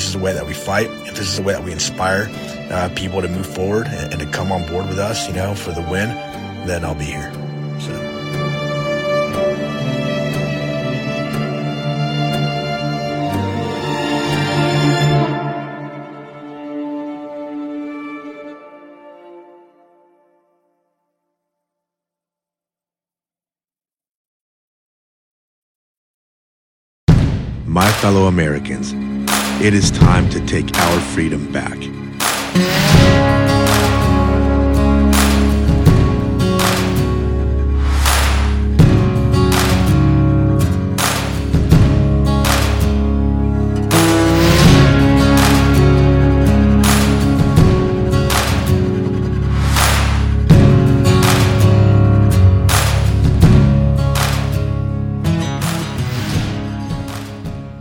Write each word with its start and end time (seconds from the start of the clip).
This 0.00 0.06
is 0.06 0.14
the 0.14 0.18
way 0.20 0.32
that 0.32 0.46
we 0.46 0.54
fight, 0.54 0.88
if 1.06 1.14
this 1.14 1.28
is 1.28 1.36
the 1.36 1.42
way 1.42 1.52
that 1.52 1.62
we 1.62 1.72
inspire 1.72 2.30
uh, 2.70 2.88
people 2.96 3.20
to 3.20 3.28
move 3.28 3.46
forward 3.46 3.86
and, 3.86 4.14
and 4.14 4.22
to 4.22 4.26
come 4.28 4.50
on 4.50 4.66
board 4.66 4.88
with 4.88 4.98
us, 4.98 5.28
you 5.28 5.34
know, 5.34 5.54
for 5.54 5.72
the 5.72 5.82
win, 5.82 6.08
then 6.66 6.86
I'll 6.86 6.94
be 6.94 7.04
here. 7.04 7.30
So. 7.78 8.06
My 27.66 27.92
fellow 28.00 28.28
Americans, 28.28 28.94
it 29.62 29.74
is 29.74 29.90
time 29.90 30.26
to 30.30 30.40
take 30.46 30.74
our 30.78 31.00
freedom 31.00 31.52
back. 31.52 31.78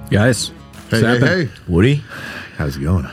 Guys, 0.09 0.51
Hey, 0.89 1.01
hey, 1.01 1.19
hey. 1.19 1.49
Woody, 1.67 2.03
how's 2.57 2.77
it 2.77 2.81
going? 2.81 3.07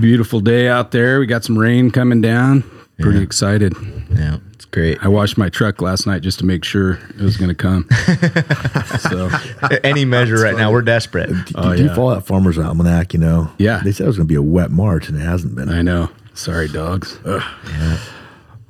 Beautiful 0.00 0.40
day 0.40 0.68
out 0.68 0.90
there. 0.90 1.20
We 1.20 1.26
got 1.26 1.44
some 1.44 1.58
rain 1.58 1.90
coming 1.90 2.20
down. 2.20 2.62
Pretty 2.98 3.22
excited. 3.22 3.74
Yeah, 4.10 4.38
it's 4.52 4.66
great. 4.66 5.02
I 5.02 5.08
washed 5.08 5.36
my 5.38 5.48
truck 5.48 5.80
last 5.82 6.06
night 6.06 6.22
just 6.22 6.38
to 6.40 6.44
make 6.46 6.64
sure 6.64 6.92
it 7.10 7.20
was 7.20 7.36
going 7.36 7.48
to 7.48 7.54
come. 7.54 7.88
so, 9.10 9.30
Any 9.82 10.04
measure 10.04 10.36
right 10.36 10.56
now, 10.56 10.70
we're 10.70 10.82
desperate. 10.82 11.28
Do, 11.28 11.52
Oh, 11.56 11.74
do 11.74 11.82
you 11.82 11.88
yeah. 11.88 11.94
follow 11.94 12.14
that 12.14 12.26
Farmer's 12.26 12.58
Almanac, 12.58 13.12
you 13.14 13.18
know? 13.20 13.50
Yeah. 13.58 13.80
They 13.82 13.90
said 13.92 14.04
it 14.04 14.08
was 14.08 14.16
going 14.16 14.28
to 14.28 14.32
be 14.32 14.36
a 14.36 14.42
wet 14.42 14.70
March, 14.70 15.08
and 15.08 15.16
it 15.18 15.24
hasn't 15.24 15.54
been. 15.54 15.68
I 15.70 15.82
know. 15.82 16.10
Sorry, 16.34 16.68
dogs. 16.68 17.18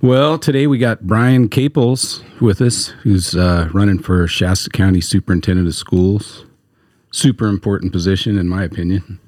Well, 0.01 0.39
today 0.39 0.67
we 0.67 0.79
got 0.79 1.07
Brian 1.07 1.49
Caples 1.49 2.23
with 2.41 2.61
us, 2.61 2.89
who's 3.03 3.35
uh, 3.35 3.69
running 3.73 3.99
for 3.99 4.27
Shasta 4.27 4.71
County 4.71 5.01
Superintendent 5.01 5.67
of 5.67 5.75
Schools. 5.75 6.45
Super 7.15 7.47
important 7.47 7.93
position, 7.93 8.37
in 8.37 8.49
my 8.49 8.65
opinion. 8.65 9.21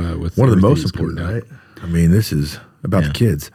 Uh, 0.00 0.18
with 0.18 0.36
One 0.36 0.48
of 0.48 0.56
the 0.56 0.60
most 0.60 0.84
important, 0.84 1.20
right? 1.20 1.44
I 1.80 1.86
mean, 1.86 2.10
this 2.10 2.32
is 2.32 2.58
about 2.82 3.04
the 3.04 3.10
kids. 3.10 3.52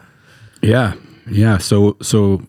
Yeah, 0.62 0.94
yeah. 1.30 1.58
So, 1.58 1.98
so 2.02 2.42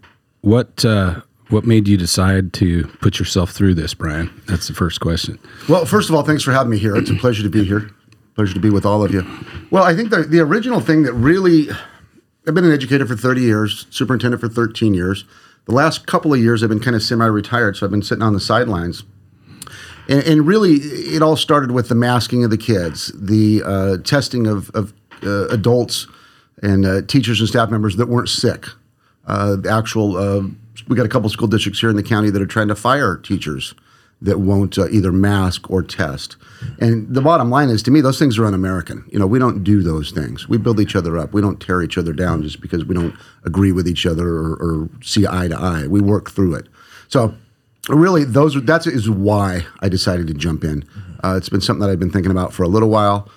what? 0.43 0.85
Uh, 0.85 1.23
what 1.49 1.65
made 1.65 1.89
you 1.89 1.97
decide 1.97 2.53
to 2.55 2.85
put 3.01 3.19
yourself 3.19 3.51
through 3.51 3.75
this, 3.75 3.93
Brian? 3.93 4.31
That's 4.47 4.69
the 4.69 4.75
first 4.75 5.01
question. 5.01 5.39
Well, 5.69 5.85
first 5.85 6.09
of 6.09 6.15
all, 6.15 6.23
thanks 6.23 6.45
for 6.45 6.53
having 6.53 6.71
me 6.71 6.79
here. 6.79 6.95
It's 6.95 7.11
a 7.11 7.15
pleasure 7.15 7.43
to 7.43 7.49
be 7.49 7.65
here. 7.65 7.91
Pleasure 8.37 8.55
to 8.55 8.61
be 8.61 8.71
with 8.71 8.87
all 8.87 9.05
of 9.05 9.13
you. 9.13 9.25
Well, 9.73 9.83
I 9.83 9.97
think 9.97 10.11
the, 10.11 10.23
the 10.23 10.39
original 10.41 10.81
thing 10.81 11.03
that 11.03 11.13
really, 11.13 11.71
I've 12.47 12.55
been 12.55 12.65
an 12.65 12.73
educator 12.73 13.05
for 13.05 13.17
30 13.17 13.41
years, 13.41 13.87
superintendent 13.91 14.41
for 14.41 14.49
13 14.49 14.95
years. 14.95 15.25
The 15.65 15.73
last 15.73 16.07
couple 16.07 16.33
of 16.33 16.41
years, 16.41 16.63
I've 16.63 16.69
been 16.69 16.81
kind 16.81 16.95
of 16.95 17.03
semi 17.03 17.27
retired, 17.27 17.77
so 17.77 17.87
I've 17.87 17.91
been 17.91 18.03
sitting 18.03 18.23
on 18.23 18.33
the 18.33 18.41
sidelines. 18.41 19.03
And, 20.09 20.23
and 20.23 20.47
really, 20.47 20.75
it 20.75 21.23
all 21.23 21.37
started 21.37 21.73
with 21.73 21.89
the 21.89 21.95
masking 21.95 22.45
of 22.45 22.51
the 22.51 22.59
kids, 22.59 23.13
the 23.15 23.63
uh, 23.65 23.97
testing 23.99 24.47
of, 24.47 24.71
of 24.71 24.93
uh, 25.23 25.49
adults 25.49 26.07
and 26.63 26.87
uh, 26.87 27.03
teachers 27.03 27.41
and 27.41 27.49
staff 27.49 27.71
members 27.71 27.97
that 27.97 28.09
weren't 28.09 28.29
sick. 28.29 28.67
Uh, 29.27 29.57
the 29.57 29.71
actual, 29.71 30.17
uh, 30.17 30.43
we 30.89 30.97
got 30.97 31.07
a 31.07 31.09
couple 31.09 31.29
school 31.29 31.49
districts 31.49 31.81
here 31.81 31.91
in 31.91 31.97
the 31.97 32.03
county 32.03 32.31
that 32.31 32.41
are 32.41 32.47
trying 32.47 32.69
to 32.69 32.77
fire 32.77 33.17
teachers 33.17 33.75
that 34.23 34.41
won't 34.41 34.79
uh, 34.79 34.89
either 34.89 35.13
mask 35.13 35.71
or 35.71 35.83
test. 35.83 36.37
And 36.81 37.13
the 37.15 37.21
bottom 37.21 37.51
line 37.51 37.69
is, 37.69 37.83
to 37.83 37.91
me, 37.91 38.01
those 38.01 38.19
things 38.19 38.39
are 38.39 38.47
un-American. 38.47 39.05
You 39.13 39.19
know, 39.19 39.27
we 39.27 39.39
don't 39.39 39.63
do 39.63 39.83
those 39.83 40.11
things. 40.11 40.49
We 40.49 40.57
build 40.57 40.81
each 40.81 40.97
other 40.97 41.19
up. 41.19 41.35
We 41.35 41.43
don't 41.43 41.61
tear 41.61 41.83
each 41.83 41.99
other 41.99 42.15
down 42.15 42.43
just 42.43 42.61
because 42.61 42.85
we 42.85 42.95
don't 42.95 43.15
agree 43.45 43.73
with 43.73 43.87
each 43.87 44.07
other 44.07 44.27
or, 44.27 44.55
or 44.55 44.89
see 45.03 45.27
eye 45.27 45.49
to 45.49 45.57
eye. 45.57 45.87
We 45.87 46.01
work 46.01 46.31
through 46.31 46.55
it. 46.55 46.67
So, 47.09 47.35
really, 47.89 48.25
those 48.25 48.57
are, 48.57 48.61
that 48.61 48.87
is 48.87 49.09
why 49.09 49.67
I 49.81 49.89
decided 49.89 50.27
to 50.29 50.35
jump 50.35 50.65
in. 50.65 50.85
Uh, 51.23 51.35
it's 51.37 51.49
been 51.49 51.61
something 51.61 51.81
that 51.87 51.91
I've 51.93 51.99
been 52.01 52.11
thinking 52.11 52.31
about 52.31 52.53
for 52.53 52.63
a 52.63 52.69
little 52.69 52.89
while, 52.91 53.29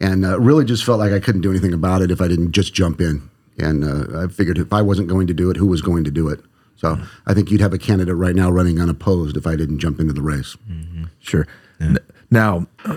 and 0.00 0.24
uh, 0.24 0.38
really 0.40 0.64
just 0.64 0.84
felt 0.84 0.98
like 0.98 1.12
I 1.12 1.20
couldn't 1.20 1.40
do 1.42 1.50
anything 1.50 1.72
about 1.72 2.02
it 2.02 2.10
if 2.10 2.20
I 2.20 2.28
didn't 2.28 2.52
just 2.52 2.74
jump 2.74 3.00
in. 3.00 3.28
And 3.58 3.84
uh, 3.84 4.24
I 4.24 4.26
figured 4.28 4.58
if 4.58 4.72
I 4.72 4.82
wasn't 4.82 5.08
going 5.08 5.26
to 5.26 5.34
do 5.34 5.50
it, 5.50 5.56
who 5.56 5.66
was 5.66 5.82
going 5.82 6.04
to 6.04 6.10
do 6.10 6.28
it? 6.28 6.40
So 6.76 6.98
I 7.26 7.34
think 7.34 7.50
you'd 7.50 7.60
have 7.60 7.72
a 7.72 7.78
candidate 7.78 8.16
right 8.16 8.34
now 8.34 8.50
running 8.50 8.80
unopposed 8.80 9.36
if 9.36 9.46
I 9.46 9.54
didn't 9.56 9.78
jump 9.78 10.00
into 10.00 10.12
the 10.12 10.22
race. 10.22 10.56
Sure. 11.20 11.46
N- 11.80 11.98
Now, 12.30 12.66
uh, 12.84 12.96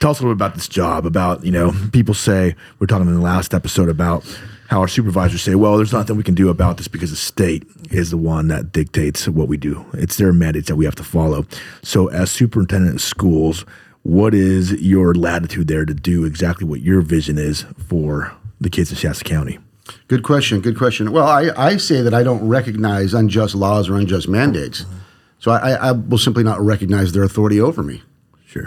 tell 0.00 0.12
us 0.12 0.20
a 0.20 0.22
little 0.22 0.34
bit 0.34 0.38
about 0.46 0.54
this 0.54 0.68
job. 0.68 1.04
About 1.04 1.44
you 1.44 1.52
know, 1.52 1.72
people 1.92 2.14
say 2.14 2.54
we 2.78 2.84
are 2.84 2.88
talking 2.88 3.06
in 3.08 3.14
the 3.14 3.20
last 3.20 3.52
episode 3.52 3.88
about 3.90 4.24
how 4.68 4.80
our 4.80 4.88
supervisors 4.88 5.42
say, 5.42 5.54
"Well, 5.54 5.76
there's 5.76 5.92
nothing 5.92 6.16
we 6.16 6.22
can 6.22 6.34
do 6.34 6.48
about 6.48 6.76
this 6.76 6.88
because 6.88 7.10
the 7.10 7.16
state 7.16 7.64
is 7.90 8.10
the 8.10 8.16
one 8.16 8.48
that 8.48 8.72
dictates 8.72 9.28
what 9.28 9.48
we 9.48 9.56
do. 9.56 9.84
It's 9.92 10.16
their 10.16 10.32
mandates 10.32 10.68
that 10.68 10.76
we 10.76 10.84
have 10.84 10.96
to 10.96 11.04
follow." 11.04 11.46
So, 11.82 12.08
as 12.08 12.30
superintendent 12.30 12.96
of 12.96 13.02
schools, 13.02 13.64
what 14.02 14.34
is 14.34 14.72
your 14.72 15.14
latitude 15.14 15.66
there 15.66 15.84
to 15.84 15.94
do 15.94 16.24
exactly 16.24 16.66
what 16.66 16.80
your 16.80 17.00
vision 17.00 17.38
is 17.38 17.64
for 17.88 18.32
the 18.60 18.70
kids 18.70 18.90
in 18.90 18.96
Shasta 18.96 19.24
County? 19.24 19.58
Good 20.08 20.22
question. 20.22 20.60
Good 20.60 20.78
question. 20.78 21.12
Well, 21.12 21.26
I, 21.26 21.50
I 21.56 21.76
say 21.76 22.02
that 22.02 22.14
I 22.14 22.22
don't 22.22 22.46
recognize 22.46 23.14
unjust 23.14 23.54
laws 23.54 23.88
or 23.88 23.96
unjust 23.96 24.28
mandates. 24.28 24.84
So 25.38 25.50
I, 25.50 25.72
I 25.72 25.92
will 25.92 26.18
simply 26.18 26.44
not 26.44 26.60
recognize 26.60 27.12
their 27.12 27.22
authority 27.22 27.60
over 27.60 27.82
me. 27.82 28.02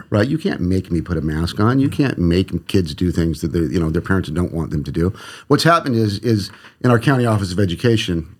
Right? 0.09 0.27
You 0.27 0.38
can't 0.38 0.61
make 0.61 0.91
me 0.91 1.01
put 1.01 1.17
a 1.17 1.22
mask 1.22 1.59
on. 1.59 1.79
You 1.79 1.89
can't 1.89 2.17
make 2.17 2.67
kids 2.67 2.94
do 2.94 3.11
things 3.11 3.41
that 3.41 3.50
they, 3.50 3.59
you 3.59 3.79
know 3.79 3.89
their 3.89 4.01
parents 4.01 4.29
don't 4.29 4.53
want 4.53 4.72
them 4.72 4.83
to 4.83 4.91
do. 4.91 5.13
What's 5.47 5.63
happened 5.63 5.95
is 5.95 6.19
is 6.19 6.51
in 6.81 6.91
our 6.91 7.00
county 7.00 7.25
office 7.25 7.51
of 7.51 7.59
education 7.59 8.35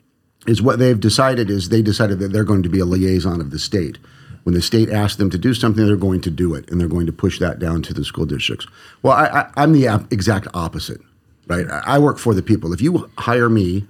is 0.48 0.62
what 0.62 0.80
they've 0.80 1.00
decided 1.00 1.50
is 1.50 1.70
they 1.70 1.82
decided 1.82 2.20
that 2.20 2.32
they're 2.32 2.44
going 2.44 2.64
to 2.64 2.70
be 2.70 2.80
a 2.80 2.86
liaison 2.86 3.42
of 3.42 3.52
the 3.52 3.60
state. 3.60 3.98
When 4.44 4.56
the 4.56 4.62
state 4.62 4.90
asks 4.90 5.18
them 5.18 5.30
to 5.32 5.38
do 5.38 5.54
something, 5.54 5.86
they're 5.86 5.98
going 5.98 6.22
to 6.22 6.32
do 6.32 6.56
it, 6.56 6.70
and 6.72 6.80
they're 6.80 6.88
going 6.88 7.06
to 7.06 7.12
push 7.12 7.40
that 7.40 7.60
down 7.60 7.82
to 7.84 7.94
the 7.94 8.06
school 8.06 8.26
districts. 8.26 8.66
Well, 9.04 9.14
I, 9.14 9.26
I, 9.26 9.50
I'm 9.58 9.74
the 9.74 10.08
exact 10.12 10.48
opposite, 10.54 11.02
right? 11.48 11.68
I 11.70 12.00
work 12.00 12.18
for 12.18 12.34
the 12.34 12.42
people. 12.42 12.74
If 12.74 12.82
you 12.82 13.12
hire 13.18 13.50
me, 13.50 13.86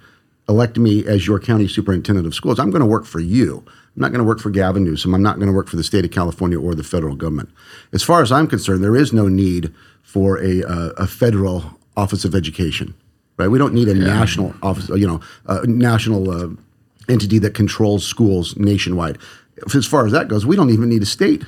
elect 0.50 0.78
me 0.78 1.06
as 1.06 1.28
your 1.28 1.40
county 1.40 1.68
superintendent 1.68 2.26
of 2.26 2.34
schools, 2.34 2.60
I'm 2.60 2.72
going 2.72 2.82
to 2.82 2.88
work 2.88 3.06
for 3.06 3.20
you. 3.20 3.64
I'm 4.00 4.04
not 4.04 4.14
going 4.14 4.24
to 4.24 4.28
work 4.28 4.40
for 4.40 4.50
Gavin 4.50 4.86
Newsom. 4.86 5.14
I'm 5.14 5.22
not 5.22 5.40
going 5.40 5.48
to 5.48 5.54
work 5.54 5.68
for 5.68 5.76
the 5.76 5.84
state 5.84 6.06
of 6.06 6.12
California 6.12 6.58
or 6.58 6.74
the 6.74 6.86
federal 6.86 7.18
government. 7.18 7.50
As 7.92 8.02
far 8.02 8.22
as 8.22 8.32
I'm 8.32 8.48
concerned, 8.48 8.82
there 8.82 8.96
is 8.96 9.12
no 9.12 9.28
need 9.28 9.74
for 10.04 10.42
a, 10.42 10.64
uh, 10.64 10.92
a 10.96 11.06
federal 11.06 11.78
office 11.98 12.24
of 12.24 12.34
education, 12.34 12.94
right? 13.36 13.50
We 13.50 13.58
don't 13.58 13.74
need 13.74 13.90
a 13.90 13.94
national 13.94 14.56
office, 14.64 14.88
you 14.88 15.06
know, 15.06 15.20
a 15.48 15.68
national 15.68 16.32
uh, 16.32 16.48
entity 17.10 17.40
that 17.40 17.54
controls 17.54 18.06
schools 18.06 18.56
nationwide. 18.56 19.18
As 19.76 19.86
far 19.86 20.06
as 20.06 20.14
that 20.14 20.30
goes, 20.30 20.46
we 20.46 20.56
don't 20.56 20.70
even 20.70 20.88
need 20.88 21.02
a 21.02 21.06
state 21.06 21.44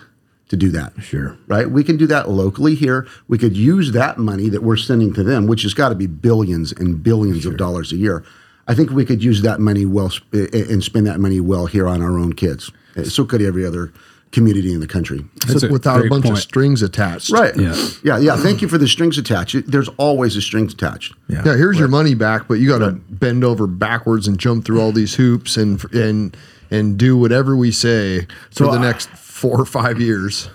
to 0.49 0.57
do 0.57 0.71
that. 0.71 0.91
Sure. 1.01 1.37
Right? 1.47 1.71
We 1.71 1.85
can 1.85 1.95
do 1.95 2.07
that 2.07 2.27
locally 2.27 2.75
here. 2.75 3.07
We 3.29 3.37
could 3.37 3.55
use 3.55 3.93
that 3.93 4.17
money 4.17 4.49
that 4.49 4.61
we're 4.61 4.75
sending 4.75 5.13
to 5.13 5.23
them, 5.23 5.47
which 5.47 5.61
has 5.61 5.73
got 5.73 5.87
to 5.87 5.95
be 5.95 6.07
billions 6.07 6.73
and 6.73 7.01
billions 7.01 7.45
of 7.45 7.55
dollars 7.55 7.93
a 7.93 7.95
year. 7.95 8.25
I 8.71 8.75
think 8.75 8.91
we 8.91 9.05
could 9.05 9.21
use 9.23 9.41
that 9.41 9.59
money 9.59 9.85
well 9.85 10.11
and 10.31 10.83
spend 10.83 11.05
that 11.07 11.19
money 11.19 11.39
well 11.41 11.65
here 11.65 11.87
on 11.87 12.01
our 12.01 12.17
own 12.17 12.33
kids. 12.33 12.71
Uh, 12.95 13.03
So 13.03 13.25
could 13.25 13.41
every 13.41 13.65
other 13.65 13.91
community 14.31 14.71
in 14.73 14.79
the 14.79 14.87
country. 14.87 15.19
That's 15.45 15.63
a 15.63 15.67
without 15.67 15.97
a 15.97 15.99
great 16.01 16.09
bunch 16.09 16.23
point. 16.23 16.37
of 16.37 16.41
strings 16.41 16.81
attached. 16.81 17.31
Right. 17.31 17.53
Yeah. 17.57 17.75
Yeah. 18.01 18.17
Yeah. 18.17 18.37
Thank 18.37 18.61
you 18.61 18.69
for 18.69 18.77
the 18.77 18.87
strings 18.87 19.17
attached. 19.17 19.69
There's 19.69 19.89
always 19.97 20.37
a 20.37 20.41
strings 20.41 20.73
attached. 20.73 21.13
Yeah. 21.27 21.41
Yeah, 21.45 21.55
here's 21.57 21.77
your 21.77 21.89
money 21.89 22.15
back, 22.15 22.47
but 22.47 22.55
you 22.59 22.69
got 22.69 22.79
to 22.79 22.91
bend 23.09 23.43
over 23.43 23.67
backwards 23.67 24.27
and 24.29 24.39
jump 24.39 24.63
through 24.63 24.79
all 24.79 24.93
these 24.93 25.15
hoops 25.15 25.57
and 25.57 25.83
and 25.93 26.37
and 26.71 26.97
do 26.97 27.17
whatever 27.17 27.57
we 27.57 27.71
say 27.71 28.25
So 28.51 28.65
for 28.65 28.71
the 28.71 28.77
I- 28.79 28.81
next 28.89 29.09
four 29.09 29.59
or 29.59 29.65
five 29.65 29.99
years. 29.99 30.49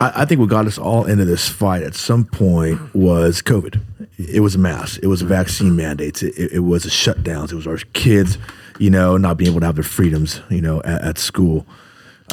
I, 0.00 0.22
I 0.22 0.24
think 0.26 0.38
what 0.40 0.50
got 0.50 0.66
us 0.66 0.78
all 0.78 1.04
into 1.06 1.24
this 1.24 1.48
fight 1.48 1.82
at 1.82 1.94
some 1.96 2.24
point 2.26 2.78
was 2.94 3.42
COVID. 3.42 3.80
It 4.18 4.40
was 4.40 4.54
a 4.54 4.58
mass. 4.58 4.96
It 4.98 5.08
was 5.08 5.22
vaccine 5.22 5.76
mandates. 5.76 6.22
It, 6.22 6.34
it, 6.38 6.52
it 6.52 6.60
was 6.60 6.86
a 6.86 6.88
shutdowns. 6.88 7.52
It 7.52 7.56
was 7.56 7.66
our 7.66 7.76
kids, 7.92 8.38
you 8.78 8.90
know, 8.90 9.16
not 9.16 9.36
being 9.36 9.50
able 9.50 9.60
to 9.60 9.66
have 9.66 9.76
their 9.76 9.84
freedoms, 9.84 10.40
you 10.48 10.62
know, 10.62 10.80
at, 10.82 11.02
at 11.02 11.18
school. 11.18 11.66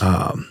Um, 0.01 0.47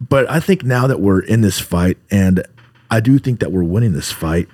but 0.00 0.30
I 0.30 0.40
think 0.40 0.64
now 0.64 0.86
that 0.86 1.00
we're 1.00 1.20
in 1.20 1.40
this 1.40 1.58
fight, 1.58 1.98
and 2.10 2.46
I 2.90 3.00
do 3.00 3.18
think 3.18 3.40
that 3.40 3.50
we're 3.50 3.64
winning 3.64 3.92
this 3.92 4.12
fight, 4.12 4.48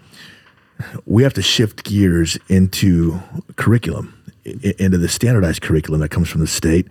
we 1.07 1.23
have 1.23 1.35
to 1.35 1.43
shift 1.43 1.85
gears 1.85 2.39
into 2.49 3.21
curriculum, 3.57 4.15
into 4.45 4.99
the 4.99 5.09
standardized 5.09 5.63
curriculum 5.63 6.01
that 6.01 6.09
comes 6.09 6.29
from 6.29 6.41
the 6.41 6.47
state 6.47 6.89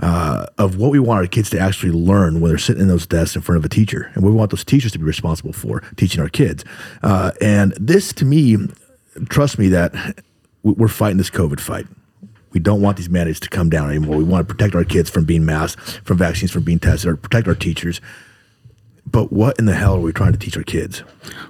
uh, 0.00 0.46
of 0.58 0.76
what 0.76 0.90
we 0.90 0.98
want 0.98 1.20
our 1.20 1.26
kids 1.26 1.50
to 1.50 1.58
actually 1.58 1.92
learn 1.92 2.40
when 2.40 2.50
they're 2.50 2.58
sitting 2.58 2.82
in 2.82 2.88
those 2.88 3.06
desks 3.06 3.36
in 3.36 3.42
front 3.42 3.58
of 3.58 3.64
a 3.64 3.68
teacher, 3.68 4.10
and 4.14 4.24
we 4.24 4.30
want 4.32 4.50
those 4.50 4.64
teachers 4.64 4.92
to 4.92 4.98
be 4.98 5.04
responsible 5.04 5.52
for 5.52 5.82
teaching 5.96 6.20
our 6.20 6.28
kids. 6.28 6.64
Uh, 7.02 7.30
and 7.40 7.72
this, 7.80 8.12
to 8.14 8.24
me, 8.24 8.56
trust 9.28 9.58
me 9.58 9.68
that 9.68 9.94
we- 10.62 10.72
we're 10.72 10.88
fighting 10.88 11.18
this 11.18 11.30
COVID 11.30 11.60
fight. 11.60 11.86
We 12.52 12.60
don't 12.60 12.80
want 12.80 12.96
these 12.96 13.08
mandates 13.10 13.40
to 13.40 13.48
come 13.48 13.68
down 13.68 13.90
anymore. 13.90 14.16
We 14.16 14.24
want 14.24 14.46
to 14.46 14.54
protect 14.54 14.74
our 14.76 14.84
kids 14.84 15.10
from 15.10 15.24
being 15.24 15.44
masked, 15.44 15.80
from 16.04 16.18
vaccines, 16.18 16.50
from 16.52 16.62
being 16.62 16.78
tested, 16.78 17.10
or 17.10 17.16
protect 17.16 17.48
our 17.48 17.54
teachers. 17.54 18.00
But 19.10 19.32
what 19.32 19.58
in 19.58 19.66
the 19.66 19.74
hell 19.74 19.96
are 19.96 20.00
we 20.00 20.12
trying 20.12 20.32
to 20.32 20.38
teach 20.38 20.56
our 20.56 20.62
kids? 20.62 21.02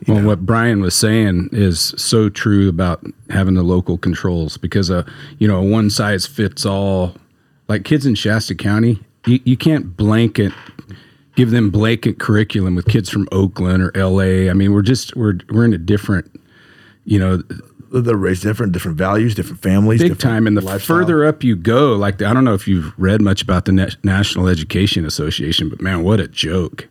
Well, 0.08 0.22
what 0.22 0.44
Brian 0.44 0.80
was 0.80 0.94
saying 0.94 1.50
is 1.52 1.94
so 1.96 2.28
true 2.28 2.68
about 2.68 3.04
having 3.30 3.54
the 3.54 3.62
local 3.62 3.96
controls 3.96 4.56
because, 4.56 4.90
uh, 4.90 5.04
you 5.38 5.46
know, 5.46 5.58
a 5.58 5.62
one 5.62 5.88
size 5.88 6.26
fits 6.26 6.66
all, 6.66 7.14
like 7.68 7.84
kids 7.84 8.06
in 8.06 8.14
Shasta 8.14 8.54
County, 8.54 9.00
you, 9.26 9.40
you 9.44 9.56
can't 9.56 9.96
blanket, 9.96 10.52
give 11.36 11.50
them 11.50 11.70
blanket 11.70 12.18
curriculum 12.18 12.74
with 12.74 12.86
kids 12.86 13.08
from 13.08 13.28
Oakland 13.32 13.82
or 13.82 13.92
LA. 13.94 14.50
I 14.50 14.54
mean, 14.54 14.72
we're 14.72 14.82
just, 14.82 15.16
we're, 15.16 15.38
we're 15.50 15.64
in 15.64 15.72
a 15.72 15.78
different, 15.78 16.30
you 17.04 17.18
know, 17.18 17.42
They're 17.92 18.16
raised 18.16 18.42
different, 18.42 18.72
different 18.72 18.96
values, 18.98 19.34
different 19.34 19.62
families, 19.62 20.00
big 20.00 20.10
different 20.10 20.20
time. 20.20 20.46
And 20.46 20.56
the 20.56 20.60
lifestyle. 20.62 20.98
further 20.98 21.24
up 21.24 21.44
you 21.44 21.54
go, 21.54 21.94
like 21.94 22.20
I 22.20 22.32
don't 22.32 22.44
know 22.44 22.54
if 22.54 22.66
you've 22.66 22.92
read 22.98 23.22
much 23.22 23.40
about 23.40 23.66
the 23.66 23.72
Na- 23.72 23.90
National 24.02 24.48
Education 24.48 25.04
Association, 25.04 25.68
but 25.68 25.80
man, 25.80 26.02
what 26.02 26.18
a 26.18 26.26
joke! 26.26 26.88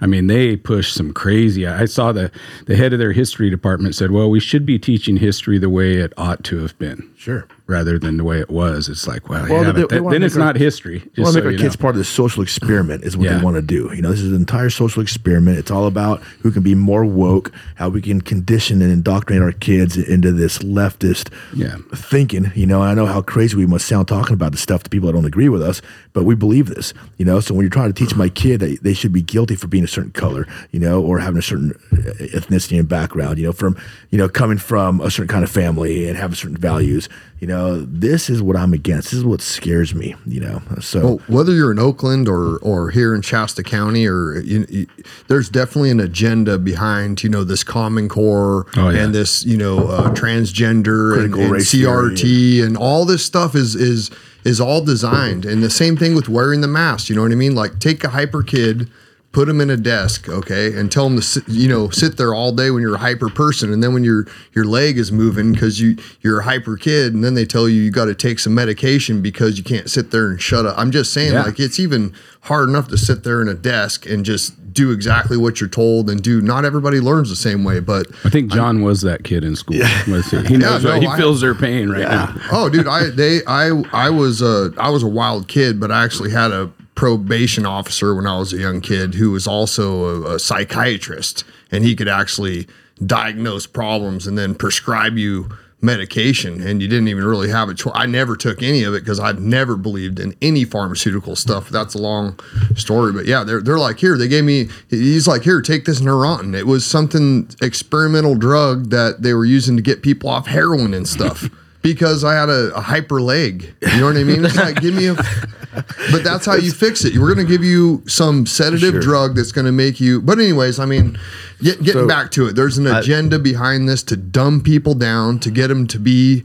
I 0.00 0.06
mean, 0.06 0.26
they 0.26 0.56
push 0.56 0.92
some 0.92 1.12
crazy. 1.12 1.66
I 1.66 1.84
saw 1.84 2.10
the 2.12 2.30
the 2.66 2.74
head 2.76 2.92
of 2.92 2.98
their 2.98 3.12
history 3.12 3.50
department 3.50 3.94
said, 3.94 4.10
"Well, 4.12 4.30
we 4.30 4.40
should 4.40 4.64
be 4.64 4.78
teaching 4.78 5.18
history 5.18 5.58
the 5.58 5.68
way 5.68 5.96
it 5.96 6.12
ought 6.16 6.42
to 6.44 6.58
have 6.62 6.78
been." 6.78 7.10
Sure. 7.16 7.46
Rather 7.68 7.98
than 7.98 8.16
the 8.16 8.22
way 8.22 8.38
it 8.38 8.48
was, 8.48 8.88
it's 8.88 9.08
like, 9.08 9.28
well, 9.28 9.44
Well, 9.50 9.64
yeah, 9.64 9.72
they- 9.72 9.80
that- 9.80 10.08
then 10.10 10.22
it's 10.22 10.36
our- 10.36 10.44
not 10.44 10.56
history. 10.56 11.00
Just 11.00 11.18
Well, 11.18 11.32
so 11.32 11.38
make 11.40 11.46
our 11.46 11.50
kids 11.58 11.76
know. 11.76 11.82
part 11.82 11.96
of 11.96 11.98
the 11.98 12.04
social 12.04 12.40
experiment 12.40 13.02
is 13.02 13.16
what 13.16 13.24
Yeah. 13.28 13.38
they 13.38 13.44
want 13.44 13.56
to 13.56 13.62
do. 13.62 13.90
You 13.92 14.02
know, 14.02 14.10
this 14.12 14.20
is 14.20 14.30
an 14.30 14.36
entire 14.36 14.70
social 14.70 15.02
experiment. 15.02 15.58
It's 15.58 15.70
all 15.72 15.86
about 15.88 16.22
who 16.44 16.52
can 16.52 16.62
be 16.62 16.76
more 16.76 17.04
woke, 17.04 17.50
how 17.74 17.88
we 17.88 18.00
can 18.00 18.20
condition 18.20 18.82
and 18.82 18.92
indoctrinate 18.92 19.42
our 19.42 19.50
kids 19.50 19.96
into 19.96 20.30
this 20.30 20.58
leftist 20.58 21.30
Yeah. 21.54 21.74
thinking. 21.92 22.52
You 22.54 22.66
know, 22.66 22.82
I 22.82 22.94
know 22.94 23.06
how 23.06 23.20
crazy 23.20 23.56
we 23.56 23.66
must 23.66 23.86
sound 23.88 24.06
talking 24.06 24.34
about 24.34 24.52
this 24.52 24.60
stuff 24.60 24.84
to 24.84 24.90
people 24.90 25.08
that 25.08 25.14
don't 25.14 25.24
agree 25.24 25.48
with 25.48 25.62
us, 25.62 25.82
but 26.12 26.22
we 26.24 26.36
believe 26.36 26.66
this. 26.66 26.94
You 27.18 27.24
know, 27.24 27.40
so 27.40 27.52
when 27.52 27.64
you're 27.64 27.70
trying 27.70 27.92
to 27.92 28.04
teach 28.04 28.14
my 28.14 28.28
kid 28.28 28.60
that 28.60 28.84
they 28.84 28.94
should 28.94 29.12
be 29.12 29.22
guilty 29.22 29.56
for 29.56 29.66
being 29.66 29.82
a 29.82 29.88
certain 29.88 30.12
color, 30.12 30.46
you 30.70 30.78
know, 30.78 31.00
or 31.00 31.18
having 31.18 31.38
a 31.38 31.42
certain 31.42 31.72
uh, 31.92 31.96
ethnicity 32.32 32.78
and 32.78 32.88
background, 32.88 33.38
you 33.38 33.46
know, 33.46 33.52
from 33.52 33.74
you 34.12 34.18
know 34.18 34.28
coming 34.28 34.58
from 34.58 35.00
a 35.00 35.10
certain 35.10 35.26
kind 35.26 35.42
of 35.42 35.50
family 35.50 36.08
and 36.08 36.16
having 36.16 36.36
certain 36.36 36.56
values. 36.56 37.08
You 37.38 37.46
know, 37.46 37.80
this 37.82 38.30
is 38.30 38.40
what 38.40 38.56
I'm 38.56 38.72
against. 38.72 39.10
This 39.10 39.18
is 39.18 39.24
what 39.24 39.42
scares 39.42 39.94
me. 39.94 40.14
You 40.24 40.40
know, 40.40 40.62
so. 40.80 41.00
Well, 41.00 41.20
whether 41.26 41.52
you're 41.52 41.70
in 41.70 41.78
Oakland 41.78 42.28
or 42.28 42.56
or 42.58 42.90
here 42.90 43.14
in 43.14 43.20
Shasta 43.20 43.62
County, 43.62 44.06
or 44.06 44.40
you, 44.40 44.64
you, 44.70 44.86
there's 45.28 45.50
definitely 45.50 45.90
an 45.90 46.00
agenda 46.00 46.58
behind 46.58 47.22
you 47.22 47.28
know 47.28 47.44
this 47.44 47.62
Common 47.62 48.08
Core 48.08 48.66
Oh, 48.76 48.88
yeah. 48.88 49.04
and 49.04 49.14
this 49.14 49.44
you 49.44 49.56
know 49.58 49.88
uh, 49.88 50.14
transgender 50.14 51.12
and, 51.12 51.32
Critical 51.32 51.40
and 51.42 51.52
race 51.52 51.74
CRT 51.74 52.64
and 52.64 52.76
all 52.76 53.04
this 53.04 53.24
stuff 53.24 53.54
is 53.54 53.74
is 53.74 54.10
is 54.44 54.60
all 54.60 54.80
designed. 54.82 55.44
And 55.44 55.62
the 55.62 55.70
same 55.70 55.96
thing 55.96 56.14
with 56.14 56.28
wearing 56.30 56.62
the 56.62 56.68
mask. 56.68 57.08
You 57.10 57.16
know 57.16 57.22
what 57.22 57.32
I 57.32 57.34
mean? 57.34 57.54
Like 57.54 57.80
take 57.80 58.02
a 58.04 58.08
hyper 58.10 58.42
kid. 58.42 58.88
Put 59.36 59.48
them 59.48 59.60
in 59.60 59.68
a 59.68 59.76
desk, 59.76 60.30
okay, 60.30 60.72
and 60.72 60.90
tell 60.90 61.04
them 61.04 61.16
to 61.16 61.22
sit, 61.22 61.46
you 61.46 61.68
know 61.68 61.90
sit 61.90 62.16
there 62.16 62.32
all 62.32 62.52
day 62.52 62.70
when 62.70 62.80
you're 62.80 62.94
a 62.94 62.98
hyper 62.98 63.28
person, 63.28 63.70
and 63.70 63.82
then 63.82 63.92
when 63.92 64.02
your 64.02 64.26
your 64.54 64.64
leg 64.64 64.96
is 64.96 65.12
moving 65.12 65.52
because 65.52 65.78
you 65.78 65.98
you're 66.22 66.40
a 66.40 66.44
hyper 66.44 66.78
kid, 66.78 67.12
and 67.12 67.22
then 67.22 67.34
they 67.34 67.44
tell 67.44 67.68
you 67.68 67.82
you 67.82 67.90
got 67.90 68.06
to 68.06 68.14
take 68.14 68.38
some 68.38 68.54
medication 68.54 69.20
because 69.20 69.58
you 69.58 69.62
can't 69.62 69.90
sit 69.90 70.10
there 70.10 70.28
and 70.30 70.40
shut 70.40 70.64
up. 70.64 70.74
I'm 70.78 70.90
just 70.90 71.12
saying, 71.12 71.34
Yeah. 71.34 71.42
like 71.42 71.60
it's 71.60 71.78
even 71.78 72.14
hard 72.44 72.70
enough 72.70 72.88
to 72.88 72.96
sit 72.96 73.24
there 73.24 73.42
in 73.42 73.48
a 73.48 73.54
desk 73.54 74.06
and 74.06 74.24
just 74.24 74.72
do 74.72 74.90
exactly 74.90 75.36
what 75.36 75.60
you're 75.60 75.68
told 75.68 76.08
and 76.08 76.22
do. 76.22 76.40
Not 76.40 76.64
everybody 76.64 76.98
learns 77.00 77.28
the 77.28 77.36
same 77.36 77.62
way, 77.62 77.80
but 77.80 78.06
I 78.24 78.30
think 78.30 78.50
John 78.50 78.80
was 78.80 79.02
that 79.02 79.22
kid 79.24 79.44
in 79.44 79.54
school. 79.54 79.78
Was 80.08 80.30
he? 80.30 80.38
He 80.46 80.56
knows 80.56 80.82
no, 80.84 80.98
he 80.98 81.06
I- 81.06 81.16
feels 81.18 81.42
their 81.42 81.54
pain 81.54 81.90
right 81.90 82.08
now. 82.08 82.34
oh, 82.52 82.70
dude, 82.70 82.86
I 82.88 83.10
they 83.10 83.40
I 83.46 83.68
I 83.92 84.08
was 84.08 84.40
a 84.40 84.72
I 84.78 84.88
was 84.88 85.02
a 85.02 85.06
wild 85.08 85.46
kid, 85.46 85.78
but 85.78 85.90
I 85.92 86.04
actually 86.04 86.30
had 86.30 86.52
a 86.52 86.70
probation 86.96 87.64
officer 87.64 88.14
when 88.14 88.26
I 88.26 88.38
was 88.38 88.52
a 88.52 88.58
young 88.58 88.80
kid 88.80 89.14
who 89.14 89.30
was 89.30 89.46
also 89.46 90.24
a, 90.24 90.34
a 90.34 90.38
psychiatrist, 90.40 91.44
and 91.70 91.84
he 91.84 91.94
could 91.94 92.08
actually 92.08 92.66
diagnose 93.04 93.66
problems 93.66 94.26
and 94.26 94.36
then 94.36 94.54
prescribe 94.54 95.16
you 95.16 95.48
medication 95.82 96.62
and 96.66 96.80
you 96.80 96.88
didn't 96.88 97.08
even 97.08 97.24
really 97.24 97.50
have 97.50 97.68
a 97.68 97.74
choice. 97.74 97.92
I 97.94 98.06
never 98.06 98.34
took 98.34 98.62
any 98.62 98.82
of 98.82 98.94
it 98.94 99.00
because 99.00 99.20
I've 99.20 99.40
never 99.40 99.76
believed 99.76 100.18
in 100.18 100.34
any 100.40 100.64
pharmaceutical 100.64 101.36
stuff. 101.36 101.68
That's 101.68 101.94
a 101.94 101.98
long 101.98 102.38
story, 102.74 103.12
but 103.12 103.26
yeah, 103.26 103.44
they're 103.44 103.60
they're 103.60 103.78
like 103.78 103.98
here. 103.98 104.16
They 104.16 104.28
gave 104.28 104.44
me. 104.44 104.68
He's 104.88 105.28
like 105.28 105.42
here, 105.42 105.60
take 105.60 105.84
this 105.84 106.00
Neurontin. 106.00 106.56
It 106.56 106.66
was 106.66 106.84
something 106.84 107.50
experimental 107.62 108.34
drug 108.34 108.90
that 108.90 109.22
they 109.22 109.34
were 109.34 109.44
using 109.44 109.76
to 109.76 109.82
get 109.82 110.02
people 110.02 110.30
off 110.30 110.46
heroin 110.46 110.94
and 110.94 111.06
stuff. 111.06 111.48
Because 111.86 112.24
I 112.24 112.34
had 112.34 112.48
a, 112.48 112.74
a 112.74 112.80
hyper 112.80 113.20
leg, 113.22 113.74
you 113.80 114.00
know 114.00 114.06
what 114.06 114.16
I 114.16 114.24
mean. 114.24 114.44
It's 114.44 114.56
like 114.56 114.80
give 114.80 114.92
me 114.94 115.06
a, 115.06 115.14
but 116.10 116.24
that's 116.24 116.44
how 116.44 116.54
you 116.56 116.72
fix 116.72 117.04
it. 117.04 117.16
We're 117.16 117.32
going 117.32 117.46
to 117.46 117.50
give 117.50 117.62
you 117.62 118.02
some 118.08 118.44
sedative 118.46 118.94
Sure. 118.94 119.00
drug 119.00 119.36
that's 119.36 119.52
going 119.52 119.66
to 119.66 119.72
make 119.72 120.00
you. 120.00 120.20
But 120.20 120.38
anyways, 120.40 120.80
I 120.80 120.84
mean, 120.86 121.16
get, 121.62 121.82
getting 121.82 122.02
So- 122.02 122.08
back 122.08 122.32
to 122.32 122.46
it, 122.48 122.56
there's 122.56 122.76
an 122.76 122.86
agenda 122.88 123.38
behind 123.38 123.88
this 123.88 124.02
to 124.04 124.16
dumb 124.16 124.60
people 124.62 124.94
down, 124.94 125.38
to 125.40 125.50
get 125.50 125.68
them 125.68 125.86
to 125.86 125.98
be 126.00 126.42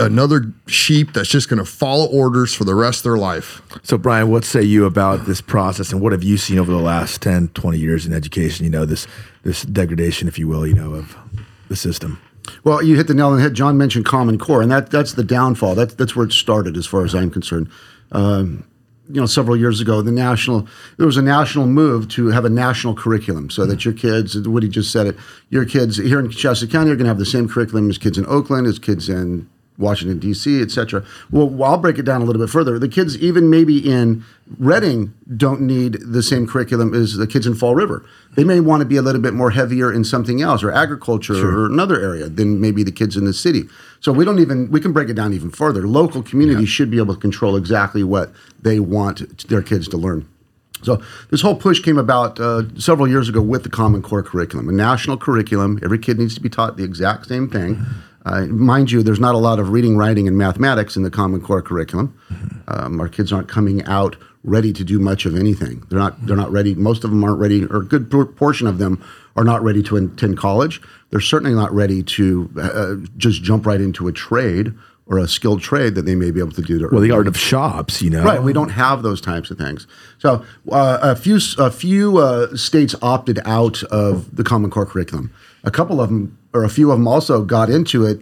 another 0.00 0.52
sheep 0.66 1.12
that's 1.12 1.28
just 1.28 1.48
going 1.48 1.58
to 1.58 1.64
follow 1.64 2.06
orders 2.06 2.54
for 2.54 2.64
the 2.64 2.74
rest 2.74 3.00
of 3.00 3.04
their 3.04 3.18
life. 3.18 3.60
So, 3.82 3.96
Brian, 3.98 4.30
what 4.30 4.44
say 4.44 4.62
you 4.62 4.86
about 4.86 5.26
this 5.26 5.40
process 5.40 5.92
and 5.92 6.00
what 6.00 6.12
have 6.12 6.22
you 6.24 6.36
seen 6.36 6.58
over 6.58 6.70
the 6.72 6.78
last 6.78 7.20
10, 7.22 7.48
20 7.48 7.78
years 7.78 8.06
in 8.06 8.12
education? 8.12 8.64
You 8.64 8.70
know, 8.70 8.84
this 8.86 9.06
this 9.44 9.62
degradation, 9.62 10.26
if 10.28 10.38
you 10.38 10.48
will, 10.48 10.66
you 10.66 10.74
know, 10.74 10.94
of 10.94 11.14
the 11.68 11.76
system. 11.76 12.20
Well, 12.64 12.82
you 12.82 12.96
hit 12.96 13.06
the 13.06 13.14
nail 13.14 13.28
on 13.28 13.36
the 13.36 13.42
head. 13.42 13.54
John 13.54 13.78
mentioned 13.78 14.04
Common 14.04 14.38
Core, 14.38 14.62
and 14.62 14.70
that 14.70 14.90
that's 14.90 15.12
the 15.12 15.24
downfall. 15.24 15.74
That's 15.74 15.94
that's 15.94 16.14
where 16.16 16.26
it 16.26 16.32
started, 16.32 16.76
as 16.76 16.86
far 16.86 17.04
as 17.04 17.14
I'm 17.14 17.30
concerned. 17.30 17.70
Um, 18.12 18.64
you 19.10 19.20
know, 19.20 19.26
several 19.26 19.56
years 19.56 19.80
ago, 19.80 20.02
the 20.02 20.12
national 20.12 20.68
there 20.96 21.06
was 21.06 21.16
a 21.16 21.22
national 21.22 21.66
move 21.66 22.08
to 22.08 22.28
have 22.28 22.44
a 22.44 22.50
national 22.50 22.94
curriculum, 22.94 23.50
so 23.50 23.64
that 23.66 23.84
your 23.84 23.94
kids, 23.94 24.36
Woody 24.46 24.68
just 24.68 24.90
said 24.90 25.06
it, 25.06 25.16
your 25.50 25.64
kids 25.64 25.96
here 25.96 26.20
in 26.20 26.30
Shasta 26.30 26.66
County 26.66 26.90
are 26.90 26.96
going 26.96 27.04
to 27.04 27.10
have 27.10 27.18
the 27.18 27.26
same 27.26 27.48
curriculum 27.48 27.88
as 27.88 27.98
kids 27.98 28.18
in 28.18 28.26
Oakland, 28.26 28.66
as 28.66 28.78
kids 28.78 29.08
in 29.08 29.48
Washington 29.78 30.18
D.C., 30.18 30.60
et 30.60 30.70
cetera. 30.70 31.04
Well, 31.30 31.62
I'll 31.62 31.78
break 31.78 31.98
it 31.98 32.02
down 32.02 32.20
a 32.20 32.24
little 32.24 32.42
bit 32.42 32.50
further. 32.50 32.78
The 32.78 32.88
kids, 32.88 33.16
even 33.18 33.48
maybe 33.48 33.78
in 33.78 34.24
Redding, 34.58 35.14
don't 35.36 35.60
need 35.60 35.98
the 36.04 36.22
same 36.22 36.46
curriculum 36.46 36.94
as 36.94 37.16
the 37.16 37.26
kids 37.26 37.46
in 37.46 37.54
Fall 37.54 37.74
River. 37.74 38.04
They 38.34 38.44
may 38.44 38.60
want 38.60 38.80
to 38.80 38.86
be 38.86 38.96
a 38.96 39.02
little 39.02 39.20
bit 39.20 39.34
more 39.34 39.50
heavier 39.50 39.92
in 39.92 40.04
something 40.04 40.42
else, 40.42 40.62
or 40.62 40.72
agriculture, 40.72 41.34
or 41.48 41.66
another 41.66 42.00
area 42.00 42.28
than 42.28 42.60
maybe 42.60 42.82
the 42.82 42.92
kids 42.92 43.16
in 43.16 43.24
the 43.24 43.32
city. 43.32 43.68
So 44.00 44.12
we 44.12 44.24
don't 44.24 44.38
even 44.38 44.70
we 44.70 44.80
can 44.80 44.92
break 44.92 45.08
it 45.08 45.14
down 45.14 45.32
even 45.32 45.50
further. 45.50 45.86
Local 45.86 46.22
communities 46.22 46.68
should 46.68 46.90
be 46.90 46.98
able 46.98 47.14
to 47.14 47.20
control 47.20 47.56
exactly 47.56 48.02
what 48.02 48.32
they 48.60 48.80
want 48.80 49.48
their 49.48 49.62
kids 49.62 49.86
to 49.88 49.96
learn. 49.96 50.28
So 50.82 51.02
this 51.30 51.40
whole 51.40 51.56
push 51.56 51.80
came 51.82 51.98
about 51.98 52.38
uh, 52.38 52.62
several 52.78 53.08
years 53.08 53.28
ago 53.28 53.42
with 53.42 53.64
the 53.64 53.68
Common 53.68 54.00
Core 54.00 54.22
curriculum, 54.22 54.68
a 54.68 54.72
national 54.72 55.16
curriculum. 55.16 55.80
Every 55.82 55.98
kid 55.98 56.18
needs 56.18 56.34
to 56.36 56.40
be 56.40 56.48
taught 56.48 56.76
the 56.76 56.84
exact 56.84 57.26
same 57.26 57.48
thing. 57.50 57.84
Uh, 58.24 58.46
mind 58.46 58.90
you, 58.90 59.02
there's 59.02 59.20
not 59.20 59.34
a 59.34 59.38
lot 59.38 59.58
of 59.58 59.70
reading, 59.70 59.96
writing, 59.96 60.28
and 60.28 60.36
mathematics 60.36 60.96
in 60.96 61.02
the 61.02 61.10
Common 61.10 61.40
Core 61.40 61.62
curriculum. 61.62 62.18
Um, 62.68 63.00
our 63.00 63.08
kids 63.08 63.32
aren't 63.32 63.48
coming 63.48 63.84
out 63.84 64.16
ready 64.44 64.72
to 64.72 64.84
do 64.84 64.98
much 64.98 65.26
of 65.26 65.36
anything. 65.36 65.84
They're 65.88 65.98
not. 65.98 66.26
They're 66.26 66.36
not 66.36 66.50
ready. 66.50 66.74
Most 66.74 67.04
of 67.04 67.10
them 67.10 67.24
aren't 67.24 67.38
ready, 67.38 67.64
or 67.64 67.78
a 67.78 67.84
good 67.84 68.10
portion 68.36 68.66
of 68.66 68.78
them 68.78 69.02
are 69.36 69.44
not 69.44 69.62
ready 69.62 69.82
to 69.84 69.96
attend 69.96 70.36
college. 70.36 70.80
They're 71.10 71.20
certainly 71.20 71.54
not 71.54 71.72
ready 71.72 72.02
to 72.02 72.50
uh, 72.60 72.94
just 73.16 73.42
jump 73.42 73.66
right 73.66 73.80
into 73.80 74.08
a 74.08 74.12
trade 74.12 74.74
or 75.08 75.18
a 75.18 75.26
skilled 75.26 75.62
trade 75.62 75.94
that 75.94 76.02
they 76.02 76.14
may 76.14 76.30
be 76.30 76.38
able 76.38 76.52
to 76.52 76.62
do 76.62 76.78
to 76.78 76.88
Well, 76.88 77.00
the 77.00 77.10
art 77.10 77.26
of 77.26 77.36
shops, 77.36 78.02
you 78.02 78.10
know. 78.10 78.22
Right, 78.22 78.42
we 78.42 78.52
don't 78.52 78.68
have 78.68 79.02
those 79.02 79.20
types 79.20 79.50
of 79.50 79.56
things. 79.56 79.86
So 80.18 80.44
uh, 80.70 80.98
a 81.00 81.16
few 81.16 81.38
a 81.58 81.70
few 81.70 82.18
uh, 82.18 82.54
states 82.54 82.94
opted 83.00 83.40
out 83.44 83.82
of 83.84 84.36
the 84.36 84.44
Common 84.44 84.70
Core 84.70 84.86
curriculum. 84.86 85.32
A 85.64 85.70
couple 85.70 86.00
of 86.00 86.10
them, 86.10 86.37
or 86.52 86.64
a 86.64 86.68
few 86.68 86.90
of 86.90 86.98
them, 86.98 87.08
also 87.08 87.42
got 87.44 87.70
into 87.70 88.04
it, 88.04 88.20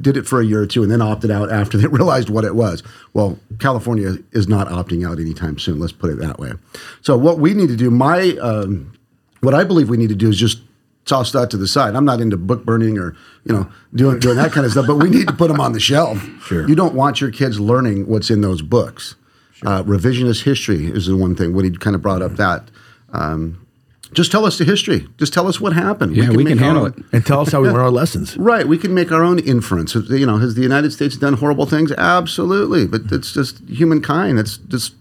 did 0.00 0.16
it 0.16 0.26
for 0.26 0.40
a 0.40 0.44
year 0.44 0.62
or 0.62 0.66
two, 0.66 0.82
and 0.82 0.90
then 0.90 1.02
opted 1.02 1.30
out 1.30 1.50
after 1.50 1.78
they 1.78 1.86
realized 1.88 2.30
what 2.30 2.44
it 2.44 2.54
was. 2.54 2.82
Well, 3.12 3.38
California 3.58 4.16
is 4.32 4.48
not 4.48 4.68
opting 4.68 5.08
out 5.08 5.18
anytime 5.18 5.58
soon. 5.58 5.78
Let's 5.78 5.92
put 5.92 6.10
it 6.10 6.18
that 6.18 6.38
way. 6.38 6.52
So 7.00 7.16
what 7.16 7.38
we 7.38 7.54
need 7.54 7.68
to 7.68 7.76
do, 7.76 7.90
my 7.90 8.36
um, 8.40 8.92
what 9.40 9.54
I 9.54 9.64
believe 9.64 9.88
we 9.88 9.96
need 9.96 10.10
to 10.10 10.14
do 10.14 10.28
is 10.28 10.36
just 10.36 10.60
toss 11.04 11.32
that 11.32 11.50
to 11.50 11.56
the 11.56 11.66
side. 11.66 11.94
I'm 11.94 12.04
not 12.04 12.20
into 12.20 12.36
book 12.36 12.64
burning 12.64 12.98
or 12.98 13.16
you 13.44 13.52
know 13.52 13.70
doing 13.94 14.18
doing 14.18 14.36
that 14.36 14.52
kind 14.52 14.64
of 14.64 14.72
stuff, 14.72 14.86
but 14.86 14.96
we 14.96 15.10
need 15.10 15.26
to 15.28 15.34
put 15.34 15.48
them 15.48 15.60
on 15.60 15.72
the 15.72 15.80
shelf. 15.80 16.22
Sure. 16.42 16.68
You 16.68 16.74
don't 16.74 16.94
want 16.94 17.20
your 17.20 17.30
kids 17.30 17.60
learning 17.60 18.06
what's 18.06 18.30
in 18.30 18.40
those 18.40 18.62
books. 18.62 19.16
Uh, 19.64 19.82
revisionist 19.84 20.42
history 20.42 20.86
is 20.86 21.06
the 21.06 21.16
one 21.16 21.36
thing. 21.36 21.52
Woody 21.54 21.70
kind 21.70 21.94
of 21.94 22.02
brought 22.02 22.22
up 22.22 22.32
that. 22.32 22.68
Um, 23.12 23.64
just 24.12 24.30
tell 24.32 24.44
us 24.44 24.58
the 24.58 24.64
history. 24.64 25.06
Just 25.18 25.32
tell 25.32 25.46
us 25.48 25.60
what 25.60 25.72
happened. 25.72 26.16
Yeah, 26.16 26.30
we 26.30 26.44
can 26.44 26.44
make 26.44 26.58
our 26.60 26.64
handle 26.64 26.84
own- 26.84 26.94
it. 26.96 27.04
And 27.12 27.26
tell 27.26 27.40
us 27.40 27.52
how 27.52 27.60
we 27.62 27.68
learn 27.68 27.80
our 27.80 27.90
lessons. 27.90 28.36
Right, 28.36 28.66
we 28.66 28.78
can 28.78 28.94
make 28.94 29.10
our 29.12 29.24
own 29.24 29.38
inference. 29.38 29.94
You 29.94 30.26
know, 30.26 30.38
has 30.38 30.54
the 30.54 30.62
United 30.62 30.92
States 30.92 31.16
done 31.16 31.34
horrible 31.34 31.66
things? 31.66 31.92
Absolutely, 31.92 32.86
but 32.86 33.02
it's 33.10 33.32
just 33.32 33.60
humankind. 33.68 34.38
It's 34.38 34.56
just 34.58 34.94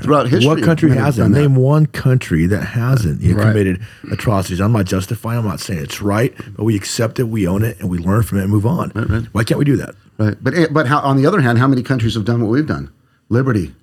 throughout 0.00 0.28
history. 0.28 0.48
What 0.48 0.62
country 0.62 0.90
hasn't? 0.90 1.24
done 1.24 1.32
that. 1.32 1.40
Name 1.40 1.56
one 1.56 1.86
country 1.86 2.46
that 2.46 2.60
hasn't 2.68 3.20
you 3.20 3.34
know, 3.34 3.42
Right. 3.42 3.48
committed 3.52 3.80
atrocities. 4.10 4.60
I'm 4.60 4.72
not 4.72 4.86
justifying. 4.86 5.40
I'm 5.40 5.44
not 5.46 5.60
saying 5.60 5.80
it's 5.80 6.00
right, 6.00 6.34
but 6.56 6.64
we 6.64 6.74
accept 6.76 7.18
it, 7.18 7.24
we 7.28 7.46
own 7.46 7.62
it, 7.62 7.78
and 7.80 7.90
we 7.90 7.98
learn 7.98 8.22
from 8.22 8.38
it 8.38 8.42
and 8.42 8.50
move 8.50 8.64
on. 8.66 8.90
Why 9.32 9.44
can't 9.44 9.58
we 9.58 9.64
do 9.66 9.76
that? 9.76 9.94
Right, 10.18 10.36
but 10.42 10.54
eh, 10.54 10.66
but 10.70 10.86
how, 10.86 11.00
on 11.00 11.16
the 11.16 11.26
other 11.26 11.40
hand, 11.40 11.58
how 11.58 11.66
many 11.66 11.82
countries 11.82 12.14
have 12.14 12.24
done 12.24 12.40
what 12.42 12.50
we've 12.50 12.66
done? 12.66 12.90
Liberty, 13.28 13.74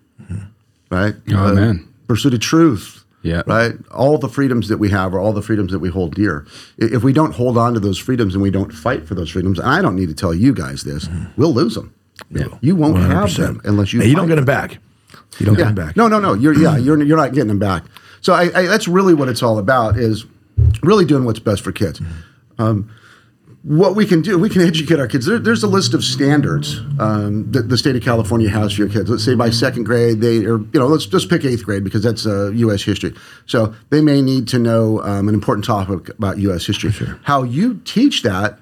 right? 0.90 1.16
Oh, 1.32 1.54
man. 1.54 1.88
pursuit 2.08 2.34
of 2.34 2.40
truth. 2.40 3.04
Yeah. 3.22 3.44
right. 3.48 3.74
All 3.92 4.18
the 4.18 4.30
freedoms 4.30 4.70
that 4.70 4.78
we 4.78 4.90
have 4.90 5.14
are 5.14 5.20
all 5.20 5.34
the 5.34 5.42
freedoms 5.42 5.72
that 5.72 5.80
we 5.80 5.90
hold 5.90 6.16
dear. 6.16 6.46
If 6.78 7.04
we 7.04 7.12
don't 7.12 7.34
hold 7.34 7.58
on 7.58 7.74
to 7.74 7.80
those 7.80 7.98
freedoms 7.98 8.34
and 8.34 8.42
we 8.42 8.52
don't 8.52 8.72
fight 8.72 9.08
for 9.08 9.16
those 9.16 9.30
freedoms, 9.30 9.60
and 9.60 9.68
I 9.68 9.82
don't 9.82 9.96
need 9.96 10.08
to 10.10 10.16
tell 10.16 10.34
you 10.34 10.54
guys 10.54 10.84
this, 10.84 11.10
we'll 11.36 11.54
lose 11.54 11.76
them. 11.76 11.94
Yeah. 12.32 12.48
You 12.62 12.76
won't 12.76 12.98
have 12.98 13.30
100%. 13.30 13.38
them 13.38 13.62
unless 13.66 13.94
you. 13.94 14.02
And 14.02 14.10
you 14.10 14.16
don't 14.16 14.28
get 14.28 14.36
them 14.36 14.46
back. 14.46 14.78
You 15.38 15.46
don't 15.46 15.56
get 15.56 15.62
yeah. 15.62 15.66
them 15.72 15.76
back. 15.76 15.98
No, 15.98 16.08
no, 16.08 16.20
no. 16.20 16.34
You're 16.34 16.54
yeah, 16.54 16.78
you're 16.78 17.02
you're 17.02 17.18
not 17.18 17.34
getting 17.34 17.48
them 17.48 17.60
back. 17.60 17.84
So 18.22 18.34
I, 18.34 18.44
I, 18.54 18.66
that's 18.68 18.88
really 18.88 19.14
what 19.14 19.30
it's 19.30 19.42
all 19.42 19.58
about 19.58 19.98
is 19.98 20.26
really 20.84 21.06
doing 21.06 21.24
what's 21.24 21.40
best 21.40 21.64
for 21.64 21.72
kids. 21.72 22.02
Um, 22.58 22.92
what 23.64 23.96
we 23.96 24.06
can 24.06 24.22
do, 24.22 24.38
we 24.40 24.50
can 24.50 24.62
educate 24.68 25.00
our 25.00 25.08
kids. 25.08 25.26
There, 25.26 25.40
there's 25.40 25.64
a 25.64 25.68
list 25.68 25.94
of 25.94 26.04
standards 26.04 26.78
um, 27.00 27.52
that 27.52 27.70
the 27.70 27.78
state 27.78 27.96
of 27.96 28.02
California 28.02 28.50
has 28.50 28.74
for 28.74 28.82
your 28.84 28.90
kids. 28.90 29.10
Let's 29.10 29.26
say 29.26 29.36
by 29.36 29.50
second 29.50 29.84
grade, 29.84 30.22
they 30.22 30.46
are, 30.46 30.60
you 30.60 30.70
know, 30.74 30.88
let's 30.88 31.06
just 31.06 31.30
pick 31.30 31.44
eighth 31.46 31.66
grade 31.66 31.84
because 31.84 32.04
that's 32.04 32.26
uh, 32.26 32.52
U.S. 32.52 32.84
history. 32.84 33.14
So 33.46 33.76
they 33.90 34.02
may 34.02 34.22
need 34.22 34.48
to 34.50 34.60
know 34.60 35.02
um, 35.04 35.28
an 35.28 35.34
important 35.36 35.66
topic 35.66 36.10
about 36.10 36.38
U.S. 36.40 36.66
history. 36.66 36.92
How 37.24 37.44
you 37.44 37.82
teach 37.86 38.24
that 38.24 38.60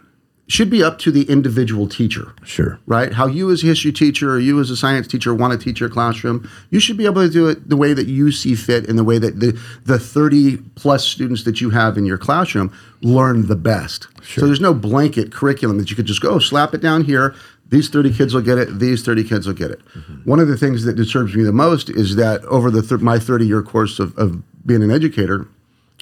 should 0.50 0.70
be 0.70 0.82
up 0.82 0.98
to 0.98 1.12
the 1.12 1.24
individual 1.24 1.89
teacher 1.89 2.34
Sure. 2.46 2.80
right? 2.86 3.12
How 3.12 3.27
you 3.27 3.51
as 3.51 3.63
a 3.63 3.68
history 3.68 3.92
teacher 3.92 4.32
or 4.32 4.39
you 4.39 4.62
as 4.62 4.70
a 4.70 4.77
science 4.77 5.06
teacher 5.06 5.34
want 5.34 5.51
to 5.51 5.60
teach 5.63 5.82
your 5.82 5.89
classroom, 5.89 6.50
you 6.70 6.80
should 6.80 6.96
be 6.96 7.06
able 7.06 7.22
to 7.22 7.30
do 7.30 7.50
it 7.50 7.68
the 7.68 7.75
way 7.75 7.94
that 7.94 8.08
you 8.08 8.32
see 8.32 8.56
fit 8.56 8.88
and 8.88 8.98
the 8.98 9.04
way 9.04 9.18
that 9.20 9.42
the, 9.42 9.60
the 9.84 10.00
30 10.00 10.58
plus 10.75 11.06
students 11.06 11.44
that 11.44 11.60
you 11.60 11.72
have 11.72 11.98
in 11.98 12.06
your 12.06 12.18
classroom 12.18 12.74
learn 13.01 13.48
the 13.48 13.56
best. 13.56 14.08
So 14.24 14.46
there's 14.46 14.60
no 14.60 14.74
blanket 14.74 15.32
curriculum 15.32 15.77
that 15.77 15.89
you 15.89 15.96
could 15.96 16.06
just 16.06 16.22
go 16.22 16.39
slap 16.39 16.74
it 16.74 16.82
down 16.82 17.04
here. 17.04 17.36
These 17.70 17.89
30 17.89 18.13
kids 18.13 18.34
will 18.34 18.42
get 18.42 18.58
it. 18.58 18.80
These 18.80 19.04
30 19.04 19.24
kids 19.24 19.46
will 19.46 19.54
get 19.54 19.72
it. 19.72 19.82
One 20.24 20.39
of 20.39 20.48
the 20.48 20.58
things 20.58 20.84
that 20.86 20.94
disturbs 20.94 21.36
me 21.36 21.44
the 21.44 21.51
most 21.51 21.89
is 21.89 22.16
that 22.16 22.44
over 22.46 22.72
the 22.72 22.82
thir- 22.82 22.98
my 22.98 23.20
30 23.20 23.46
year 23.46 23.62
course 23.62 24.00
of, 24.00 24.18
of 24.18 24.42
being 24.66 24.82
an 24.82 24.92
educator, 24.92 25.48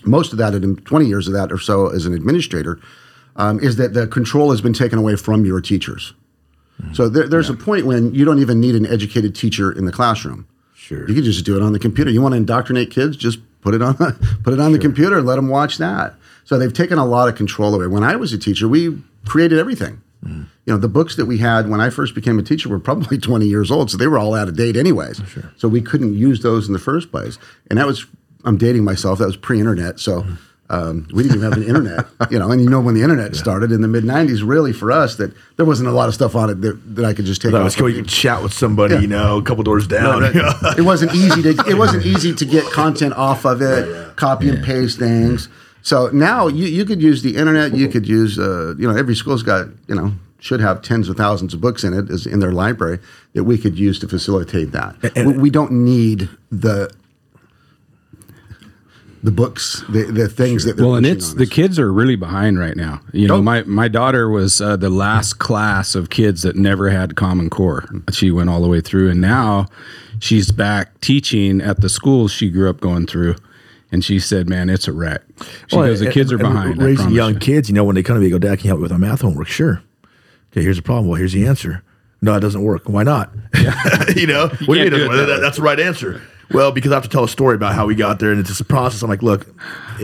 most 0.03 0.31
of 0.31 0.37
that, 0.37 0.53
and 0.53 0.85
20 0.85 1.05
years 1.05 1.27
of 1.27 1.33
that 1.33 1.51
or 1.51 1.57
so 1.57 1.87
as 1.87 2.05
an 2.05 2.13
administrator, 2.13 2.79
um, 3.35 3.59
is 3.59 3.75
that 3.77 3.93
the 3.93 4.07
control 4.07 4.51
has 4.51 4.61
been 4.61 4.73
taken 4.73 4.99
away 4.99 5.15
from 5.15 5.45
your 5.45 5.59
teachers. 5.59 6.13
So 6.93 7.07
there, 7.09 7.27
there's 7.27 7.49
a 7.49 7.53
point 7.53 7.85
when 7.85 8.13
you 8.13 8.25
don't 8.25 8.39
even 8.39 8.59
need 8.59 8.75
an 8.75 8.85
educated 8.85 9.35
teacher 9.35 9.71
in 9.71 9.85
the 9.85 9.91
classroom. 9.91 10.47
Sure. 10.75 11.07
You 11.07 11.15
can 11.15 11.23
just 11.23 11.45
do 11.45 11.55
it 11.55 11.63
on 11.63 11.73
the 11.73 11.79
computer. 11.79 12.11
You 12.11 12.21
want 12.21 12.33
to 12.33 12.37
indoctrinate 12.37 12.91
kids? 12.91 13.17
Just 13.17 13.39
put 13.61 13.73
it 13.73 13.81
on 13.81 13.95
put 14.43 14.53
it 14.53 14.59
on 14.59 14.71
the 14.71 14.79
computer 14.79 15.17
and 15.17 15.25
let 15.25 15.35
them 15.35 15.47
watch 15.47 15.77
that. 15.77 16.15
So 16.45 16.57
they've 16.57 16.71
taken 16.73 16.97
a 16.97 17.05
lot 17.05 17.27
of 17.27 17.35
control 17.35 17.75
away. 17.75 17.87
When 17.87 18.03
I 18.03 18.15
was 18.15 18.31
a 18.33 18.37
teacher, 18.37 18.67
we 18.67 19.01
created 19.25 19.59
everything. 19.59 20.01
You 20.27 20.73
know, 20.73 20.77
the 20.77 20.87
books 20.87 21.15
that 21.17 21.27
we 21.27 21.37
had 21.37 21.69
when 21.69 21.79
I 21.79 21.91
first 21.91 22.15
became 22.15 22.39
a 22.39 22.41
teacher 22.41 22.67
were 22.67 22.79
probably 22.79 23.17
20 23.29 23.45
years 23.45 23.69
old, 23.69 23.91
so 23.91 23.97
they 23.97 24.07
were 24.07 24.17
all 24.17 24.33
out 24.33 24.47
of 24.47 24.55
date 24.55 24.75
anyways. 24.75 25.21
So 25.57 25.67
we 25.67 25.81
couldn't 25.81 26.15
use 26.15 26.41
those 26.41 26.65
in 26.65 26.73
the 26.73 26.79
first 26.79 27.11
place. 27.11 27.37
And 27.69 27.77
that 27.77 27.85
was 27.85 28.07
I'm 28.43 28.57
dating 28.57 28.83
myself. 28.83 29.19
That 29.19 29.25
was 29.27 29.37
pre-internet, 29.37 29.99
so 29.99 30.25
um, 30.71 31.07
we 31.13 31.21
didn't 31.21 31.37
even 31.37 31.49
have 31.51 31.57
an 31.61 31.67
internet. 31.67 32.05
You 32.31 32.39
know, 32.39 32.49
and 32.49 32.59
you 32.59 32.69
know 32.71 32.79
when 32.81 32.95
the 32.95 33.03
internet 33.03 33.35
started 33.35 33.71
in 33.71 33.81
the 33.81 33.87
mid 33.87 34.03
90s, 34.03 34.41
really 34.43 34.73
for 34.73 34.91
us 34.91 35.15
that 35.17 35.31
there 35.57 35.65
wasn't 35.65 35.89
a 35.89 35.91
lot 35.91 36.07
of 36.09 36.15
stuff 36.15 36.35
on 36.35 36.49
it 36.49 36.61
that, 36.61 36.95
that 36.95 37.05
I 37.05 37.13
could 37.13 37.25
just 37.25 37.39
take. 37.39 37.51
That 37.51 37.63
was 37.63 37.75
cool. 37.75 37.87
You 37.89 37.97
can 37.97 38.05
chat 38.05 38.41
with 38.41 38.51
somebody, 38.53 38.95
Yeah. 38.95 39.01
you 39.01 39.07
know, 39.07 39.37
a 39.37 39.43
couple 39.43 39.63
doors 39.63 39.85
down. 39.85 40.21
Right. 40.23 40.35
it 40.79 40.81
wasn't 40.81 41.13
easy 41.13 41.43
to 41.43 41.49
it 41.69 41.77
wasn't 41.77 42.03
easy 42.13 42.33
to 42.33 42.45
get 42.45 42.65
content 42.71 43.13
off 43.13 43.45
of 43.45 43.61
it, 43.61 44.15
copy 44.15 44.49
and 44.49 44.63
paste 44.63 44.97
things. 44.97 45.49
So 45.85 46.09
now 46.11 46.47
you, 46.47 46.65
you 46.65 46.83
could 46.83 46.99
use 46.99 47.21
the 47.21 47.35
internet. 47.37 47.75
You 47.75 47.87
could 47.87 48.07
use 48.07 48.39
uh, 48.39 48.73
you 48.75 48.87
know 48.91 48.97
every 48.97 49.13
school's 49.15 49.43
got 49.43 49.67
you 49.87 49.93
know 49.93 50.13
should 50.39 50.59
have 50.59 50.81
tens 50.81 51.09
of 51.09 51.15
thousands 51.15 51.53
of 51.53 51.61
books 51.61 51.83
in 51.83 51.93
it 51.93 52.09
as 52.09 52.25
in 52.25 52.39
their 52.39 52.51
library 52.51 52.97
that 53.33 53.43
we 53.43 53.55
could 53.59 53.77
use 53.77 53.99
to 53.99 54.07
facilitate 54.07 54.71
that. 54.71 54.95
And- 55.15 55.27
we, 55.27 55.37
we 55.43 55.49
don't 55.51 55.71
need 55.71 56.27
the 56.51 56.89
the 59.21 59.31
books, 59.31 59.83
the, 59.89 60.03
the 60.03 60.27
things 60.27 60.65
that 60.65 60.77
Well, 60.77 60.95
and 60.95 61.05
it's 61.05 61.33
the 61.35 61.47
kids 61.47 61.77
are 61.79 61.91
really 61.93 62.15
behind 62.15 62.57
right 62.59 62.75
now. 62.75 63.01
You 63.13 63.27
know, 63.27 63.35
Oh. 63.35 63.41
my 63.43 63.61
my 63.63 63.87
daughter 63.87 64.27
was 64.27 64.61
uh, 64.61 64.77
the 64.77 64.89
last 64.89 65.35
class 65.37 65.93
of 65.93 66.09
kids 66.09 66.41
that 66.41 66.55
never 66.55 66.89
had 66.89 67.15
Common 67.15 67.49
Core. 67.51 67.85
She 68.11 68.31
went 68.31 68.49
all 68.49 68.61
the 68.61 68.67
way 68.67 68.81
through, 68.81 69.09
and 69.11 69.21
now 69.21 69.67
she's 70.19 70.51
back 70.51 70.99
teaching 71.01 71.61
at 71.61 71.81
the 71.81 71.89
school 71.89 72.27
she 72.27 72.49
grew 72.49 72.69
up 72.71 72.79
going 72.81 73.05
through. 73.07 73.35
And 73.91 74.03
she 74.03 74.19
said, 74.19 74.49
"Man, 74.49 74.69
it's 74.69 74.87
a 74.87 74.93
wreck." 74.93 75.21
She 75.67 75.75
Well, 75.75 75.85
goes, 75.87 75.99
"The 75.99 76.05
and- 76.07 76.13
kids 76.13 76.31
are 76.33 76.37
behind." 76.37 76.81
Raising 76.81 77.11
young 77.11 77.33
you." 77.35 77.39
kids, 77.39 77.69
you 77.69 77.75
know, 77.75 77.83
when 77.83 77.95
they 77.95 78.03
come 78.03 78.15
to 78.15 78.21
me, 78.21 78.29
go, 78.29 78.39
Dad, 78.39 78.57
can 78.59 78.65
you 78.65 78.69
help 78.69 78.79
me 78.79 78.83
with 78.83 78.91
my 78.91 78.97
math 78.97 79.21
homework? 79.21 79.47
Sure. 79.47 79.81
Okay, 80.51 80.63
here's 80.63 80.77
the 80.77 80.81
problem. 80.83 81.07
Well, 81.07 81.17
here's 81.17 81.33
the 81.33 81.45
answer. 81.47 81.83
No, 82.21 82.35
it 82.35 82.39
doesn't 82.39 82.63
work. 82.63 82.89
Why 82.89 83.03
not? 83.03 83.31
you 84.15 84.25
know, 84.27 84.47
what 84.47 84.57
do 84.59 84.65
you 84.75 84.81
mean 84.81 84.83
do 84.85 84.89
doesn't 84.89 85.01
it 85.01 85.07
work? 85.09 85.17
that 85.17 85.25
That- 85.27 85.41
that's 85.41 85.57
the 85.57 85.63
right 85.63 85.79
answer. 85.79 86.21
Well, 86.51 86.71
because 86.71 86.91
I 86.91 86.95
have 86.95 87.03
to 87.03 87.09
tell 87.09 87.23
a 87.23 87.27
story 87.29 87.55
about 87.55 87.73
how 87.73 87.87
we 87.87 87.95
got 87.95 88.19
there, 88.19 88.29
and 88.31 88.39
it's 88.39 88.49
just 88.49 88.61
a 88.61 88.65
process. 88.65 89.01
I'm 89.01 89.09
like, 89.09 89.23
look, 89.23 89.47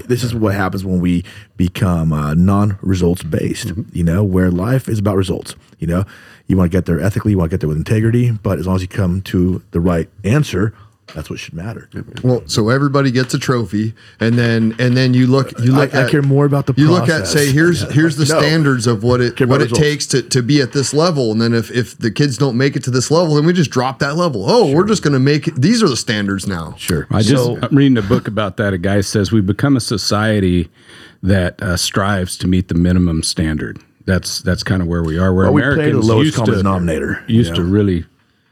this 0.08 0.24
is 0.24 0.34
what 0.34 0.56
happens 0.56 0.84
when 0.84 1.00
we 1.00 1.24
become 1.56 2.12
uh, 2.12 2.34
non-results 2.34 3.22
based. 3.22 3.68
Mm-hmm. 3.68 3.82
You 3.96 4.04
know, 4.04 4.24
where 4.24 4.50
life 4.50 4.90
is 4.90 4.98
about 4.98 5.18
results. 5.18 5.54
You 5.78 5.86
know, 5.86 6.04
you 6.48 6.58
want 6.58 6.72
to 6.72 6.76
get 6.76 6.86
there 6.88 7.00
ethically, 7.00 7.32
you 7.32 7.38
want 7.38 7.52
to 7.52 7.54
get 7.54 7.60
there 7.62 7.68
with 7.68 7.78
integrity, 7.78 8.32
but 8.32 8.58
as 8.58 8.66
long 8.66 8.76
as 8.78 8.82
you 8.82 8.88
come 8.88 9.22
to 9.24 9.62
the 9.70 9.80
right 9.80 10.10
answer, 10.24 10.74
that's 11.14 11.30
what 11.30 11.40
should 11.40 11.54
matter. 11.54 11.90
Well, 12.24 12.44
so 12.48 12.70
everybody 12.70 13.12
gets 13.12 13.34
a 13.34 13.40
trophy, 13.40 13.94
and 14.22 14.36
then 14.38 14.74
and 14.80 14.96
then 14.96 15.14
you 15.14 15.28
look 15.28 15.52
you 15.60 15.74
look 15.74 15.94
I 15.94 16.04
at 16.04 16.10
care 16.10 16.22
more 16.22 16.46
about 16.46 16.68
the 16.68 16.74
you 16.78 16.90
look 16.90 17.10
at 17.10 17.28
say 17.28 17.52
here's 17.52 17.82
here's 17.94 18.16
the 18.16 18.26
No. 18.26 18.40
standards 18.40 18.88
of 18.88 19.04
what 19.04 19.20
it 19.20 19.40
what 19.42 19.60
it 19.62 19.66
results. 19.66 19.80
takes 19.80 20.08
to, 20.08 20.22
to 20.22 20.42
be 20.42 20.62
at 20.62 20.72
this 20.72 20.94
level, 20.94 21.32
and 21.34 21.42
then 21.42 21.54
if 21.54 21.70
if 21.72 21.98
the 21.98 22.12
kids 22.12 22.38
don't 22.38 22.56
make 22.56 22.78
it 22.78 22.84
to 22.86 22.92
this 22.92 23.12
level, 23.12 23.36
then 23.36 23.46
we 23.46 23.52
just 23.52 23.72
drop 23.72 24.00
that 24.00 24.16
level. 24.16 24.46
Oh, 24.50 24.72
we're 24.74 24.86
just 24.88 25.04
going 25.04 25.12
to 25.14 25.20
make 25.20 25.50
it, 25.50 25.56
these 25.62 25.84
are 25.84 25.90
the 25.90 25.98
standards 25.98 26.48
now. 26.48 26.76
Sure. 26.78 27.08
I 27.12 27.22
just 27.24 27.44
So- 27.44 27.60
I'm 27.62 27.76
reading 27.76 27.98
a 27.98 28.02
book 28.02 28.28
about 28.30 28.56
that. 28.58 28.74
A 28.74 28.78
guy 28.78 29.02
says 29.02 29.32
we 29.34 29.42
become 29.42 29.76
a 29.76 29.82
society 29.82 30.70
that 31.22 31.62
uh, 31.62 31.76
strives 31.76 32.38
to 32.38 32.48
meet 32.48 32.70
the 32.70 32.76
minimum 32.76 33.22
standard. 33.24 33.80
That's 34.06 34.42
that's 34.42 34.64
kind 34.64 34.82
of 34.82 34.88
where 34.88 35.04
we 35.04 35.18
are. 35.20 35.34
Where 35.34 35.46
Well, 35.46 35.54
we 35.54 35.62
play 35.62 35.72
Americans 35.74 36.08
the 36.08 36.14
lowest 36.14 36.26
used 36.28 36.38
common 36.38 36.52
to, 36.52 36.58
denominator, 36.58 37.24
you 37.28 37.36
Used 37.36 37.56
to 37.56 37.64
really, 37.64 38.06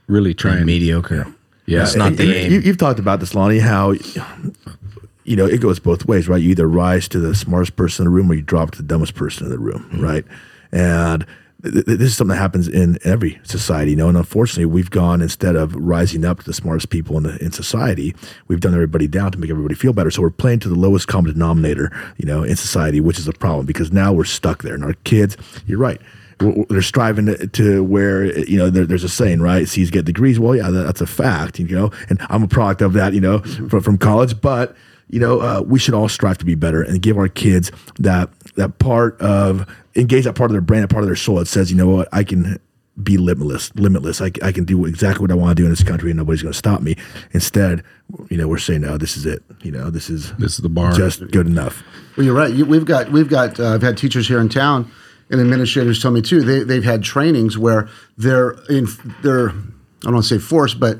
really 0.07 0.33
try 0.33 0.57
and 0.57 0.65
mediocre. 0.65 1.15
Yeah, 1.27 1.31
That's 1.77 1.95
not 1.95 2.15
the 2.17 2.25
you, 2.25 2.33
aim. 2.33 2.51
You, 2.51 2.59
you've 2.59 2.77
talked 2.77 2.99
about 2.99 3.19
this, 3.19 3.35
Lonnie, 3.35 3.59
how 3.59 3.91
you 5.23 5.35
know 5.35 5.45
it 5.45 5.61
goes 5.61 5.79
both 5.79 6.05
ways, 6.05 6.27
right? 6.27 6.41
You 6.41 6.49
either 6.49 6.67
rise 6.67 7.07
to 7.09 7.19
the 7.19 7.35
smartest 7.35 7.75
person 7.75 8.05
in 8.05 8.11
the 8.11 8.15
room, 8.15 8.31
or 8.31 8.33
you 8.33 8.41
drop 8.41 8.71
to 8.71 8.77
the 8.77 8.83
dumbest 8.87 9.15
person 9.15 9.45
in 9.45 9.51
the 9.51 9.59
room, 9.59 9.83
Mm-hmm. 9.91 10.01
right? 10.01 10.25
And 10.71 11.25
th- 11.63 11.73
th- 11.85 11.85
this 11.85 12.01
is 12.09 12.17
something 12.17 12.35
that 12.35 12.41
happens 12.41 12.67
in 12.67 12.97
every 13.03 13.39
society, 13.43 13.91
you 13.91 13.97
know. 13.97 14.07
And 14.07 14.17
unfortunately, 14.17 14.65
we've 14.65 14.89
gone 14.89 15.21
instead 15.21 15.55
of 15.55 15.75
rising 15.75 16.25
up 16.25 16.39
to 16.39 16.45
the 16.45 16.53
smartest 16.53 16.89
people 16.89 17.17
in 17.17 17.23
the, 17.23 17.37
in 17.43 17.51
society, 17.51 18.15
we've 18.47 18.59
done 18.59 18.73
everybody 18.73 19.07
down 19.07 19.31
to 19.31 19.37
make 19.37 19.49
everybody 19.49 19.75
feel 19.75 19.93
better. 19.93 20.09
So 20.11 20.21
we're 20.21 20.29
playing 20.31 20.59
to 20.59 20.69
the 20.69 20.75
lowest 20.75 21.07
common 21.07 21.31
denominator, 21.33 21.91
you 22.17 22.25
know, 22.25 22.43
in 22.43 22.55
society, 22.55 22.99
which 22.99 23.19
is 23.19 23.27
a 23.27 23.33
problem 23.33 23.65
because 23.65 23.91
now 23.91 24.13
we're 24.13 24.23
stuck 24.25 24.63
there. 24.63 24.73
And 24.75 24.83
our 24.83 24.93
kids, 25.03 25.37
you're 25.67 25.79
right 25.79 26.01
they're 26.69 26.81
striving 26.81 27.25
to, 27.27 27.47
to 27.47 27.83
where 27.83 28.25
you 28.47 28.57
know 28.57 28.69
there, 28.69 28.85
there's 28.85 29.03
a 29.03 29.09
saying 29.09 29.41
right 29.41 29.67
C's 29.67 29.91
get 29.91 30.05
degrees 30.05 30.39
well 30.39 30.55
yeah 30.55 30.69
that, 30.69 30.83
that's 30.83 31.01
a 31.01 31.07
fact 31.07 31.59
you 31.59 31.67
know 31.67 31.91
and 32.09 32.19
I'm 32.29 32.43
a 32.43 32.47
product 32.47 32.81
of 32.81 32.93
that 32.93 33.13
you 33.13 33.21
know 33.21 33.39
from, 33.39 33.81
from 33.81 33.97
college 33.97 34.39
but 34.39 34.75
you 35.09 35.19
know 35.19 35.41
uh, 35.41 35.61
we 35.65 35.79
should 35.79 35.93
all 35.93 36.07
strive 36.09 36.37
to 36.39 36.45
be 36.45 36.55
better 36.55 36.81
and 36.81 37.01
give 37.01 37.17
our 37.17 37.27
kids 37.27 37.71
that 37.99 38.29
that 38.55 38.79
part 38.79 39.19
of 39.21 39.67
engage 39.95 40.23
that 40.23 40.33
part 40.35 40.49
of 40.49 40.53
their 40.53 40.61
brain 40.61 40.81
that 40.81 40.89
part 40.89 41.03
of 41.03 41.09
their 41.09 41.15
soul 41.15 41.35
that 41.35 41.47
says 41.47 41.71
you 41.71 41.77
know 41.77 41.89
what 41.89 42.07
I 42.13 42.23
can 42.23 42.59
be 43.01 43.17
limitless. 43.17 43.73
Limitless. 43.75 44.19
I, 44.21 44.29
I 44.43 44.51
can 44.51 44.65
do 44.65 44.83
exactly 44.85 45.21
what 45.21 45.31
I 45.31 45.35
want 45.35 45.55
to 45.55 45.55
do 45.55 45.63
in 45.65 45.69
this 45.69 45.83
country, 45.83 46.11
and 46.11 46.17
nobody's 46.17 46.41
going 46.41 46.51
to 46.51 46.57
stop 46.57 46.81
me. 46.81 46.97
Instead, 47.31 47.81
you 48.29 48.35
know, 48.35 48.45
we're 48.47 48.57
saying, 48.57 48.81
no, 48.81 48.97
this 48.97 49.15
is 49.15 49.25
it. 49.25 49.41
You 49.61 49.71
know, 49.71 49.89
this 49.89 50.09
is 50.09 50.33
This 50.33 50.53
is 50.53 50.57
the 50.57 50.67
bar. 50.67 50.91
just 50.91 51.31
good 51.31 51.47
enough. 51.47 51.81
Well, 52.17 52.25
you're 52.25 52.35
right. 52.35 52.53
You, 52.53 52.65
we've 52.65 52.83
got 52.83 53.09
we've 53.09 53.29
got 53.29 53.57
uh, 53.57 53.73
I've 53.73 53.81
had 53.81 53.97
teachers 53.97 54.27
here 54.27 54.41
in 54.41 54.49
town 54.49 54.91
and 55.29 55.39
administrators 55.39 56.01
tell 56.01 56.11
me 56.11 56.21
too. 56.21 56.41
They 56.41 56.63
they've 56.63 56.83
had 56.83 57.03
trainings 57.03 57.57
where 57.57 57.87
they're 58.17 58.51
in 58.69 58.87
they're 59.21 59.49
I 59.49 59.53
don't 60.03 60.13
want 60.13 60.25
to 60.25 60.39
say 60.39 60.39
forced, 60.39 60.79
but 60.79 60.99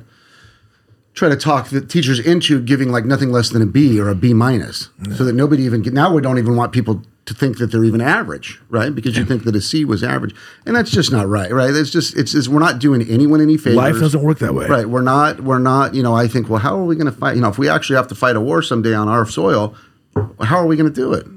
try 1.13 1.29
to 1.29 1.35
talk 1.35 1.69
the 1.69 1.81
teachers 1.81 2.19
into 2.19 2.61
giving 2.61 2.89
like 2.89 3.05
nothing 3.05 3.31
less 3.31 3.49
than 3.49 3.61
a 3.61 3.65
B 3.65 3.99
or 3.99 4.09
a 4.09 4.15
B 4.15 4.33
minus, 4.33 4.89
so 5.17 5.25
that 5.25 5.33
nobody 5.33 5.63
even 5.63 5.81
get, 5.81 5.93
now 5.93 6.13
we 6.13 6.21
don't 6.21 6.37
even 6.37 6.55
want 6.55 6.71
people 6.71 7.01
to 7.25 7.33
think 7.33 7.57
that 7.57 7.67
they're 7.71 7.83
even 7.83 8.01
average, 8.01 8.59
right? 8.69 8.93
Because 8.95 9.17
you 9.17 9.25
think 9.25 9.43
that 9.43 9.55
a 9.55 9.61
C 9.61 9.85
was 9.85 10.03
average, 10.03 10.33
and 10.65 10.75
that's 10.75 10.91
just 10.91 11.11
not 11.11 11.27
right, 11.27 11.51
right? 11.51 11.73
It's 11.73 11.89
just 11.89 12.17
it's, 12.17 12.33
it's 12.33 12.47
we're 12.47 12.59
not 12.59 12.79
doing 12.79 13.01
anyone 13.09 13.41
any 13.41 13.57
favors. 13.57 13.75
Life 13.75 13.99
doesn't 13.99 14.23
work 14.23 14.39
that 14.39 14.53
way. 14.53 14.67
Right. 14.67 14.87
We're 14.87 15.01
not, 15.01 15.41
we're 15.41 15.59
not, 15.59 15.93
you 15.93 16.01
know, 16.01 16.15
I 16.15 16.27
think, 16.27 16.49
well, 16.49 16.59
how 16.59 16.77
are 16.77 16.85
we 16.85 16.95
going 16.95 17.05
to 17.05 17.11
fight? 17.11 17.35
You 17.35 17.41
know, 17.41 17.49
if 17.49 17.57
we 17.57 17.69
actually 17.69 17.97
have 17.97 18.07
to 18.07 18.15
fight 18.15 18.35
a 18.35 18.41
war 18.41 18.61
someday 18.61 18.93
on 18.93 19.07
our 19.07 19.25
soil, 19.25 19.75
how 20.15 20.57
are 20.57 20.65
we 20.65 20.75
going 20.75 20.91
to 20.91 20.95
do 20.95 21.13
it? 21.13 21.27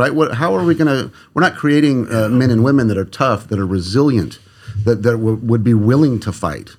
Right. 0.00 0.14
What, 0.14 0.34
how 0.34 0.54
are 0.56 0.64
we 0.64 0.74
going 0.74 0.88
to, 0.88 1.12
we're 1.34 1.42
not 1.42 1.56
creating 1.56 1.96
uh, 2.12 2.28
men 2.28 2.50
and 2.50 2.64
women 2.64 2.88
that 2.88 2.98
are 2.98 3.04
tough, 3.04 3.48
that 3.48 3.58
are 3.58 3.66
resilient, 3.66 4.38
that, 4.84 5.02
that 5.04 5.12
w- 5.12 5.40
would 5.50 5.62
be 5.62 5.74
willing 5.74 6.18
to 6.20 6.32
fight. 6.32 6.70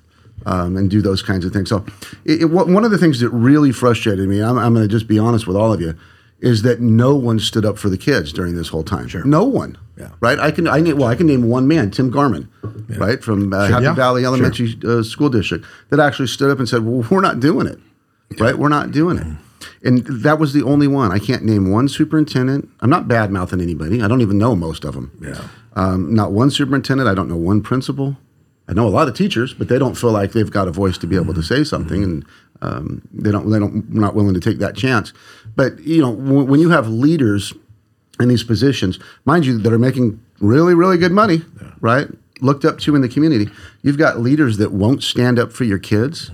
Um, 0.44 0.76
and 0.76 0.90
do 0.90 1.00
those 1.00 1.22
kinds 1.22 1.44
of 1.44 1.52
things. 1.52 1.68
So, 1.68 1.86
it, 2.24 2.42
it, 2.42 2.44
one 2.46 2.74
one 2.74 2.84
of 2.84 2.90
the 2.90 2.98
things 2.98 3.20
that 3.20 3.30
really 3.30 3.70
frustrated 3.70 4.28
me, 4.28 4.42
I'm, 4.42 4.58
I'm 4.58 4.74
going 4.74 4.82
to 4.82 4.92
just 4.92 5.06
be 5.06 5.16
honest 5.16 5.46
with 5.46 5.56
all 5.56 5.72
of 5.72 5.80
you, 5.80 5.94
is 6.40 6.62
that 6.62 6.80
no 6.80 7.14
one 7.14 7.38
stood 7.38 7.64
up 7.64 7.78
for 7.78 7.88
the 7.88 7.96
kids 7.96 8.32
during 8.32 8.56
this 8.56 8.66
whole 8.66 8.82
time. 8.82 9.06
Sure. 9.06 9.22
No 9.24 9.44
one. 9.44 9.78
Yeah. 9.96 10.08
Right. 10.18 10.40
I 10.40 10.50
can. 10.50 10.66
I 10.66 10.80
name. 10.80 10.98
Well, 10.98 11.06
I 11.06 11.14
can 11.14 11.28
name 11.28 11.48
one 11.48 11.68
man, 11.68 11.92
Tim 11.92 12.10
Garman, 12.10 12.48
right 12.98 13.22
from 13.22 13.52
uh, 13.52 13.68
Happy 13.68 13.84
Yeah. 13.84 13.94
Valley 13.94 14.24
Elementary 14.24 14.76
uh, 14.84 15.04
School 15.04 15.28
District, 15.28 15.64
that 15.90 16.00
actually 16.00 16.26
stood 16.26 16.50
up 16.50 16.58
and 16.58 16.68
said, 16.68 16.84
"Well, 16.84 17.06
we're 17.08 17.20
not 17.20 17.38
doing 17.38 17.68
it. 17.68 17.78
Right. 18.40 18.58
We're 18.58 18.68
not 18.68 18.90
doing 18.90 19.18
it." 19.18 19.26
And 19.84 20.06
that 20.06 20.38
was 20.38 20.52
the 20.52 20.62
only 20.62 20.86
one. 20.86 21.10
I 21.10 21.18
can't 21.18 21.44
name 21.44 21.70
one 21.70 21.88
superintendent. 21.88 22.68
I'm 22.80 22.90
not 22.90 23.08
bad 23.08 23.30
mouthing 23.32 23.60
anybody. 23.60 24.00
I 24.02 24.08
don't 24.08 24.20
even 24.20 24.38
know 24.38 24.54
most 24.54 24.84
of 24.84 24.94
them. 24.94 25.10
Yeah. 25.20 25.48
Um, 25.74 26.14
not 26.14 26.32
one 26.32 26.50
superintendent. 26.50 27.08
I 27.08 27.14
don't 27.14 27.28
know 27.28 27.36
one 27.36 27.62
principal. 27.62 28.16
I 28.68 28.74
know 28.74 28.86
a 28.86 28.90
lot 28.90 29.08
of 29.08 29.14
teachers, 29.14 29.52
but 29.52 29.68
they 29.68 29.78
don't 29.78 29.96
feel 29.96 30.12
like 30.12 30.32
they've 30.32 30.50
got 30.50 30.68
a 30.68 30.70
voice 30.70 30.96
to 30.98 31.06
be 31.06 31.16
able 31.16 31.34
to 31.34 31.42
say 31.42 31.64
something, 31.64 32.04
and 32.04 32.24
um, 32.60 33.02
they 33.12 33.32
don't. 33.32 33.50
They 33.50 33.58
don't. 33.58 33.92
Not 33.92 34.14
willing 34.14 34.34
to 34.34 34.40
take 34.40 34.58
that 34.58 34.76
chance. 34.76 35.12
But 35.56 35.80
you 35.80 36.00
know, 36.00 36.14
w- 36.14 36.44
when 36.44 36.60
you 36.60 36.70
have 36.70 36.88
leaders 36.88 37.52
in 38.20 38.28
these 38.28 38.44
positions, 38.44 39.00
mind 39.24 39.46
you, 39.46 39.58
that 39.58 39.72
are 39.72 39.78
making 39.80 40.20
really, 40.40 40.74
really 40.74 40.96
good 40.96 41.10
money, 41.12 41.42
right? 41.80 42.06
Looked 42.40 42.64
up 42.64 42.78
to 42.80 42.94
in 42.94 43.02
the 43.02 43.08
community. 43.08 43.50
You've 43.82 43.98
got 43.98 44.20
leaders 44.20 44.58
that 44.58 44.72
won't 44.72 45.02
stand 45.02 45.40
up 45.40 45.52
for 45.52 45.64
your 45.64 45.78
kids. 45.78 46.30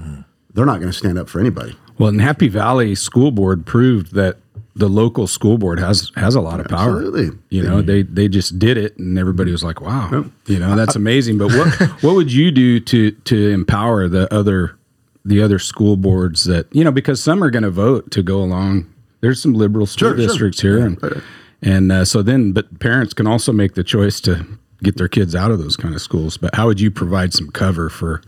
They're 0.53 0.67
not 0.67 0.81
going 0.81 0.93
to 0.93 0.97
stand 0.99 1.19
up 1.19 1.29
for 1.29 1.41
anybody. 1.41 1.77
Well, 1.99 2.11
and 2.11 2.21
Happy 2.21 2.49
Valley 2.49 2.95
School 2.95 3.31
Board 3.31 3.67
proved 3.67 4.15
that 4.15 4.37
the 4.77 4.89
local 4.89 5.27
school 5.27 5.59
board 5.59 5.81
has 5.81 6.13
has 6.17 6.37
a 6.37 6.41
lot 6.41 6.61
of 6.61 6.69
power. 6.69 6.99
Absolutely. 6.99 7.37
You 7.51 7.65
know, 7.65 7.83
they 7.83 8.03
they 8.03 8.29
just 8.29 8.59
did 8.61 8.77
it, 8.77 8.97
and 8.97 9.19
everybody 9.19 9.51
was 9.51 9.65
like, 9.65 9.81
"Wow, 9.81 10.27
you 10.47 10.59
know, 10.61 10.77
that's 10.77 10.95
amazing." 10.95 11.37
But 11.39 11.49
what 11.53 11.69
what 12.03 12.15
would 12.15 12.33
you 12.33 12.51
do 12.53 12.79
to 12.81 13.11
to 13.11 13.51
empower 13.51 14.07
the 14.09 14.33
other 14.33 14.77
the 15.25 15.43
other 15.43 15.59
school 15.59 15.97
boards 15.97 16.45
that 16.45 16.67
you 16.73 16.85
know 16.85 16.93
because 16.93 17.21
some 17.23 17.43
are 17.43 17.51
going 17.51 17.65
to 17.65 17.71
vote 17.71 18.11
to 18.13 18.23
go 18.23 18.39
along. 18.41 18.87
There's 19.21 19.43
some 19.43 19.53
liberal 19.55 19.85
school 19.87 20.11
Sure, 20.11 20.17
sure. 20.17 20.27
districts 20.29 20.61
here, 20.61 20.79
and 20.79 21.23
and 21.61 21.91
uh, 21.91 22.05
so 22.05 22.23
then, 22.23 22.53
but 22.53 22.79
parents 22.79 23.13
can 23.13 23.27
also 23.27 23.53
make 23.53 23.75
the 23.75 23.83
choice 23.83 24.21
to 24.21 24.47
get 24.85 24.97
their 24.97 25.09
kids 25.09 25.35
out 25.35 25.51
of 25.51 25.59
those 25.59 25.77
kind 25.77 25.93
of 25.93 26.01
schools. 26.01 26.37
But 26.37 26.55
how 26.55 26.67
would 26.69 26.81
you 26.81 26.93
provide 26.93 27.35
some 27.35 27.51
cover 27.51 27.89
for 27.91 28.23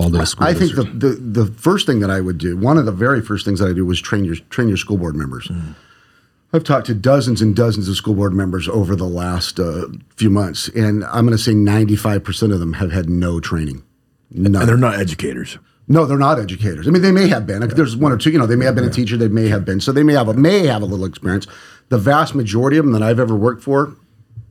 all 0.00 0.10
those 0.10 0.34
I 0.38 0.54
think 0.54 0.74
the, 0.74 0.84
the 0.84 1.08
the 1.44 1.52
first 1.52 1.86
thing 1.86 2.00
that 2.00 2.10
I 2.10 2.20
would 2.20 2.38
do, 2.38 2.56
one 2.56 2.78
of 2.78 2.86
the 2.86 2.92
very 2.92 3.20
first 3.20 3.44
things 3.44 3.60
that 3.60 3.68
I 3.68 3.72
do 3.72 3.84
was 3.84 4.00
train 4.00 4.24
your 4.24 4.36
train 4.36 4.68
your 4.68 4.76
school 4.76 4.96
board 4.96 5.14
members. 5.14 5.48
Mm. 5.48 5.74
I've 6.52 6.64
talked 6.64 6.86
to 6.86 6.94
dozens 6.94 7.40
and 7.40 7.54
dozens 7.54 7.88
of 7.88 7.96
school 7.96 8.14
board 8.14 8.32
members 8.32 8.68
over 8.68 8.96
the 8.96 9.06
last 9.06 9.60
uh, 9.60 9.86
few 10.16 10.30
months, 10.30 10.68
and 10.68 11.04
I'm 11.04 11.24
going 11.24 11.36
to 11.36 11.42
say 11.42 11.54
95 11.54 12.24
percent 12.24 12.52
of 12.52 12.60
them 12.60 12.74
have 12.74 12.92
had 12.92 13.08
no 13.08 13.40
training. 13.40 13.84
None. 14.30 14.54
And 14.60 14.68
they're 14.68 14.76
not 14.76 14.98
educators. 14.98 15.58
No, 15.86 16.06
they're 16.06 16.18
not 16.18 16.38
educators. 16.38 16.86
I 16.86 16.92
mean, 16.92 17.02
they 17.02 17.10
may 17.10 17.26
have 17.28 17.46
been. 17.46 17.64
If 17.64 17.74
there's 17.74 17.96
one 17.96 18.12
or 18.12 18.16
two, 18.16 18.30
you 18.30 18.38
know, 18.38 18.46
they 18.46 18.54
may 18.54 18.64
have 18.64 18.76
been 18.76 18.84
a 18.84 18.90
teacher. 18.90 19.16
They 19.16 19.28
may 19.28 19.48
have 19.48 19.64
been. 19.64 19.80
So 19.80 19.90
they 19.90 20.04
may 20.04 20.12
have 20.12 20.28
a 20.28 20.34
may 20.34 20.66
have 20.66 20.82
a 20.82 20.86
little 20.86 21.04
experience. 21.04 21.46
The 21.88 21.98
vast 21.98 22.34
majority 22.34 22.78
of 22.78 22.84
them 22.84 22.92
that 22.92 23.02
I've 23.02 23.18
ever 23.18 23.34
worked 23.34 23.62
for, 23.62 23.96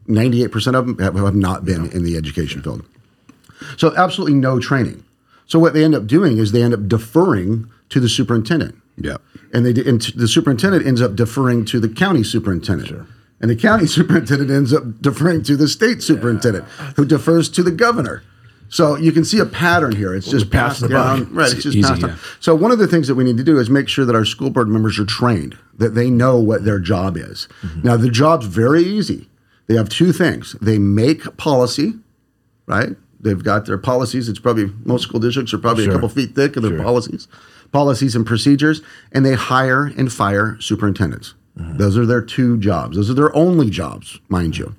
98 0.08 0.52
percent 0.52 0.76
of 0.76 0.86
them 0.86 1.00
have, 1.00 1.16
have 1.16 1.36
not 1.36 1.66
been 1.66 1.90
in 1.92 2.04
the 2.04 2.18
education 2.18 2.62
field. 2.62 2.86
So 3.78 3.96
absolutely 3.96 4.36
no 4.36 4.60
training. 4.60 5.04
So 5.50 5.60
what 5.60 5.74
they 5.74 5.84
end 5.84 5.94
up 5.96 6.08
doing 6.08 6.38
is 6.38 6.52
they 6.54 6.64
end 6.64 6.74
up 6.74 6.88
deferring 6.88 7.70
to 7.90 8.00
the 8.00 8.08
superintendent. 8.08 8.76
yeah. 8.98 9.18
And 9.54 9.66
they 9.66 9.72
and 9.90 10.00
the 10.16 10.28
superintendent 10.28 10.86
ends 10.86 11.02
up 11.02 11.16
deferring 11.16 11.66
to 11.66 11.80
the 11.80 11.90
county 11.90 12.24
superintendent. 12.24 13.08
And 13.42 13.50
the 13.50 13.56
county 13.56 13.88
superintendent 13.98 14.52
ends 14.52 14.72
up 14.74 15.02
deferring 15.02 15.42
to 15.44 15.58
the 15.58 15.68
state 15.68 16.02
superintendent, 16.04 16.66
who 16.96 17.04
defers 17.06 17.50
to 17.50 17.64
the 17.64 17.72
governor. 17.72 18.22
So 18.72 18.96
you 18.96 19.12
can 19.12 19.26
see 19.26 19.40
a 19.40 19.46
pattern 19.48 19.96
here. 19.96 20.14
It's 20.14 20.30
just 20.30 20.52
pass 20.52 20.74
passed 20.78 20.82
the 20.82 20.90
down. 20.90 21.24
buck. 21.24 21.34
Right. 21.34 21.46
It's 21.48 21.54
It's 21.56 21.64
just 21.64 21.78
easy, 21.78 21.88
passed 21.90 22.02
down. 22.02 22.10
yeah. 22.12 22.18
So 22.40 22.54
one 22.54 22.70
of 22.72 22.78
the 22.78 22.86
things 22.88 23.08
that 23.08 23.16
we 23.16 23.24
need 23.24 23.38
to 23.38 23.44
do 23.44 23.58
is 23.58 23.68
make 23.72 23.90
sure 23.90 24.06
that 24.06 24.16
our 24.16 24.26
school 24.26 24.52
board 24.52 24.68
members 24.70 25.00
are 25.00 25.06
trained, 25.06 25.58
that 25.80 25.96
they 25.96 26.12
know 26.12 26.38
what 26.40 26.64
their 26.66 26.80
job 26.80 27.18
is. 27.18 27.48
Mm-hmm. 27.64 27.82
Now 27.88 27.98
the 27.98 28.12
job's 28.12 28.46
very 28.46 28.84
easy. 28.84 29.28
They 29.66 29.74
have 29.76 29.90
two 29.90 30.12
things. 30.12 30.56
They 30.62 30.78
make 30.78 31.36
policy, 31.38 31.94
right? 32.68 32.90
They've 33.20 33.44
got 33.44 33.66
their 33.66 33.78
policies. 33.78 34.30
It's 34.30 34.40
probably 34.40 34.72
most 34.86 35.04
school 35.04 35.20
districts 35.20 35.54
are 35.54 35.58
probably 35.58 35.86
a 35.86 35.92
couple 35.92 36.10
feet 36.10 36.36
thick 36.36 36.56
of 36.56 36.64
their 36.64 36.82
policies, 36.82 37.28
policies 37.72 38.16
and 38.16 38.26
procedures, 38.26 38.82
and 39.12 39.26
they 39.26 39.34
hire 39.34 39.86
and 39.98 40.12
fire 40.12 40.58
superintendents. 40.62 41.34
Mm-hmm. 41.58 41.78
Those 41.78 41.98
are 41.98 42.06
their 42.06 42.22
two 42.22 42.58
jobs. 42.58 42.96
Those 42.96 43.10
are 43.10 43.16
their 43.16 43.36
only 43.36 43.70
jobs, 43.70 44.20
mind 44.30 44.58
you. 44.58 44.76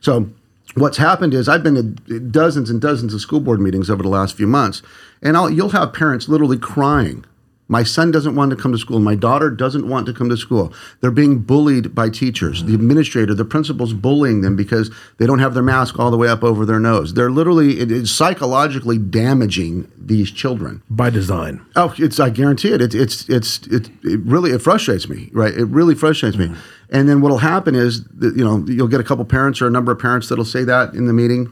So 0.00 0.28
what's 0.74 0.96
happened 0.96 1.34
is 1.34 1.48
I've 1.48 1.62
been 1.62 1.96
to 2.06 2.20
dozens 2.20 2.68
and 2.70 2.80
dozens 2.80 3.14
of 3.14 3.20
school 3.20 3.40
board 3.40 3.60
meetings 3.60 3.88
over 3.88 4.02
the 4.02 4.08
last 4.08 4.36
few 4.36 4.46
months, 4.46 4.82
and 5.22 5.36
I'll, 5.36 5.48
you'll 5.48 5.70
have 5.70 5.92
parents 5.92 6.28
literally 6.28 6.58
crying. 6.58 7.24
My 7.66 7.82
son 7.82 8.10
doesn't 8.10 8.34
want 8.36 8.50
to 8.50 8.56
come 8.56 8.72
to 8.72 8.78
school. 8.78 9.00
My 9.00 9.14
daughter 9.14 9.48
doesn't 9.50 9.88
want 9.88 10.06
to 10.06 10.12
come 10.12 10.28
to 10.28 10.36
school. 10.36 10.72
They're 11.00 11.10
being 11.10 11.38
bullied 11.38 11.94
by 11.94 12.10
teachers. 12.10 12.64
The 12.64 12.74
administrator, 12.74 13.34
the 13.34 13.44
principal's 13.44 13.94
bullying 13.94 14.42
them 14.42 14.54
because 14.54 14.90
they 15.16 15.26
don't 15.26 15.38
have 15.38 15.54
their 15.54 15.62
mask 15.62 15.98
all 15.98 16.10
the 16.10 16.18
way 16.18 16.28
up 16.28 16.44
over 16.44 16.66
their 16.66 16.78
nose. 16.78 17.14
They're 17.14 17.30
literally, 17.30 17.80
it 17.80 17.90
is 17.90 18.10
psychologically 18.10 18.98
damaging 18.98 19.90
these 19.96 20.30
children. 20.30 20.82
By 20.90 21.08
design. 21.08 21.64
Oh, 21.74 21.94
it's 21.96 22.20
I 22.20 22.30
guarantee 22.30 22.72
it. 22.72 22.82
It's 22.82 22.94
it's 22.94 23.28
it's 23.28 23.66
it, 23.68 23.88
it 24.02 24.20
really 24.24 24.50
it 24.50 24.60
frustrates 24.60 25.08
me, 25.08 25.30
right? 25.32 25.54
It 25.54 25.64
really 25.66 25.94
frustrates 25.94 26.36
me. 26.36 26.50
And 26.90 27.08
then 27.08 27.20
what'll 27.22 27.38
happen 27.38 27.74
is 27.74 28.04
that, 28.04 28.36
you 28.36 28.44
know 28.44 28.64
you'll 28.66 28.88
get 28.88 29.00
a 29.00 29.04
couple 29.04 29.24
parents 29.24 29.62
or 29.62 29.66
a 29.66 29.70
number 29.70 29.90
of 29.90 29.98
parents 29.98 30.28
that'll 30.28 30.44
say 30.44 30.64
that 30.64 30.94
in 30.94 31.06
the 31.06 31.12
meeting, 31.12 31.50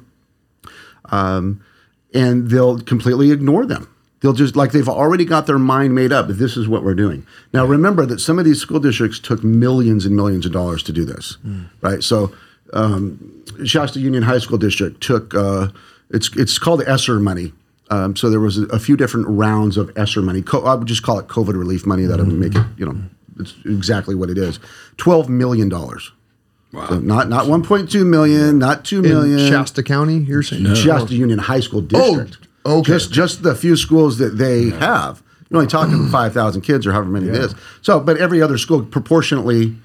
um, 1.06 1.64
and 2.12 2.50
they'll 2.50 2.80
completely 2.80 3.30
ignore 3.30 3.64
them. 3.64 3.88
They'll 4.22 4.32
just 4.32 4.54
like 4.54 4.70
they've 4.70 4.88
already 4.88 5.24
got 5.24 5.46
their 5.46 5.58
mind 5.58 5.94
made 5.94 6.12
up. 6.12 6.28
This 6.28 6.56
is 6.56 6.68
what 6.68 6.84
we're 6.84 6.94
doing. 6.94 7.26
Now 7.52 7.66
remember 7.66 8.06
that 8.06 8.20
some 8.20 8.38
of 8.38 8.44
these 8.44 8.60
school 8.60 8.78
districts 8.78 9.18
took 9.18 9.42
millions 9.42 10.06
and 10.06 10.14
millions 10.14 10.46
of 10.46 10.52
dollars 10.52 10.82
to 10.84 10.92
do 10.92 11.04
this, 11.04 11.36
right? 11.80 12.02
So 12.04 12.32
um, 12.72 13.44
Shasta 13.64 13.98
Union 13.98 14.22
High 14.22 14.38
School 14.38 14.58
District 14.58 15.00
took 15.00 15.34
uh, 15.34 15.68
it's 16.10 16.34
it's 16.36 16.58
called 16.58 16.82
ESSER 16.82 17.18
money. 17.18 17.52
Um, 17.90 18.16
so 18.16 18.30
there 18.30 18.40
was 18.40 18.58
a, 18.58 18.62
a 18.66 18.78
few 18.78 18.96
different 18.96 19.26
rounds 19.28 19.76
of 19.76 19.90
ESSER 19.98 20.22
money. 20.22 20.40
Co- 20.40 20.64
I 20.64 20.74
would 20.74 20.88
just 20.88 21.02
call 21.02 21.18
it 21.18 21.26
COVID 21.26 21.58
relief 21.58 21.84
money. 21.84 22.04
That 22.06 22.18
would 22.18 22.28
make 22.28 22.54
it 22.54 22.64
you 22.78 22.86
know 22.86 22.96
it's 23.40 23.54
exactly 23.64 24.14
what 24.14 24.30
it 24.30 24.38
is. 24.38 24.60
Twelve 24.98 25.28
million 25.28 25.68
dollars. 25.68 26.12
Wow. 26.72 26.86
So 26.88 27.00
not 27.00 27.28
not 27.28 27.48
one 27.48 27.62
point 27.64 27.90
two 27.90 28.04
million, 28.04 28.58
not 28.58 28.84
2 28.84 29.02
million. 29.02 29.38
In. 29.40 29.50
Shasta 29.50 29.82
County, 29.82 30.18
you're 30.18 30.42
saying? 30.42 30.74
Shasta 30.74 31.14
Union 31.14 31.38
High 31.38 31.60
School 31.60 31.82
District. 31.82 32.38
Oh, 32.40 32.46
okay. 32.64 32.92
Just 32.92 33.12
just 33.12 33.42
the 33.42 33.54
few 33.54 33.76
schools 33.76 34.18
that 34.18 34.38
they 34.38 34.70
have. 34.70 35.22
You're 35.50 35.58
only 35.58 35.70
talking 35.70 36.08
five 36.10 36.32
thousand 36.32 36.62
kids 36.62 36.86
or 36.86 36.92
however 36.92 37.10
many 37.10 37.28
it 37.28 37.34
is. 37.34 37.54
So, 37.82 38.00
but 38.00 38.16
every 38.16 38.40
other 38.40 38.58
school 38.58 38.84
proportionately 38.84 39.76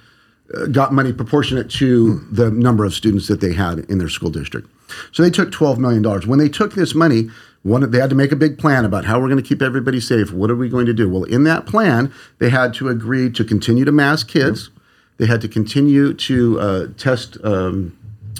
uh, 0.54 0.68
got 0.68 0.94
money 0.94 1.12
proportionate 1.12 1.70
to 1.72 2.20
the 2.32 2.50
number 2.52 2.86
of 2.86 2.94
students 2.94 3.28
that 3.28 3.42
they 3.42 3.54
had 3.54 3.80
in 3.80 3.98
their 3.98 4.10
school 4.10 4.30
district. 4.30 4.70
So 5.12 5.24
they 5.24 5.30
took 5.30 5.52
twelve 5.52 5.78
million 5.78 6.02
dollars. 6.02 6.26
When 6.26 6.40
they 6.40 6.50
took 6.50 6.74
this 6.74 6.96
money, 6.96 7.30
one 7.64 7.90
they 7.92 8.00
had 8.00 8.10
to 8.10 8.16
make 8.16 8.32
a 8.32 8.36
big 8.38 8.58
plan 8.58 8.86
about 8.86 9.06
how 9.06 9.20
we're 9.20 9.28
going 9.28 9.42
to 9.42 9.48
keep 9.48 9.62
everybody 9.62 10.00
safe. 10.00 10.32
What 10.32 10.50
are 10.50 10.56
we 10.56 10.70
going 10.70 10.86
to 10.86 10.94
do? 10.94 11.10
Well, 11.10 11.24
in 11.24 11.44
that 11.44 11.66
plan, 11.66 12.14
they 12.40 12.50
had 12.50 12.74
to 12.76 12.88
agree 12.88 13.30
to 13.32 13.44
continue 13.44 13.84
to 13.84 13.92
mask 13.92 14.30
kids. 14.30 14.70
They 15.18 15.26
had 15.26 15.42
to 15.42 15.48
continue 15.48 16.14
to 16.14 16.60
uh, 16.60 16.88
test 16.98 17.38
um, 17.44 17.98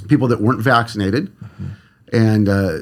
people 0.08 0.28
that 0.30 0.40
weren't 0.40 0.62
vaccinated, 0.62 1.32
and 2.14 2.48
uh, 2.48 2.78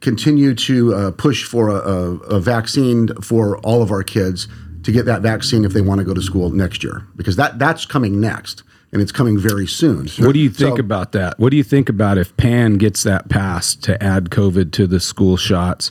continue 0.00 0.54
to 0.54 0.94
uh, 0.94 1.10
push 1.12 1.44
for 1.44 1.68
a, 1.68 1.74
a, 1.74 2.14
a 2.36 2.40
vaccine 2.40 3.08
for 3.20 3.58
all 3.58 3.82
of 3.82 3.90
our 3.90 4.02
kids 4.02 4.46
to 4.84 4.92
get 4.92 5.04
that 5.06 5.22
vaccine 5.22 5.64
if 5.64 5.72
they 5.72 5.80
want 5.80 5.98
to 5.98 6.04
go 6.04 6.14
to 6.14 6.22
school 6.22 6.50
next 6.50 6.84
year 6.84 7.06
because 7.16 7.36
that 7.36 7.58
that's 7.58 7.84
coming 7.84 8.20
next 8.20 8.62
and 8.92 9.02
it's 9.02 9.12
coming 9.12 9.36
very 9.38 9.66
soon. 9.66 10.08
What 10.18 10.32
do 10.32 10.38
you 10.38 10.48
think 10.48 10.76
So- 10.76 10.80
about 10.80 11.12
that? 11.12 11.38
What 11.38 11.50
do 11.50 11.56
you 11.56 11.64
think 11.64 11.88
about 11.88 12.16
if 12.16 12.34
Pan 12.36 12.78
gets 12.78 13.02
that 13.02 13.28
passed 13.28 13.82
to 13.84 14.02
add 14.02 14.30
COVID 14.30 14.70
to 14.72 14.86
the 14.86 14.98
school 15.00 15.36
shots, 15.36 15.90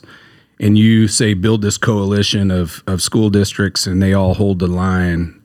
and 0.58 0.76
you 0.76 1.06
say 1.06 1.34
build 1.34 1.62
this 1.62 1.78
coalition 1.78 2.50
of 2.50 2.82
of 2.86 3.00
school 3.02 3.30
districts 3.30 3.86
and 3.86 4.02
they 4.02 4.12
all 4.14 4.34
hold 4.34 4.58
the 4.58 4.66
line? 4.66 5.40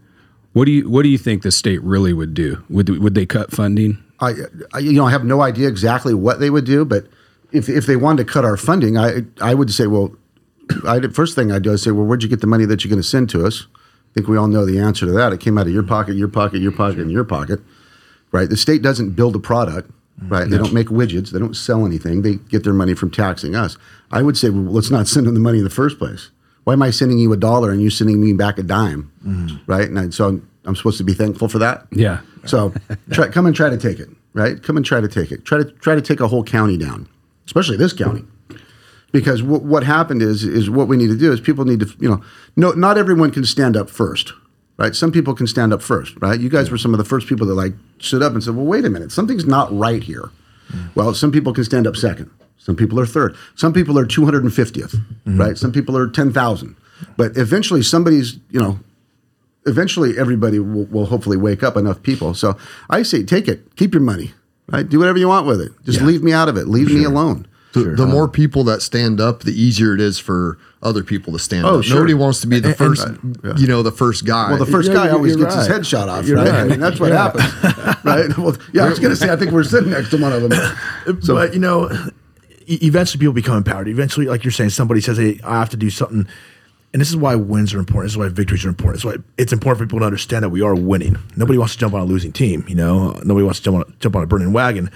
What 0.53 0.65
do 0.65 0.71
you 0.71 0.89
what 0.89 1.03
do 1.03 1.09
you 1.09 1.17
think 1.19 1.43
the 1.43 1.51
state 1.51 1.83
really 1.83 2.13
would 2.13 2.33
do? 2.33 2.63
Would 2.69 2.89
would 2.89 3.13
they 3.13 3.25
cut 3.25 3.51
funding? 3.51 3.97
I, 4.19 4.33
I, 4.73 4.79
you 4.79 4.93
know, 4.93 5.05
I 5.05 5.11
have 5.11 5.25
no 5.25 5.41
idea 5.41 5.67
exactly 5.67 6.13
what 6.13 6.39
they 6.39 6.49
would 6.49 6.65
do, 6.65 6.85
but 6.85 7.07
if, 7.53 7.69
if 7.69 7.85
they 7.85 7.95
wanted 7.95 8.25
to 8.25 8.33
cut 8.33 8.43
our 8.43 8.57
funding, 8.57 8.97
I 8.97 9.21
I 9.39 9.53
would 9.53 9.71
say, 9.71 9.87
well, 9.87 10.15
I 10.85 10.99
first 11.07 11.35
thing 11.35 11.51
I 11.51 11.59
do 11.59 11.71
is 11.71 11.83
say, 11.83 11.91
well, 11.91 12.05
where'd 12.05 12.23
you 12.23 12.29
get 12.29 12.41
the 12.41 12.47
money 12.47 12.65
that 12.65 12.83
you're 12.83 12.89
going 12.89 13.01
to 13.01 13.07
send 13.07 13.29
to 13.31 13.45
us? 13.45 13.67
I 13.73 14.13
think 14.15 14.27
we 14.27 14.37
all 14.37 14.47
know 14.47 14.65
the 14.65 14.79
answer 14.79 15.05
to 15.05 15.11
that. 15.13 15.33
It 15.33 15.39
came 15.39 15.57
out 15.57 15.67
of 15.67 15.73
your 15.73 15.83
pocket, 15.83 16.15
your 16.15 16.27
pocket, 16.27 16.61
your 16.61 16.71
pocket, 16.71 16.99
and 16.99 17.11
your 17.11 17.23
pocket, 17.23 17.61
right? 18.31 18.49
The 18.49 18.57
state 18.57 18.81
doesn't 18.81 19.11
build 19.11 19.35
a 19.35 19.39
product, 19.39 19.89
mm-hmm. 19.89 20.29
right? 20.29 20.49
They 20.49 20.57
don't 20.57 20.73
make 20.73 20.87
widgets, 20.87 21.31
they 21.31 21.39
don't 21.39 21.55
sell 21.55 21.85
anything. 21.85 22.21
They 22.21 22.35
get 22.35 22.63
their 22.63 22.73
money 22.73 22.93
from 22.93 23.11
taxing 23.11 23.55
us. 23.55 23.77
I 24.11 24.21
would 24.21 24.37
say, 24.37 24.49
well, 24.49 24.63
let's 24.63 24.91
not 24.91 25.07
send 25.07 25.27
them 25.27 25.33
the 25.33 25.39
money 25.39 25.59
in 25.59 25.63
the 25.63 25.69
first 25.69 25.97
place. 25.97 26.29
Why 26.63 26.73
am 26.73 26.81
I 26.81 26.91
sending 26.91 27.17
you 27.17 27.33
a 27.33 27.37
dollar 27.37 27.71
and 27.71 27.81
you 27.81 27.89
sending 27.89 28.21
me 28.21 28.33
back 28.33 28.57
a 28.57 28.63
dime, 28.63 29.11
mm-hmm. 29.25 29.57
right? 29.69 29.87
And 29.87 29.99
I, 29.99 30.09
so 30.09 30.29
I'm, 30.29 30.49
I'm 30.65 30.75
supposed 30.75 30.97
to 30.99 31.03
be 31.03 31.13
thankful 31.13 31.49
for 31.49 31.59
that. 31.59 31.87
Yeah, 31.91 32.21
So 32.45 32.73
try, 33.11 33.29
come 33.29 33.45
and 33.45 33.55
try 33.55 33.69
to 33.69 33.77
take 33.77 33.99
it, 33.99 34.09
right? 34.33 34.61
Come 34.61 34.77
and 34.77 34.85
try 34.85 35.01
to 35.01 35.07
take 35.07 35.31
it. 35.31 35.45
Try 35.45 35.59
to 35.59 35.65
try 35.65 35.95
to 35.95 36.01
take 36.01 36.19
a 36.19 36.27
whole 36.27 36.43
county 36.43 36.77
down, 36.77 37.07
especially 37.45 37.77
this 37.77 37.93
county, 37.93 38.23
because 39.11 39.41
w- 39.41 39.61
what 39.61 39.83
happened 39.83 40.21
is 40.21 40.43
is 40.43 40.69
what 40.69 40.87
we 40.87 40.97
need 40.97 41.07
to 41.07 41.17
do 41.17 41.31
is 41.31 41.39
people 41.39 41.65
need 41.65 41.79
to 41.81 41.95
you 41.99 42.09
know 42.09 42.21
no 42.55 42.71
not 42.71 42.97
everyone 42.97 43.31
can 43.31 43.45
stand 43.45 43.77
up 43.77 43.89
first, 43.89 44.33
right? 44.77 44.95
Some 44.95 45.11
people 45.11 45.33
can 45.33 45.47
stand 45.47 45.73
up 45.73 45.81
first, 45.81 46.15
right? 46.21 46.39
You 46.39 46.49
guys 46.49 46.71
were 46.71 46.77
some 46.77 46.93
of 46.93 46.97
the 46.97 47.05
first 47.05 47.27
people 47.27 47.47
that 47.47 47.55
like 47.55 47.73
stood 47.99 48.21
up 48.21 48.33
and 48.33 48.43
said, 48.43 48.55
well, 48.55 48.65
wait 48.65 48.85
a 48.85 48.89
minute, 48.89 49.11
something's 49.11 49.45
not 49.45 49.75
right 49.77 50.03
here. 50.03 50.31
Mm. 50.71 50.95
Well, 50.95 51.13
some 51.13 51.31
people 51.31 51.53
can 51.53 51.63
stand 51.63 51.87
up 51.87 51.95
second. 51.95 52.29
Some 52.63 52.77
people 52.77 52.97
are 52.99 53.05
third. 53.05 53.35
Some 53.55 53.73
people 53.73 53.99
are 53.99 54.05
250th, 54.05 54.95
mm-hmm. 54.95 55.37
right? 55.37 55.57
Some 55.57 55.73
people 55.73 55.97
are 55.97 56.07
10,000. 56.07 56.75
But 57.17 57.35
eventually 57.35 57.83
somebody's, 57.83 58.39
you 58.51 58.61
know, 58.61 58.79
eventually 59.65 60.17
everybody 60.17 60.59
will, 60.59 60.85
will 60.85 61.05
hopefully 61.07 61.35
wake 61.35 61.61
up 61.61 61.75
enough 61.75 62.01
people. 62.03 62.33
So 62.33 62.57
I 62.89 63.03
say, 63.03 63.23
take 63.23 63.49
it, 63.49 63.75
keep 63.75 63.93
your 63.93 64.01
money, 64.01 64.31
right? 64.71 64.87
Do 64.87 64.99
whatever 64.99 65.17
you 65.17 65.27
want 65.27 65.45
with 65.47 65.61
it. 65.61 65.71
Just 65.83 66.01
leave 66.01 66.23
me 66.23 66.31
out 66.33 66.49
of 66.49 66.57
it. 66.57 66.67
Leave 66.67 66.91
me 66.91 67.03
alone. 67.03 67.47
The, 67.73 67.85
the 67.95 68.05
more 68.05 68.27
people 68.27 68.63
that 68.65 68.83
stand 68.83 69.19
up, 69.19 69.41
the 69.41 69.51
easier 69.59 69.95
it 69.95 69.99
is 70.01 70.19
for 70.19 70.59
other 70.83 71.03
people 71.03 71.33
to 71.33 71.39
stand 71.39 71.65
Oh, 71.65 71.79
up. 71.79 71.83
sure. 71.85 71.95
Nobody 71.95 72.13
wants 72.13 72.39
to 72.41 72.47
be 72.47 72.59
the 72.59 72.67
And- 72.69 72.77
first, 72.77 73.01
uh, 73.07 73.13
and- 73.43 73.59
you 73.59 73.65
know, 73.65 73.81
the 73.81 73.91
first 73.91 74.25
guy. 74.25 74.49
Well, 74.49 74.59
the 74.59 74.67
first 74.67 74.89
Yeah, 74.89 74.93
guy 74.95 75.03
you're- 75.05 75.15
always 75.15 75.35
you're 75.35 75.45
gets 75.45 75.55
his 75.55 75.67
head 75.67 75.83
shot 75.85 76.07
off, 76.07 76.27
You're 76.27 76.37
right? 76.37 76.49
right. 76.49 76.59
I 76.59 76.63
mean, 76.67 76.79
that's 76.79 76.99
what 76.99 77.11
happens, 77.11 77.45
right? 78.03 78.29
Well, 78.37 78.55
yeah, 78.73 78.85
I 78.85 78.89
was 78.89 78.99
going 78.99 79.09
to 79.09 79.15
say, 79.15 79.31
I 79.31 79.35
think 79.37 79.51
we're 79.51 79.63
sitting 79.63 79.89
next 79.89 80.09
to 80.11 80.17
one 80.17 80.33
of 80.33 80.47
them. 80.47 81.21
So, 81.21 81.33
but 81.33 81.53
you 81.55 81.59
know, 81.59 81.89
eventually 82.67 83.19
people 83.19 83.33
become 83.33 83.57
empowered. 83.57 83.87
Eventually, 83.87 84.27
like 84.27 84.43
you're 84.43 84.51
saying, 84.51 84.69
somebody 84.69 85.01
says, 85.01 85.17
"Hey, 85.17 85.39
I 85.43 85.57
have 85.57 85.69
to 85.69 85.77
do 85.77 85.89
something." 85.89 86.27
And 86.93 87.01
this 87.01 87.09
is 87.09 87.17
why 87.17 87.35
wins 87.35 87.73
are 87.73 87.79
important. 87.79 88.05
This 88.05 88.13
is 88.13 88.17
why 88.17 88.29
victories 88.29 88.63
are 88.65 88.69
important. 88.69 89.03
It's 89.03 89.05
why 89.05 89.23
it's 89.37 89.51
important 89.51 89.79
for 89.79 89.85
people 89.87 89.99
to 89.99 90.05
understand 90.05 90.43
that 90.43 90.49
we 90.49 90.61
are 90.61 90.75
winning. 90.75 91.17
Nobody 91.35 91.57
wants 91.57 91.73
to 91.73 91.79
jump 91.79 91.95
on 91.95 92.01
a 92.01 92.05
losing 92.05 92.31
team. 92.31 92.63
You 92.67 92.75
know, 92.75 93.19
nobody 93.23 93.43
wants 93.43 93.59
to 93.59 93.65
jump 93.65 93.77
on 93.77 93.95
jump 93.99 94.15
on 94.15 94.23
a 94.23 94.27
burning 94.27 94.53
wagon. 94.53 94.91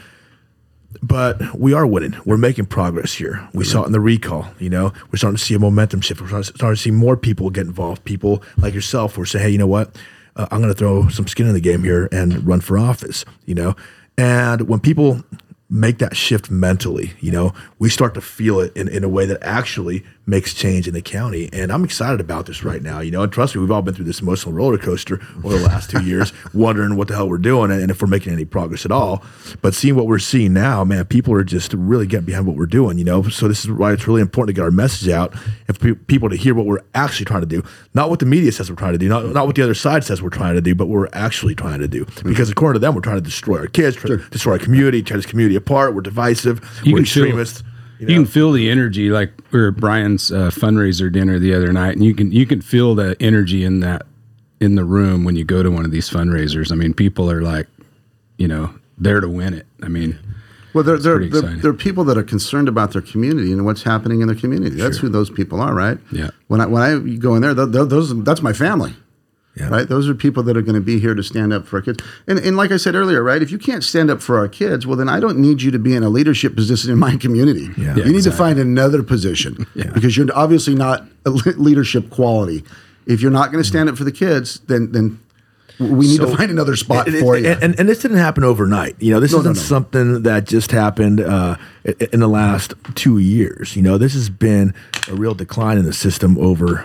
But 1.01 1.57
we 1.57 1.73
are 1.73 1.85
winning. 1.85 2.15
We're 2.25 2.37
making 2.37 2.67
progress 2.67 3.13
here. 3.13 3.47
We 3.53 3.65
saw 3.65 3.83
it 3.83 3.87
in 3.87 3.91
the 3.91 3.99
recall. 3.99 4.47
You 4.59 4.69
know, 4.69 4.93
we're 5.11 5.17
starting 5.17 5.37
to 5.37 5.43
see 5.43 5.53
a 5.53 5.59
momentum 5.59 6.01
shift. 6.01 6.21
We're 6.21 6.43
starting 6.43 6.75
to 6.75 6.81
see 6.81 6.91
more 6.91 7.17
people 7.17 7.49
get 7.49 7.67
involved. 7.67 8.03
People 8.05 8.43
like 8.57 8.73
yourself 8.73 9.15
who 9.15 9.23
are 9.23 9.25
saying, 9.25 9.45
"Hey, 9.45 9.49
you 9.51 9.57
know 9.57 9.67
what? 9.67 9.95
Uh, 10.35 10.47
I'm 10.51 10.61
going 10.61 10.73
to 10.73 10.77
throw 10.77 11.07
some 11.09 11.27
skin 11.27 11.47
in 11.47 11.53
the 11.53 11.59
game 11.59 11.83
here 11.83 12.07
and 12.11 12.45
run 12.45 12.61
for 12.61 12.77
office." 12.77 13.25
You 13.45 13.55
know, 13.55 13.75
and 14.17 14.67
when 14.67 14.79
people 14.79 15.23
make 15.69 15.97
that 15.97 16.15
shift 16.15 16.49
mentally, 16.49 17.13
you 17.19 17.31
know, 17.31 17.53
we 17.79 17.89
start 17.89 18.13
to 18.13 18.21
feel 18.21 18.59
it 18.59 18.75
in, 18.75 18.87
in 18.87 19.03
a 19.03 19.09
way 19.09 19.25
that 19.25 19.39
actually 19.41 20.03
makes 20.27 20.53
change 20.53 20.87
in 20.87 20.93
the 20.93 21.01
county. 21.01 21.49
And 21.53 21.71
I'm 21.71 21.83
excited 21.85 22.19
about 22.19 22.45
this 22.45 22.63
right 22.63 22.81
now, 22.81 22.99
you 22.99 23.11
know, 23.11 23.23
and 23.23 23.31
trust 23.31 23.55
me, 23.55 23.61
we've 23.61 23.71
all 23.71 23.81
been 23.81 23.93
through 23.93 24.05
this 24.05 24.19
emotional 24.19 24.53
roller 24.53 24.77
coaster 24.77 25.21
over 25.43 25.57
the 25.57 25.65
last 25.65 25.89
two 25.89 26.03
years, 26.03 26.33
wondering 26.53 26.97
what 26.97 27.07
the 27.07 27.15
hell 27.15 27.29
we're 27.29 27.37
doing 27.37 27.71
and 27.71 27.89
if 27.89 28.01
we're 28.01 28.09
making 28.09 28.33
any 28.33 28.43
progress 28.43 28.85
at 28.85 28.91
all. 28.91 29.23
But 29.61 29.73
seeing 29.73 29.95
what 29.95 30.05
we're 30.05 30.19
seeing 30.19 30.53
now, 30.53 30.83
man, 30.83 31.05
people 31.05 31.33
are 31.33 31.45
just 31.45 31.73
really 31.73 32.05
getting 32.05 32.25
behind 32.25 32.45
what 32.45 32.57
we're 32.57 32.65
doing, 32.65 32.97
you 32.97 33.05
know. 33.05 33.23
So 33.23 33.47
this 33.47 33.63
is 33.63 33.71
why 33.71 33.93
it's 33.93 34.05
really 34.05 34.21
important 34.21 34.53
to 34.55 34.59
get 34.59 34.63
our 34.63 34.71
message 34.71 35.07
out 35.09 35.33
and 35.67 35.77
for 35.77 35.95
pe- 35.95 36.01
people 36.05 36.29
to 36.29 36.35
hear 36.35 36.53
what 36.53 36.65
we're 36.65 36.83
actually 36.93 37.25
trying 37.25 37.41
to 37.41 37.47
do. 37.47 37.63
Not 37.93 38.09
what 38.09 38.19
the 38.19 38.25
media 38.25 38.51
says 38.51 38.69
we're 38.69 38.75
trying 38.75 38.93
to 38.93 38.99
do, 38.99 39.07
not, 39.07 39.25
not 39.27 39.47
what 39.47 39.55
the 39.55 39.63
other 39.63 39.73
side 39.73 40.03
says 40.03 40.21
we're 40.21 40.29
trying 40.29 40.55
to 40.55 40.61
do, 40.61 40.75
but 40.75 40.87
what 40.87 40.99
we're 40.99 41.09
actually 41.13 41.55
trying 41.55 41.79
to 41.79 41.87
do. 41.87 42.05
Because 42.23 42.49
according 42.49 42.79
to 42.81 42.85
them, 42.85 42.95
we're 42.95 43.01
trying 43.01 43.17
to 43.17 43.21
destroy 43.21 43.59
our 43.59 43.67
kids, 43.67 43.95
try, 43.95 44.17
destroy 44.29 44.53
our 44.53 44.59
community, 44.59 45.01
tear 45.01 45.17
this 45.17 45.25
community 45.25 45.55
apart. 45.55 45.95
We're 45.95 46.01
divisive. 46.01 46.61
You 46.83 46.93
we're 46.93 46.97
can 46.99 47.05
feel- 47.97 48.07
extremists. 48.07 48.09
You, 48.09 48.15
can 48.15 48.25
feel 48.25 48.51
the 48.51 48.69
energy, 48.69 49.09
like 49.09 49.31
we 49.51 49.59
were 49.59 49.69
at 49.69 49.77
Brian's 49.77 50.31
uh, 50.31 50.49
fundraiser 50.49 51.11
dinner 51.11 51.39
the 51.39 51.53
other 51.53 51.71
night, 51.73 51.93
and 51.95 52.03
you 52.03 52.13
can 52.13 52.31
you 52.31 52.45
can 52.45 52.61
feel 52.61 52.95
the 52.95 53.15
energy 53.19 53.63
in 53.63 53.79
that 53.81 54.05
in 54.59 54.75
the 54.75 54.83
room 54.83 55.23
when 55.23 55.35
you 55.35 55.43
go 55.43 55.63
to 55.63 55.69
one 55.69 55.85
of 55.85 55.91
these 55.91 56.09
fundraisers. 56.09 56.71
I 56.71 56.75
mean, 56.75 56.93
people 56.93 57.29
are 57.29 57.41
like, 57.41 57.67
you 58.37 58.47
know, 58.47 58.73
there 58.97 59.19
to 59.19 59.29
win 59.29 59.53
it. 59.53 59.67
I 59.83 59.87
mean, 59.87 60.17
well, 60.73 60.83
they're, 60.83 60.97
they're, 60.97 61.27
they're, 61.27 61.41
they're 61.41 61.73
people 61.73 62.03
that 62.05 62.17
are 62.17 62.23
concerned 62.23 62.67
about 62.67 62.93
their 62.93 63.01
community 63.01 63.51
and 63.51 63.65
what's 63.65 63.83
happening 63.83 64.21
in 64.21 64.27
their 64.27 64.35
community. 64.35 64.75
That's 64.75 64.97
who 64.97 65.09
those 65.09 65.29
people 65.29 65.61
are, 65.61 65.73
right? 65.73 65.97
Yeah. 66.11 66.29
When 66.47 66.61
I 66.61 66.65
when 66.65 66.81
I 66.83 67.17
go 67.17 67.35
in 67.35 67.41
there, 67.41 67.53
th 67.53 67.71
th 67.71 67.89
those 67.89 68.23
that's 68.23 68.41
my 68.41 68.53
family. 68.53 68.95
Yeah. 69.57 69.69
Right, 69.69 69.87
those 69.87 70.07
are 70.07 70.13
people 70.13 70.43
that 70.43 70.55
are 70.55 70.61
going 70.61 70.75
to 70.75 70.81
be 70.81 70.99
here 70.99 71.15
to 71.15 71.23
stand 71.23 71.51
up 71.51 71.65
for 71.65 71.77
our 71.77 71.81
kids, 71.81 72.03
and, 72.27 72.37
and 72.39 72.55
like 72.55 72.71
I 72.71 72.77
said 72.77 72.93
earlier, 72.95 73.23
right, 73.23 73.41
if 73.41 73.49
you 73.51 73.57
can't 73.57 73.83
stand 73.83 74.11
up 74.11 74.21
for 74.21 74.37
our 74.37 74.47
kids, 74.47 74.85
well, 74.85 74.95
then 74.97 75.09
I 75.09 75.19
don't 75.19 75.39
need 75.39 75.61
you 75.63 75.71
to 75.71 75.79
be 75.79 75.95
in 75.95 76.03
a 76.03 76.09
leadership 76.09 76.55
position 76.55 76.91
in 76.91 76.99
my 76.99 77.15
community. 77.17 77.69
Yeah. 77.77 77.95
you 77.95 78.03
Yeah, 78.03 78.11
need 78.11 78.23
to 78.23 78.31
find 78.31 78.59
another 78.59 79.01
position 79.01 79.65
because 79.93 80.15
you're 80.15 80.27
obviously 80.35 80.75
not 80.75 81.05
a 81.25 81.31
leadership 81.31 82.09
quality. 82.11 82.63
If 83.07 83.21
you're 83.21 83.31
not 83.31 83.51
going 83.51 83.63
to 83.63 83.67
stand 83.67 83.89
up 83.89 83.97
for 83.97 84.03
the 84.03 84.11
kids, 84.11 84.59
then 84.67 84.91
then 84.91 85.19
we 85.79 86.07
need 86.07 86.19
to 86.21 86.35
find 86.35 86.49
another 86.51 86.75
spot 86.75 87.07
and, 87.07 87.17
for 87.19 87.35
and, 87.35 87.45
you. 87.45 87.51
And, 87.51 87.79
and 87.79 87.87
this 87.87 87.99
didn't 87.99 88.17
happen 88.17 88.43
overnight. 88.43 88.95
You 88.99 89.13
know, 89.13 89.19
this 89.19 89.31
No, 89.31 89.39
isn't 89.39 89.53
no, 89.53 89.59
no. 89.59 89.65
something 89.67 90.23
that 90.23 90.45
just 90.45 90.71
happened 90.71 91.21
uh, 91.21 91.55
in 92.11 92.19
the 92.19 92.27
last 92.27 92.73
two 92.95 93.19
years. 93.19 93.75
You 93.75 93.81
know, 93.83 93.97
this 93.99 94.13
has 94.13 94.29
been 94.29 94.73
a 95.07 95.13
real 95.15 95.35
decline 95.35 95.77
in 95.77 95.85
the 95.85 95.93
system 95.93 96.37
over 96.39 96.83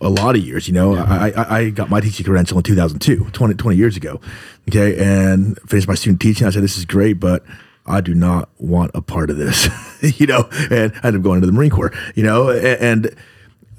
a 0.00 0.08
lot 0.08 0.36
of 0.36 0.42
years. 0.42 0.66
You 0.68 0.74
know, 0.74 0.94
I, 0.96 1.30
I, 1.30 1.58
I 1.58 1.70
got 1.70 1.90
my 1.90 2.00
teaching 2.00 2.24
credential 2.24 2.56
in 2.58 2.62
2002, 2.64 3.30
20, 3.30 3.54
20 3.54 3.76
years 3.76 3.96
ago. 3.96 4.20
Okay, 4.68 4.98
and 5.02 5.58
finished 5.68 5.88
my 5.88 5.94
student 5.94 6.20
teaching. 6.20 6.46
I 6.46 6.50
said, 6.50 6.62
this 6.62 6.78
is 6.78 6.84
great, 6.84 7.14
but 7.14 7.44
I 7.86 8.00
do 8.00 8.14
not 8.14 8.48
want 8.58 8.92
a 8.94 9.02
part 9.02 9.30
of 9.30 9.36
this. 9.36 9.68
you 10.20 10.26
know, 10.26 10.48
and 10.70 10.92
I 11.02 11.08
ended 11.08 11.16
up 11.16 11.22
going 11.22 11.36
into 11.36 11.46
the 11.46 11.52
Marine 11.52 11.70
Corps. 11.70 11.92
You 12.14 12.22
know, 12.22 12.50
a- 12.50 12.82
and 12.82 13.14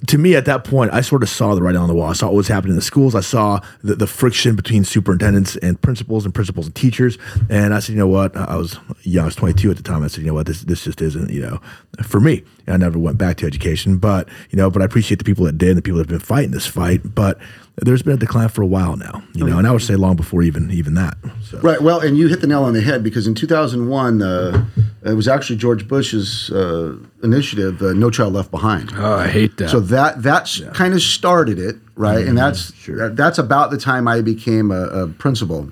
to 0.08 0.18
me 0.18 0.36
at 0.36 0.46
that 0.46 0.64
point, 0.64 0.92
I 0.94 1.02
sort 1.02 1.22
of 1.22 1.30
saw 1.30 1.54
the 1.54 1.62
writing 1.62 1.80
on 1.80 1.88
the 1.88 1.94
wall. 1.94 2.10
I 2.10 2.14
saw 2.14 2.28
what 2.28 2.36
was 2.36 2.48
happening 2.48 2.72
in 2.72 2.76
the 2.76 2.82
schools. 2.82 3.14
I 3.14 3.22
saw 3.22 3.60
the, 3.84 3.96
the 3.96 4.08
friction 4.08 4.56
between 4.56 4.84
superintendents 4.84 5.58
and 5.58 5.80
principals 5.80 6.26
and 6.26 6.34
principals 6.34 6.66
and 6.66 6.76
teachers. 6.76 7.18
And 7.50 7.74
I 7.74 7.80
said, 7.80 7.94
you 7.94 8.00
know 8.00 8.08
what? 8.08 8.36
I 8.36 8.56
was 8.56 8.80
young. 9.04 9.24
I 9.24 9.26
was 9.26 9.36
22 9.36 9.70
at 9.70 9.78
the 9.78 9.84
time. 9.84 10.04
I 10.04 10.08
said, 10.08 10.22
you 10.22 10.28
know 10.28 10.34
what? 10.34 10.48
This 10.48 10.62
this 10.62 10.84
just 10.84 11.02
isn't 11.02 11.30
you 11.30 11.42
know 11.42 11.62
for 12.04 12.20
me. 12.20 12.44
And 12.66 12.76
I 12.76 12.78
never 12.78 12.98
went 12.98 13.18
back 13.18 13.38
to 13.38 13.46
education. 13.46 13.98
But 13.98 14.28
you 14.50 14.58
know, 14.58 14.72
but 14.72 14.82
I 14.82 14.86
appreciate 14.86 15.18
the 15.18 15.24
people 15.24 15.46
that 15.46 15.58
did, 15.58 15.70
and 15.70 15.78
the 15.78 15.82
people 15.82 15.98
that 15.98 16.10
have 16.10 16.20
been 16.20 16.26
fighting 16.26 16.52
this 16.52 16.68
fight. 16.68 17.14
But 17.14 17.38
there's 17.78 18.02
been 18.02 18.16
a 18.16 18.18
decline 18.18 18.50
for 18.50 18.62
a 18.64 18.68
while 18.68 18.98
now. 18.98 19.24
You 19.34 19.46
know, 19.46 19.58
and 19.58 19.68
I 19.68 19.72
would 19.72 19.82
say 19.82 19.96
long 19.96 20.16
before 20.16 20.42
even 20.42 20.72
even 20.72 20.96
that. 20.96 21.18
So. 21.44 21.60
Right. 21.60 21.82
Well, 21.82 22.00
and 22.00 22.18
you 22.18 22.28
hit 22.28 22.42
the 22.42 22.48
nail 22.48 22.64
on 22.64 22.74
the 22.74 22.82
head 22.82 23.04
because 23.04 23.28
in 23.28 23.36
2001, 23.36 24.22
uh, 24.22 24.66
it 25.04 25.14
was 25.14 25.28
actually 25.28 25.56
George 25.58 25.88
Bush's 25.88 26.52
uh, 26.52 26.96
initiative, 27.24 27.82
uh, 27.82 27.94
No 27.94 28.10
Child 28.12 28.34
Left 28.34 28.52
Behind. 28.52 28.92
oh, 28.96 29.16
I 29.16 29.28
hate 29.28 29.58
that. 29.58 29.70
So 29.70 29.80
that 29.80 30.22
that's 30.22 30.62
kind 30.74 30.94
of 30.94 31.02
started 31.02 31.58
it, 31.60 31.78
right? 31.96 32.26
And 32.26 32.38
that's 32.38 32.72
that- 32.88 33.16
that's 33.16 33.38
about 33.40 33.72
the 33.72 33.78
time 33.78 34.08
I 34.08 34.22
became 34.22 34.72
a, 34.72 34.84
a 34.88 35.08
principal. 35.08 35.72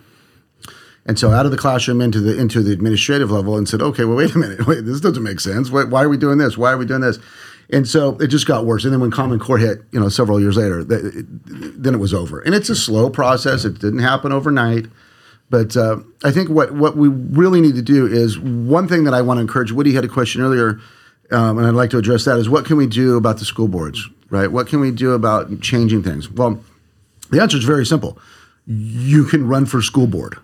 And 1.06 1.18
so 1.18 1.32
out 1.32 1.46
of 1.46 1.52
the 1.52 1.58
classroom 1.58 2.02
into 2.02 2.20
the 2.20 2.38
into 2.39 2.62
the 2.62 2.72
administrative 2.72 3.32
level 3.32 3.58
and 3.58 3.68
said, 3.68 3.82
okay, 3.82 4.06
well, 4.06 4.18
wait 4.18 4.36
a 4.36 4.38
minute, 4.38 4.68
wait, 4.68 4.86
this 4.86 5.00
doesn't 5.02 5.24
make 5.24 5.39
sense. 5.39 5.70
Why, 5.72 5.84
why 5.86 6.04
are 6.04 6.10
we 6.10 6.18
doing 6.18 6.38
this? 6.38 6.58
Why 6.58 6.72
are 6.72 6.78
we 6.78 6.86
doing 6.86 7.02
this? 7.02 7.18
And 7.72 7.88
so 7.88 8.18
it 8.18 8.28
just 8.28 8.48
got 8.48 8.65
worse. 8.65 8.84
And 8.84 8.92
then 8.94 9.00
when 9.00 9.12
Common 9.12 9.38
Core 9.39 9.60
hit, 9.60 9.84
you 9.92 10.00
know, 10.00 10.10
several 10.10 10.39
years 10.39 10.58
later, 10.58 10.84
th- 10.84 11.04
it, 11.15 11.26
then 11.84 11.94
it 11.94 12.00
was 12.00 12.13
over. 12.15 12.39
And 12.42 12.56
it's 12.56 12.70
a 12.70 12.76
slow 12.76 13.10
process. 13.12 13.63
It 13.63 13.78
didn't 13.80 14.00
happen 14.00 14.32
overnight. 14.32 14.88
But 15.50 15.76
uh, 15.76 15.98
I 16.24 16.32
think 16.32 16.50
what 16.50 16.74
what 16.74 16.96
we 16.96 17.08
really 17.08 17.62
need 17.62 17.76
to 17.76 17.82
do 17.82 18.06
is 18.06 18.40
one 18.40 18.88
thing 18.88 19.04
that 19.06 19.14
I 19.14 19.22
want 19.22 19.38
to 19.38 19.42
encourage. 19.42 19.72
Woody 19.72 19.94
had 19.94 20.06
a 20.06 20.08
question 20.08 20.42
earlier, 20.42 20.80
um, 21.32 21.58
and 21.58 21.66
I'd 21.68 21.74
like 21.74 21.90
to 21.92 21.98
address 21.98 22.26
that. 22.26 22.38
Is 22.38 22.50
what 22.50 22.66
can 22.66 22.78
we 22.78 22.88
do 22.88 23.18
about 23.18 23.40
the 23.40 23.46
school 23.46 23.68
boards? 23.68 24.08
Right? 24.30 24.52
What 24.52 24.68
can 24.68 24.80
we 24.80 24.92
do 24.92 25.14
about 25.14 25.62
changing 25.62 26.04
things? 26.04 26.30
Well, 26.30 26.64
the 27.32 27.42
answer 27.42 27.58
is 27.58 27.64
very 27.64 27.86
simple. 27.86 28.20
You 28.68 29.26
can 29.26 29.48
run 29.48 29.66
for 29.66 29.82
school 29.82 30.06
board. 30.06 30.38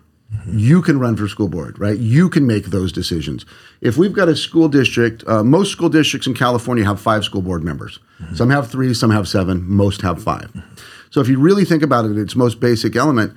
You 0.48 0.82
can 0.82 1.00
run 1.00 1.16
for 1.16 1.28
school 1.28 1.48
board, 1.48 1.80
right? 1.80 1.98
You 1.98 2.30
can 2.30 2.48
make 2.48 2.66
those 2.66 2.92
decisions. 2.92 3.46
If 3.82 3.96
we've 3.98 4.12
got 4.12 4.28
a 4.28 4.36
school 4.36 4.68
district, 4.68 5.24
uh, 5.28 5.44
most 5.44 5.72
school 5.72 5.88
districts 5.88 6.28
in 6.28 6.34
California 6.34 6.84
have 6.84 7.00
five 7.00 7.24
school 7.24 7.42
board 7.42 7.64
members. 7.64 8.00
Some 8.34 8.50
have 8.50 8.70
three, 8.70 8.94
some 8.94 9.12
have 9.12 9.28
seven, 9.28 9.68
most 9.68 10.02
have 10.02 10.22
five. 10.22 10.52
So 11.10 11.22
if 11.22 11.30
you 11.30 11.40
really 11.40 11.64
think 11.64 11.84
about 11.84 12.06
it, 12.06 12.18
its 12.18 12.36
most 12.36 12.60
basic 12.60 12.96
element, 12.96 13.34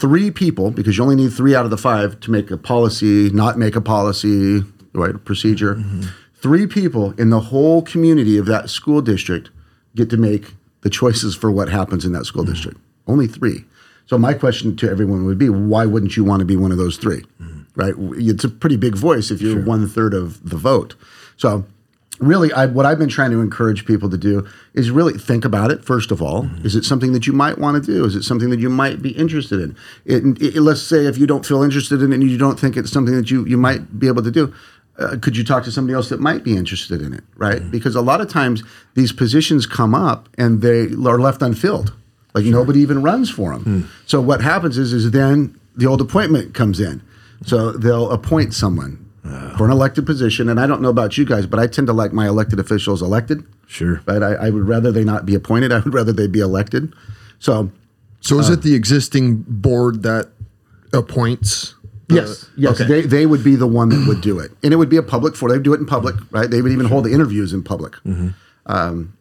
three 0.00 0.30
people, 0.30 0.70
because 0.70 0.96
you 0.96 1.02
only 1.02 1.16
need 1.16 1.32
three 1.32 1.54
out 1.54 1.64
of 1.64 1.70
the 1.70 1.76
five 1.76 2.18
to 2.20 2.30
make 2.30 2.50
a 2.50 2.56
policy, 2.56 3.30
not 3.30 3.58
make 3.58 3.76
a 3.76 3.80
policy, 3.80 4.64
right? 4.94 5.14
A 5.14 5.18
procedure. 5.18 5.76
Mm-hmm. 5.76 6.02
Three 6.34 6.66
people 6.66 7.12
in 7.12 7.28
the 7.28 7.40
whole 7.40 7.82
community 7.82 8.38
of 8.38 8.46
that 8.46 8.70
school 8.70 9.02
district 9.02 9.50
get 9.94 10.08
to 10.10 10.16
make 10.16 10.54
the 10.80 10.90
choices 10.90 11.36
for 11.36 11.50
what 11.50 11.68
happens 11.68 12.06
in 12.06 12.12
that 12.12 12.24
school 12.24 12.42
mm-hmm. 12.42 12.52
district. 12.52 12.80
Only 13.06 13.26
three. 13.26 13.64
So 14.06 14.16
my 14.16 14.32
question 14.32 14.74
to 14.76 14.90
everyone 14.90 15.24
would 15.26 15.38
be, 15.38 15.50
why 15.50 15.84
wouldn't 15.86 16.16
you 16.16 16.24
want 16.24 16.40
to 16.40 16.46
be 16.46 16.56
one 16.56 16.72
of 16.72 16.78
those 16.78 16.96
3 16.96 17.20
mm-hmm. 17.20 17.60
Right? 17.76 17.94
It's 18.18 18.42
a 18.42 18.48
pretty 18.48 18.76
big 18.76 18.96
voice 18.96 19.30
if 19.30 19.40
you're 19.40 19.62
one 19.62 19.88
third 19.88 20.12
of 20.12 20.50
the 20.50 20.56
vote. 20.56 20.96
So 21.36 21.64
really 22.20 22.52
I, 22.52 22.66
what 22.66 22.86
i've 22.86 22.98
been 22.98 23.08
trying 23.08 23.30
to 23.30 23.40
encourage 23.40 23.86
people 23.86 24.10
to 24.10 24.18
do 24.18 24.46
is 24.74 24.90
really 24.90 25.14
think 25.14 25.44
about 25.44 25.70
it 25.70 25.84
first 25.84 26.10
of 26.10 26.22
all. 26.22 26.44
Mm-hmm. 26.44 26.66
Is 26.66 26.76
it 26.76 26.84
something 26.84 27.12
that 27.12 27.26
you 27.26 27.32
might 27.32 27.58
want 27.58 27.82
to 27.82 27.92
do? 27.92 28.04
Is 28.04 28.14
it 28.14 28.22
something 28.22 28.50
that 28.50 28.60
you 28.60 28.68
might 28.68 29.02
be 29.02 29.10
interested 29.10 29.60
in? 29.60 29.76
It, 30.04 30.40
it- 30.40 30.60
let's 30.60 30.82
say 30.82 31.06
if 31.06 31.18
you 31.18 31.26
don't 31.26 31.44
feel 31.44 31.62
interested 31.62 32.02
in 32.02 32.12
it 32.12 32.16
and 32.16 32.30
you 32.30 32.38
don't 32.38 32.60
think 32.60 32.76
it's 32.76 32.92
something 32.92 33.16
that 33.16 33.30
you, 33.30 33.44
you 33.46 33.56
might 33.56 33.98
be 33.98 34.06
able 34.06 34.22
to 34.22 34.30
do 34.30 34.54
uh, 34.98 35.16
could 35.20 35.36
you 35.36 35.42
talk 35.44 35.64
to 35.64 35.72
somebody 35.72 35.94
else 35.94 36.10
that 36.10 36.20
might 36.20 36.44
be 36.44 36.56
interested 36.56 37.00
in 37.00 37.12
it 37.14 37.24
right? 37.36 37.62
Mm-hmm. 37.62 37.70
Because 37.70 37.96
a 37.96 38.02
lot 38.02 38.20
of 38.20 38.28
times 38.28 38.62
these 38.94 39.12
positions 39.12 39.66
come 39.66 39.94
up 39.94 40.28
and 40.36 40.60
they 40.60 40.82
are 40.86 41.18
left 41.18 41.42
unfilled. 41.42 41.94
Like 42.34 42.44
nobody 42.44 42.80
even 42.80 43.02
runs 43.02 43.28
for 43.28 43.52
them 43.52 43.62
hmm. 43.64 43.80
so 44.06 44.20
what 44.20 44.40
happens 44.40 44.78
is 44.78 44.92
is 44.92 45.10
then 45.10 45.58
the 45.74 45.86
old 45.86 46.00
appointment 46.00 46.54
comes 46.54 46.78
in. 46.78 47.02
So 47.44 47.72
they'll 47.72 48.10
appoint 48.10 48.54
someone 48.54 49.09
for 49.22 49.64
an 49.64 49.70
elected 49.70 50.06
position. 50.06 50.48
And 50.48 50.58
I 50.58 50.66
don't 50.66 50.80
know 50.82 50.88
about 50.88 51.18
you 51.18 51.24
guys, 51.24 51.46
but 51.46 51.58
I 51.58 51.66
tend 51.66 51.86
to 51.88 51.92
like 51.92 52.12
my 52.12 52.26
elected 52.26 52.58
officials 52.58 53.02
elected. 53.02 53.44
Sure. 53.66 54.00
Right. 54.06 54.22
I, 54.22 54.32
I 54.46 54.50
would 54.50 54.66
rather 54.66 54.90
they 54.90 55.04
not 55.04 55.26
be 55.26 55.34
appointed. 55.34 55.72
I 55.76 55.80
would 55.80 55.92
rather 55.94 56.12
they 56.12 56.26
be 56.26 56.40
elected. 56.40 56.92
So 57.38 57.70
So 58.20 58.38
is 58.38 58.48
it 58.48 58.62
the 58.62 58.74
existing 58.74 59.44
board 59.46 60.02
that 60.02 60.28
appoints? 60.92 61.74
yes, 62.08 62.46
yes, 62.56 62.80
Okay. 62.80 62.88
they, 62.88 63.00
they 63.02 63.26
would 63.26 63.44
be 63.44 63.54
the 63.56 63.66
one 63.68 63.88
that 63.90 64.04
would 64.08 64.20
do 64.20 64.38
it, 64.40 64.50
and 64.64 64.72
it 64.72 64.76
would 64.76 64.88
be 64.88 64.96
a 64.96 65.02
public 65.02 65.36
forum. 65.36 65.54
They'd 65.54 65.62
do 65.62 65.72
it 65.74 65.78
in 65.80 65.86
public, 65.86 66.16
right? 66.32 66.50
They 66.50 66.60
would 66.60 66.72
even 66.72 66.86
hold 66.86 67.04
the 67.04 67.12
interviews 67.12 67.52
in 67.52 67.62
public. 67.62 67.94
Um, 68.66 69.12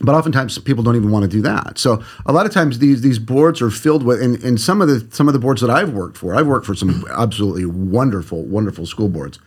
but 0.00 0.14
oftentimes 0.14 0.58
people 0.58 0.84
don't 0.84 0.96
even 0.96 1.10
want 1.10 1.24
to 1.24 1.28
do 1.28 1.42
that. 1.42 1.78
So 1.78 2.02
a 2.26 2.32
lot 2.32 2.46
of 2.46 2.52
times 2.52 2.78
these 2.78 3.00
these 3.00 3.18
boards 3.18 3.60
are 3.60 3.70
filled 3.70 4.02
with, 4.02 4.22
and, 4.22 4.42
and 4.44 4.60
some 4.60 4.80
of 4.80 4.88
the 4.88 5.06
some 5.14 5.28
of 5.28 5.34
the 5.34 5.40
boards 5.40 5.60
that 5.60 5.70
I've 5.70 5.92
worked 5.92 6.16
for, 6.16 6.34
I've 6.34 6.46
worked 6.46 6.66
for 6.66 6.74
some 6.74 7.04
absolutely 7.10 7.64
wonderful, 7.64 8.44
wonderful 8.44 8.86
school 8.86 9.08
boards, 9.08 9.38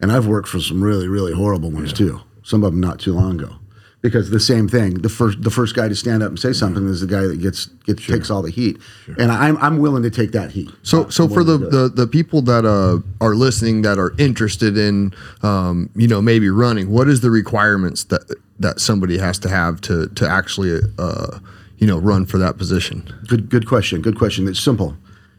and 0.00 0.10
I've 0.10 0.26
worked 0.26 0.48
for 0.48 0.60
some 0.60 0.82
really 0.82 1.08
really 1.08 1.32
horrible 1.32 1.70
ones 1.70 1.92
too. 1.92 2.20
Some 2.42 2.64
of 2.64 2.72
them 2.72 2.80
not 2.80 2.98
too 2.98 3.12
long 3.12 3.38
ago, 3.40 3.56
because 4.02 4.30
the 4.30 4.40
same 4.40 4.68
thing. 4.68 4.94
The 4.94 5.08
first 5.08 5.42
the 5.42 5.50
first 5.50 5.74
guy 5.74 5.88
to 5.88 5.94
stand 5.94 6.22
up 6.22 6.28
and 6.28 6.38
say 6.38 6.52
something 6.52 6.86
is 6.88 7.00
the 7.00 7.06
guy 7.06 7.22
that 7.22 7.40
gets 7.40 7.66
gets 7.86 8.04
takes 8.06 8.30
all 8.30 8.42
the 8.42 8.50
heat, 8.50 8.78
and 9.18 9.30
I'm 9.32 9.56
I'm 9.58 9.78
willing 9.78 10.02
to 10.02 10.10
take 10.10 10.32
that 10.32 10.50
heat. 10.50 10.70
So, 10.82 11.08
so 11.08 11.28
for 11.28 11.44
the, 11.44 11.56
the 11.56 11.88
the 11.88 12.06
people 12.06 12.42
that 12.42 12.66
uh, 12.66 12.98
are 13.24 13.34
listening 13.34 13.82
that 13.82 13.98
are 13.98 14.12
interested 14.18 14.76
in, 14.76 15.14
um, 15.42 15.88
you 15.94 16.08
know, 16.08 16.20
maybe 16.20 16.50
running, 16.50 16.90
what 16.90 17.08
is 17.08 17.20
the 17.20 17.30
requirements 17.30 18.04
that 18.04 18.34
that 18.58 18.80
somebody 18.80 19.18
has 19.18 19.38
to 19.40 19.48
have 19.48 19.80
to 19.82 20.08
to 20.08 20.28
actually, 20.28 20.80
uh, 20.98 21.38
you 21.78 21.86
know, 21.86 21.98
run 21.98 22.26
for 22.26 22.38
that 22.38 22.58
position? 22.58 23.08
Good, 23.28 23.48
good 23.48 23.66
question. 23.66 24.02
Good 24.02 24.18
question. 24.18 24.48
It's 24.48 24.60
simple. 24.60 24.96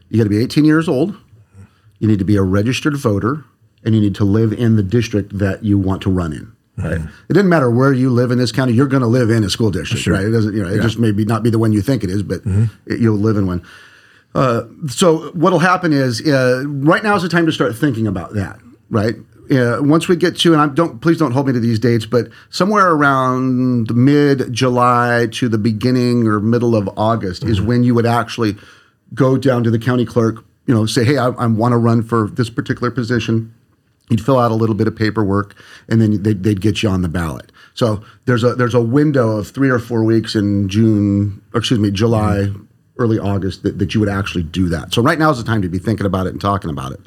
You 0.08 0.18
got 0.18 0.24
to 0.24 0.30
be 0.30 0.42
18 0.42 0.64
years 0.64 0.88
old. 0.88 1.16
You 1.98 2.08
need 2.08 2.18
to 2.18 2.24
be 2.24 2.36
a 2.36 2.42
registered 2.42 2.96
voter, 2.96 3.44
and 3.84 3.94
you 3.94 4.00
need 4.00 4.14
to 4.16 4.24
live 4.24 4.52
in 4.52 4.76
the 4.76 4.82
district 4.82 5.38
that 5.38 5.64
you 5.64 5.78
want 5.78 6.02
to 6.02 6.10
run 6.10 6.32
in. 6.32 6.54
Right. 6.76 7.00
It 7.28 7.32
doesn't 7.32 7.48
matter 7.48 7.70
where 7.70 7.92
you 7.92 8.10
live 8.10 8.32
in 8.32 8.38
this 8.38 8.50
county. 8.50 8.72
You're 8.72 8.88
going 8.88 9.02
to 9.02 9.06
live 9.08 9.30
in 9.30 9.44
a 9.44 9.50
school 9.50 9.70
district, 9.70 10.06
right? 10.08 10.24
It 10.24 10.30
doesn't. 10.30 10.54
You 10.54 10.64
know, 10.64 10.68
it 10.70 10.82
just 10.82 10.98
maybe 10.98 11.24
not 11.24 11.42
be 11.44 11.50
the 11.50 11.58
one 11.58 11.72
you 11.72 11.80
think 11.82 12.02
it 12.02 12.10
is, 12.10 12.22
but 12.22 12.42
it, 12.86 13.00
you'll 13.00 13.16
live 13.16 13.36
in 13.36 13.46
one. 13.46 13.64
Uh, 14.34 14.64
so 14.88 15.30
what'll 15.30 15.60
happen 15.60 15.92
is 15.92 16.20
uh, 16.26 16.64
right 16.66 17.04
now 17.04 17.14
is 17.14 17.22
the 17.22 17.28
time 17.28 17.46
to 17.46 17.52
start 17.52 17.76
thinking 17.76 18.06
about 18.08 18.34
that. 18.34 18.58
Right. 18.90 19.14
Uh, 19.50 19.78
once 19.82 20.08
we 20.08 20.16
get 20.16 20.36
to, 20.38 20.52
and 20.52 20.60
I 20.60 20.66
don't, 20.66 21.00
please 21.00 21.18
don't 21.18 21.30
hold 21.32 21.46
me 21.46 21.52
to 21.52 21.60
these 21.60 21.78
dates, 21.78 22.06
but 22.06 22.28
somewhere 22.50 22.90
around 22.90 23.94
mid 23.94 24.52
July 24.52 25.28
to 25.32 25.48
the 25.48 25.58
beginning 25.58 26.26
or 26.26 26.40
middle 26.40 26.74
of 26.74 26.88
August 26.96 27.44
is 27.44 27.60
when 27.60 27.84
you 27.84 27.94
would 27.94 28.06
actually 28.06 28.56
go 29.12 29.36
down 29.36 29.62
to 29.62 29.70
the 29.70 29.78
county 29.78 30.04
clerk. 30.04 30.44
You 30.66 30.74
know, 30.74 30.86
say, 30.86 31.04
hey, 31.04 31.18
I, 31.18 31.28
I 31.28 31.46
want 31.46 31.72
to 31.72 31.76
run 31.76 32.02
for 32.02 32.28
this 32.28 32.48
particular 32.48 32.90
position. 32.90 33.54
You'd 34.10 34.24
fill 34.24 34.38
out 34.38 34.50
a 34.50 34.54
little 34.54 34.74
bit 34.74 34.86
of 34.86 34.94
paperwork, 34.94 35.56
and 35.88 36.00
then 36.00 36.22
they'd, 36.22 36.42
they'd 36.42 36.60
get 36.60 36.82
you 36.82 36.90
on 36.90 37.02
the 37.02 37.08
ballot. 37.08 37.50
So 37.72 38.04
there's 38.26 38.44
a 38.44 38.54
there's 38.54 38.74
a 38.74 38.82
window 38.82 39.36
of 39.38 39.48
three 39.48 39.70
or 39.70 39.78
four 39.78 40.04
weeks 40.04 40.34
in 40.34 40.68
June, 40.68 41.42
or 41.54 41.58
excuse 41.58 41.80
me, 41.80 41.90
July, 41.90 42.48
early 42.98 43.18
August 43.18 43.62
that, 43.62 43.78
that 43.78 43.94
you 43.94 44.00
would 44.00 44.08
actually 44.08 44.44
do 44.44 44.68
that. 44.68 44.92
So 44.92 45.02
right 45.02 45.18
now 45.18 45.30
is 45.30 45.38
the 45.38 45.44
time 45.44 45.62
to 45.62 45.68
be 45.68 45.78
thinking 45.78 46.06
about 46.06 46.26
it 46.26 46.30
and 46.30 46.40
talking 46.40 46.70
about 46.70 46.92
it. 46.92 47.00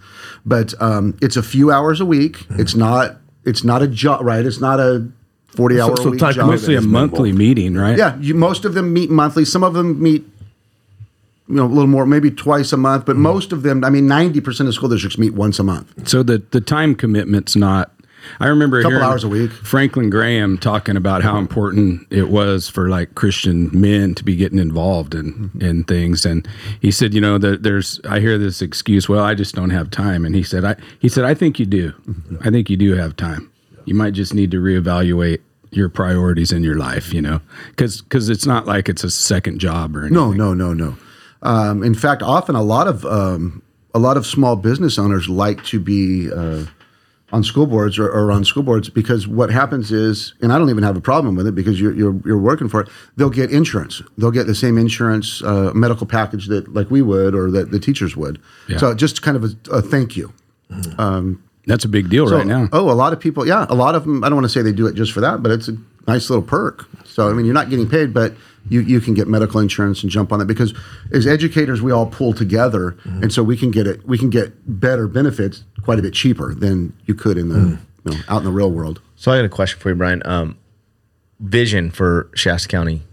But 0.46 0.74
um, 0.82 1.18
it's 1.22 1.38
a 1.38 1.44
few 1.44 1.72
hours 1.72 2.02
a 2.02 2.06
week. 2.06 2.46
It's 2.52 2.76
not 2.76 3.18
it's 3.46 3.64
not 3.64 3.82
a 3.82 3.88
job, 3.88 4.26
right? 4.26 4.46
It's 4.46 4.60
not 4.60 4.80
a 4.80 5.08
forty 5.46 5.80
hour 5.80 5.96
so 5.98 6.08
a 6.08 6.12
week 6.12 6.20
talk 6.20 6.36
job. 6.36 6.48
Mostly 6.48 6.76
a 6.76 6.82
monthly 6.82 7.32
meeting, 7.32 7.76
right? 7.76 7.98
Yeah, 7.98 8.18
you, 8.20 8.34
most 8.34 8.66
of 8.66 8.74
them 8.74 8.92
meet 8.92 9.10
monthly. 9.10 9.46
Some 9.46 9.64
of 9.64 9.74
them 9.74 10.02
meet, 10.02 10.26
you 11.50 11.56
know, 11.56 11.66
a 11.66 11.68
little 11.68 11.88
more, 11.88 12.06
maybe 12.06 12.32
twice 12.32 12.74
a 12.74 12.78
month. 12.78 13.06
But 13.06 13.16
most 13.16 13.52
of 13.54 13.64
them, 13.64 13.84
I 13.84 13.90
mean, 13.90 14.08
ninety 14.08 14.42
percent 14.42 14.68
of 14.70 14.76
school 14.76 14.90
districts 14.90 15.18
meet 15.18 15.34
once 15.34 15.60
a 15.60 15.64
month. 15.64 16.08
So 16.08 16.24
the 16.24 16.44
the 16.52 16.62
time 16.62 16.96
commitment's 16.96 17.56
not. 17.56 17.92
I 18.42 18.48
remember 18.48 18.80
a 18.80 18.84
Couple 18.84 19.02
hours 19.02 19.24
a 19.24 19.30
week. 19.30 19.52
Franklin 19.52 20.10
Graham 20.10 20.58
talking 20.58 20.98
about 20.98 21.22
how 21.22 21.38
important 21.38 22.06
it 22.12 22.28
was 22.30 22.68
for 22.68 22.90
like 22.90 23.16
Christian 23.16 23.70
men 23.80 24.16
to 24.16 24.24
be 24.26 24.36
getting 24.36 24.60
involved 24.60 25.16
in 25.16 25.34
Mm-hmm. 25.34 25.62
in 25.62 25.84
things, 25.86 26.26
and 26.26 26.46
he 26.82 26.92
said, 26.92 27.14
you 27.14 27.22
know, 27.22 27.38
that 27.38 27.64
there's 27.64 28.02
I 28.10 28.20
hear 28.20 28.38
this 28.38 28.62
excuse, 28.62 29.08
well, 29.08 29.24
I 29.24 29.34
just 29.34 29.56
don't 29.56 29.70
have 29.70 29.90
time, 29.92 30.26
and 30.26 30.36
he 30.36 30.44
said, 30.44 30.66
I 30.66 30.76
he 31.00 31.08
said, 31.08 31.24
I 31.24 31.34
think 31.36 31.58
you 31.60 31.66
do, 31.66 31.92
Mm-hmm. 31.92 32.38
I 32.46 32.52
think 32.52 32.70
you 32.70 32.76
do 32.76 32.96
have 32.96 33.16
time. 33.16 33.50
You 33.86 33.96
might 33.96 34.14
just 34.14 34.34
need 34.34 34.52
to 34.52 34.58
reevaluate 34.58 35.40
your 35.72 35.88
priorities 35.88 36.52
in 36.52 36.64
your 36.64 36.76
life, 36.76 37.14
you 37.14 37.22
know, 37.22 37.40
because 37.70 38.02
because 38.02 38.28
it's 38.30 38.46
not 38.46 38.66
like 38.66 38.90
it's 38.90 39.06
a 39.06 39.12
second 39.12 39.60
job 39.60 39.96
or 39.96 40.00
anything. 40.02 40.16
No, 40.16 40.34
no, 40.34 40.54
no, 40.54 40.74
no. 40.74 40.98
Um, 41.42 41.84
in 41.84 41.94
fact, 41.96 42.22
often 42.22 42.56
a 42.56 42.64
lot 42.64 42.88
of 42.88 43.06
um, 43.06 43.62
a 43.94 44.00
lot 44.00 44.18
of 44.18 44.26
small 44.26 44.56
business 44.56 44.98
owners 44.98 45.30
like 45.30 45.64
to 45.66 45.80
be 45.80 46.32
uh, 46.32 46.66
on 47.32 47.44
school 47.44 47.66
boards 47.68 48.00
or, 48.00 48.08
or 48.08 48.32
on 48.32 48.46
school 48.46 48.64
boards 48.64 48.90
because 48.90 49.28
what 49.28 49.50
happens 49.50 49.92
is, 49.92 50.34
and 50.42 50.54
I 50.54 50.58
don't 50.58 50.70
even 50.70 50.84
have 50.84 50.96
a 50.96 51.02
problem 51.02 51.36
with 51.36 51.48
it 51.48 51.56
because 51.56 51.80
you're 51.80 51.94
you're, 51.94 52.16
you're 52.26 52.38
working 52.38 52.70
for 52.70 52.82
it. 52.82 52.90
They'll 53.18 53.30
get 53.30 53.52
insurance. 53.52 54.02
They'll 54.18 54.32
get 54.32 54.48
the 54.48 54.56
same 54.56 54.78
insurance 54.78 55.42
uh, 55.44 55.72
medical 55.74 56.08
package 56.08 56.48
that 56.48 56.74
like 56.74 56.90
we 56.90 57.02
would 57.02 57.36
or 57.36 57.52
that 57.52 57.72
the 57.72 57.80
teachers 57.80 58.16
would. 58.16 58.40
Yeah. 58.68 58.78
So 58.78 58.94
just 58.94 59.22
kind 59.22 59.38
of 59.38 59.44
a, 59.44 59.50
a 59.72 59.82
thank 59.82 60.16
you. 60.18 60.34
That's 61.66 61.84
a 61.84 61.90
big 61.90 62.10
deal 62.10 62.28
So, 62.28 62.38
right 62.38 62.48
now. 62.48 62.70
Oh, 62.72 62.90
a 62.90 62.94
lot 62.94 63.12
of 63.12 63.20
people, 63.20 63.46
yeah, 63.46 63.66
a 63.70 63.76
lot 63.76 63.94
of 63.94 64.04
them. 64.06 64.24
I 64.24 64.30
don't 64.30 64.38
want 64.38 64.46
to 64.46 64.50
say 64.50 64.62
they 64.62 64.72
do 64.72 64.88
it 64.88 64.96
just 64.96 65.12
for 65.12 65.20
that, 65.20 65.44
but 65.44 65.52
it's 65.52 65.68
a 65.68 65.78
nice 66.08 66.30
little 66.30 66.44
perk. 66.46 66.88
So 67.06 67.30
I 67.30 67.34
mean, 67.34 67.46
you're 67.46 67.54
not 67.54 67.70
getting 67.70 67.90
paid, 67.90 68.14
but 68.14 68.34
you 68.70 68.82
you 68.82 69.00
can 69.00 69.14
get 69.14 69.28
medical 69.28 69.60
insurance 69.60 70.04
and 70.04 70.12
jump 70.12 70.32
on 70.32 70.40
that 70.40 70.46
because 70.46 70.74
as 71.12 71.28
educators, 71.28 71.82
we 71.82 71.92
all 71.92 72.06
pull 72.06 72.34
together, 72.34 72.92
mm-hmm. 72.92 73.24
and 73.24 73.34
so 73.34 73.44
we 73.44 73.58
can 73.58 73.72
get 73.72 73.88
it. 73.88 74.06
We 74.08 74.18
can 74.18 74.30
get 74.30 74.80
better 74.80 75.08
benefits 75.08 75.64
quite 75.84 76.00
a 76.00 76.02
bit 76.02 76.14
cheaper 76.14 76.54
than 76.54 76.94
you 77.06 77.16
could 77.16 77.38
in 77.38 77.50
the 77.50 77.56
mm. 77.56 77.80
you 78.06 78.12
know, 78.12 78.18
out 78.28 78.40
in 78.40 78.44
the 78.44 78.52
real 78.52 78.72
world. 78.72 79.02
So 79.16 79.32
I 79.32 79.38
got 79.38 79.46
a 79.46 79.50
question 79.50 79.80
for 79.80 79.90
you, 79.90 79.96
Brian. 79.96 80.22
Um, 80.26 80.58
vision 81.40 81.92
for 81.92 82.30
Shasta 82.36 82.68
County. 82.68 83.04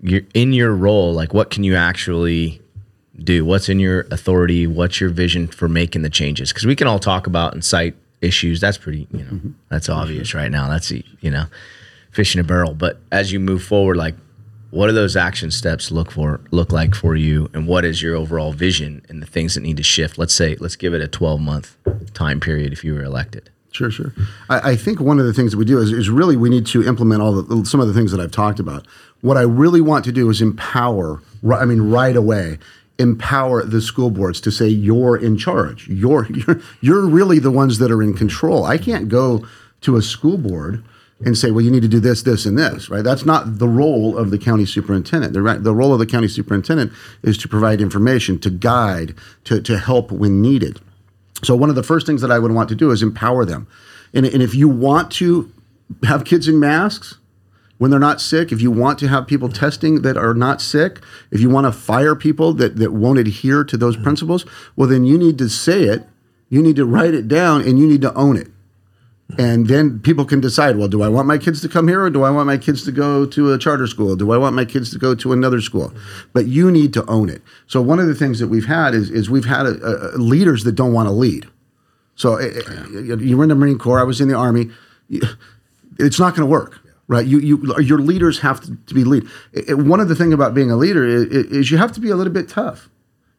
You're- 0.00 0.26
In 0.34 0.52
your 0.52 0.74
role, 0.74 1.14
like 1.14 1.32
what 1.32 1.50
can 1.50 1.64
you 1.64 1.74
actually 1.76 2.60
do? 3.16 3.44
What's 3.44 3.68
in 3.68 3.80
your 3.80 4.02
authority? 4.10 4.66
What's 4.66 5.00
your 5.00 5.08
vision 5.08 5.46
for 5.46 5.68
making 5.68 6.02
the 6.02 6.10
changes? 6.10 6.50
Because 6.52 6.66
we 6.66 6.76
can 6.76 6.86
all 6.86 6.98
talk 6.98 7.26
about 7.26 7.54
and 7.54 7.64
cite 7.64 7.96
issues. 8.20 8.60
That's 8.60 8.76
pretty, 8.76 9.06
you 9.12 9.24
know, 9.24 9.30
mm-hmm. 9.30 9.50
that's 9.70 9.88
obvious 9.88 10.34
right 10.34 10.50
now. 10.50 10.68
That's 10.68 10.90
you 10.90 11.30
know, 11.30 11.46
fish 12.14 12.34
in 12.34 12.40
a 12.40 12.44
barrel. 12.44 12.74
But 12.74 13.00
as 13.12 13.32
you 13.32 13.40
move 13.40 13.62
forward, 13.62 13.96
like 13.96 14.14
what 14.70 14.88
do 14.88 14.92
those 14.92 15.16
action 15.16 15.50
steps 15.50 15.92
look 15.92 16.10
for 16.10 16.40
look 16.50 16.72
like 16.72 16.94
for 16.94 17.14
you 17.14 17.48
and 17.54 17.68
what 17.68 17.84
is 17.84 18.02
your 18.02 18.16
overall 18.16 18.52
vision 18.52 19.04
and 19.08 19.22
the 19.22 19.26
things 19.26 19.54
that 19.54 19.60
need 19.60 19.76
to 19.76 19.84
shift 19.84 20.18
let's 20.18 20.34
say 20.34 20.56
let's 20.58 20.74
give 20.74 20.92
it 20.92 21.00
a 21.00 21.06
12 21.06 21.40
month 21.40 21.76
time 22.12 22.40
period 22.40 22.72
if 22.72 22.82
you 22.82 22.92
were 22.92 23.04
elected 23.04 23.50
Sure, 23.70 23.90
sure. 23.90 24.12
I, 24.48 24.70
I 24.70 24.76
think 24.76 25.00
one 25.00 25.18
of 25.18 25.26
the 25.26 25.32
things 25.32 25.50
that 25.50 25.58
we 25.58 25.64
do 25.64 25.80
is, 25.80 25.90
is 25.90 26.08
really 26.08 26.36
we 26.36 26.48
need 26.48 26.64
to 26.66 26.86
implement 26.86 27.20
all 27.20 27.42
the 27.42 27.64
some 27.66 27.80
of 27.80 27.88
the 27.88 27.92
things 27.92 28.12
that 28.12 28.20
I've 28.20 28.30
talked 28.30 28.60
about. 28.60 28.86
What 29.20 29.36
I 29.36 29.40
really 29.40 29.80
want 29.80 30.04
to 30.04 30.12
do 30.12 30.30
is 30.30 30.40
empower. 30.40 31.20
I 31.52 31.64
mean, 31.64 31.90
right 31.90 32.14
away, 32.14 32.60
empower 33.00 33.64
the 33.64 33.80
school 33.80 34.10
boards 34.10 34.40
to 34.42 34.52
say 34.52 34.68
you're 34.68 35.16
in 35.16 35.36
charge. 35.36 35.88
You're 35.88 36.28
you're 36.30 36.60
you're 36.80 37.04
really 37.04 37.40
the 37.40 37.50
ones 37.50 37.80
that 37.80 37.90
are 37.90 38.00
in 38.00 38.14
control. 38.14 38.64
I 38.64 38.78
can't 38.78 39.08
go 39.08 39.44
to 39.80 39.96
a 39.96 40.02
school 40.02 40.38
board 40.38 40.84
and 41.24 41.36
say, 41.36 41.50
well, 41.50 41.64
you 41.64 41.70
need 41.70 41.82
to 41.82 41.88
do 41.88 42.00
this, 42.00 42.22
this, 42.22 42.46
and 42.46 42.58
this. 42.58 42.88
Right? 42.88 43.04
That's 43.04 43.24
not 43.24 43.58
the 43.58 43.68
role 43.68 44.16
of 44.18 44.30
the 44.30 44.38
county 44.38 44.66
superintendent. 44.66 45.32
The 45.32 45.58
the 45.60 45.74
role 45.74 45.92
of 45.92 45.98
the 45.98 46.06
county 46.06 46.28
superintendent 46.28 46.92
is 47.22 47.38
to 47.38 47.48
provide 47.48 47.80
information, 47.80 48.38
to 48.40 48.50
guide, 48.50 49.14
to 49.44 49.60
to 49.60 49.78
help 49.78 50.12
when 50.12 50.42
needed. 50.42 50.80
So 51.42 51.54
one 51.54 51.68
of 51.68 51.76
the 51.76 51.82
first 51.82 52.06
things 52.06 52.22
that 52.22 52.30
I 52.30 52.38
would 52.38 52.52
want 52.52 52.68
to 52.70 52.74
do 52.74 52.90
is 52.90 53.02
empower 53.02 53.44
them. 53.44 53.66
And, 54.14 54.24
and 54.24 54.42
if 54.42 54.54
you 54.54 54.68
want 54.68 55.10
to 55.12 55.52
have 56.04 56.24
kids 56.24 56.48
in 56.48 56.58
masks, 56.58 57.18
when 57.78 57.90
they're 57.90 58.00
not 58.00 58.20
sick, 58.20 58.52
if 58.52 58.62
you 58.62 58.70
want 58.70 58.98
to 59.00 59.08
have 59.08 59.26
people 59.26 59.48
testing 59.48 60.02
that 60.02 60.16
are 60.16 60.34
not 60.34 60.62
sick, 60.62 61.00
if 61.30 61.40
you 61.40 61.50
want 61.50 61.66
to 61.66 61.72
fire 61.72 62.14
people 62.14 62.54
that, 62.54 62.76
that 62.76 62.92
won't 62.92 63.18
adhere 63.18 63.64
to 63.64 63.76
those 63.76 63.96
principles, 63.96 64.46
well, 64.76 64.88
then 64.88 65.04
you 65.04 65.18
need 65.18 65.38
to 65.38 65.48
say 65.48 65.82
it, 65.82 66.06
you 66.48 66.62
need 66.62 66.76
to 66.76 66.86
write 66.86 67.14
it 67.14 67.26
down, 67.26 67.62
and 67.62 67.78
you 67.78 67.86
need 67.86 68.00
to 68.02 68.14
own 68.14 68.36
it. 68.36 68.48
And 69.38 69.68
then 69.68 70.00
people 70.00 70.24
can 70.26 70.40
decide, 70.40 70.76
well, 70.76 70.86
do 70.86 71.02
I 71.02 71.08
want 71.08 71.26
my 71.26 71.38
kids 71.38 71.60
to 71.62 71.68
come 71.68 71.88
here 71.88 72.02
or 72.02 72.10
do 72.10 72.24
I 72.24 72.30
want 72.30 72.46
my 72.46 72.58
kids 72.58 72.84
to 72.84 72.92
go 72.92 73.24
to 73.24 73.52
a 73.52 73.58
charter 73.58 73.86
school? 73.86 74.16
Do 74.16 74.32
I 74.32 74.36
want 74.36 74.54
my 74.54 74.66
kids 74.66 74.90
to 74.90 74.98
go 74.98 75.14
to 75.14 75.32
another 75.32 75.60
school? 75.60 75.92
But 76.34 76.46
you 76.46 76.70
need 76.70 76.92
to 76.92 77.06
own 77.06 77.30
it. 77.30 77.42
So 77.66 77.80
one 77.80 77.98
of 77.98 78.06
the 78.06 78.14
things 78.14 78.38
that 78.38 78.48
we've 78.48 78.66
had 78.66 78.94
is, 78.94 79.10
is 79.10 79.30
we've 79.30 79.46
had 79.46 79.66
a, 79.66 80.14
a, 80.14 80.18
leaders 80.18 80.64
that 80.64 80.72
don't 80.72 80.92
want 80.92 81.08
to 81.08 81.12
lead. 81.12 81.48
So 82.16 82.36
eh, 82.36 82.50
eh, 82.54 83.16
you 83.18 83.36
were 83.36 83.44
in 83.44 83.48
the 83.48 83.54
Marine 83.54 83.78
Corps, 83.78 83.98
I 83.98 84.04
was 84.04 84.20
in 84.20 84.28
the 84.28 84.34
Army. 84.34 84.70
It's 85.98 86.20
not 86.20 86.36
going 86.36 86.46
to 86.46 86.50
work 86.50 86.80
right? 87.06 87.26
You, 87.26 87.38
you, 87.38 87.80
your 87.80 87.98
leaders 87.98 88.40
have 88.40 88.60
to, 88.62 88.76
to 88.86 88.94
be 88.94 89.04
lead. 89.04 89.24
It, 89.52 89.76
one 89.76 90.00
of 90.00 90.08
the 90.08 90.14
thing 90.14 90.32
about 90.32 90.54
being 90.54 90.70
a 90.70 90.76
leader 90.76 91.04
is, 91.04 91.24
is, 91.26 91.70
you 91.70 91.76
have 91.76 91.92
to 91.92 92.00
be 92.00 92.10
a 92.10 92.16
little 92.16 92.32
bit 92.32 92.48
tough. 92.48 92.88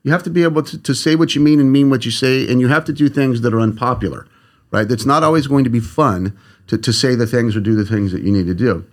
You 0.04 0.12
have 0.12 0.22
to 0.24 0.30
be 0.30 0.44
able 0.44 0.62
to, 0.64 0.78
to 0.78 0.94
say 0.94 1.16
what 1.16 1.34
you 1.34 1.42
mean 1.42 1.60
and 1.60 1.72
mean 1.72 1.90
what 1.90 2.06
you 2.06 2.12
say, 2.12 2.48
and 2.48 2.62
you 2.62 2.68
have 2.68 2.86
to 2.86 2.94
do 2.94 3.10
things 3.10 3.42
that 3.42 3.54
are 3.54 3.60
unpopular, 3.60 4.28
right? 4.76 4.92
It's 4.92 5.06
not 5.06 5.24
always 5.24 5.48
going 5.48 5.64
to 5.64 5.70
be 5.70 5.80
fun 5.80 6.38
to, 6.68 6.78
to 6.78 6.92
say 6.92 7.16
the 7.16 7.28
things 7.28 7.56
or 7.56 7.62
do 7.62 7.76
the 7.76 7.86
things 7.86 8.12
that 8.12 8.22
you 8.24 8.32
need 8.32 8.48
to 8.48 8.54
do. 8.54 8.86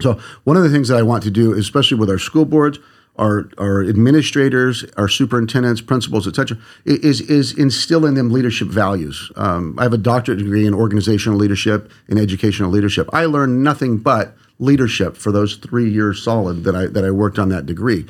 So 0.00 0.20
one 0.44 0.56
of 0.56 0.62
the 0.62 0.70
things 0.70 0.88
that 0.88 0.98
I 0.98 1.02
want 1.02 1.22
to 1.24 1.30
do, 1.30 1.52
especially 1.54 1.98
with 1.98 2.10
our 2.10 2.18
school 2.18 2.44
boards, 2.44 2.78
our, 3.16 3.50
our 3.58 3.82
administrators, 3.82 4.84
our 4.96 5.08
superintendents, 5.08 5.80
principals, 5.80 6.26
et 6.26 6.34
cetera, 6.36 6.56
is, 6.86 7.20
is 7.22 7.52
instill 7.58 8.06
in 8.06 8.14
them 8.14 8.30
leadership 8.30 8.68
values. 8.68 9.30
Um, 9.36 9.78
I 9.78 9.82
have 9.82 9.92
a 9.92 9.98
doctorate 9.98 10.38
degree 10.38 10.66
in 10.66 10.72
organizational 10.74 11.38
leadership 11.38 11.90
and 12.08 12.18
educational 12.18 12.70
leadership. 12.70 13.08
I 13.12 13.26
learned 13.26 13.62
nothing 13.62 13.98
but 13.98 14.36
leadership 14.58 15.16
for 15.16 15.32
those 15.32 15.56
three 15.56 15.90
years 15.90 16.22
solid 16.22 16.64
that 16.64 16.74
I, 16.74 16.86
that 16.86 17.04
I 17.04 17.10
worked 17.10 17.38
on 17.38 17.48
that 17.50 17.66
degree. 17.66 18.06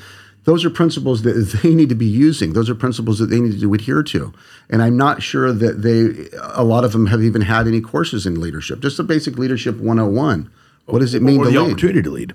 Those 0.51 0.65
are 0.65 0.71
principles 0.71 1.23
that 1.23 1.33
they 1.63 1.77
need 1.77 1.91
to 1.91 1.95
be 1.95 2.09
using. 2.09 2.55
Those 2.55 2.69
are 2.69 2.75
principles 2.75 3.21
that 3.21 3.27
they 3.27 3.39
need 3.39 3.61
to 3.61 3.73
adhere 3.73 4.03
to. 4.03 4.35
And 4.69 4.83
I'm 4.83 4.97
not 4.97 5.23
sure 5.23 5.53
that 5.53 5.83
they, 5.83 6.29
a 6.43 6.65
lot 6.65 6.83
of 6.83 6.91
them 6.91 7.07
have 7.07 7.23
even 7.23 7.43
had 7.43 7.69
any 7.69 7.81
courses 7.81 8.27
in 8.27 8.41
leadership. 8.41 8.81
Just 8.81 8.99
a 8.99 9.05
basic 9.05 9.39
leadership 9.39 9.77
101. 9.77 10.51
What 10.87 10.99
does 10.99 11.15
it 11.15 11.23
mean 11.23 11.39
or 11.39 11.45
to 11.45 11.51
the 11.53 11.61
lead? 11.61 11.71
opportunity 11.71 12.03
to 12.03 12.11
lead. 12.11 12.35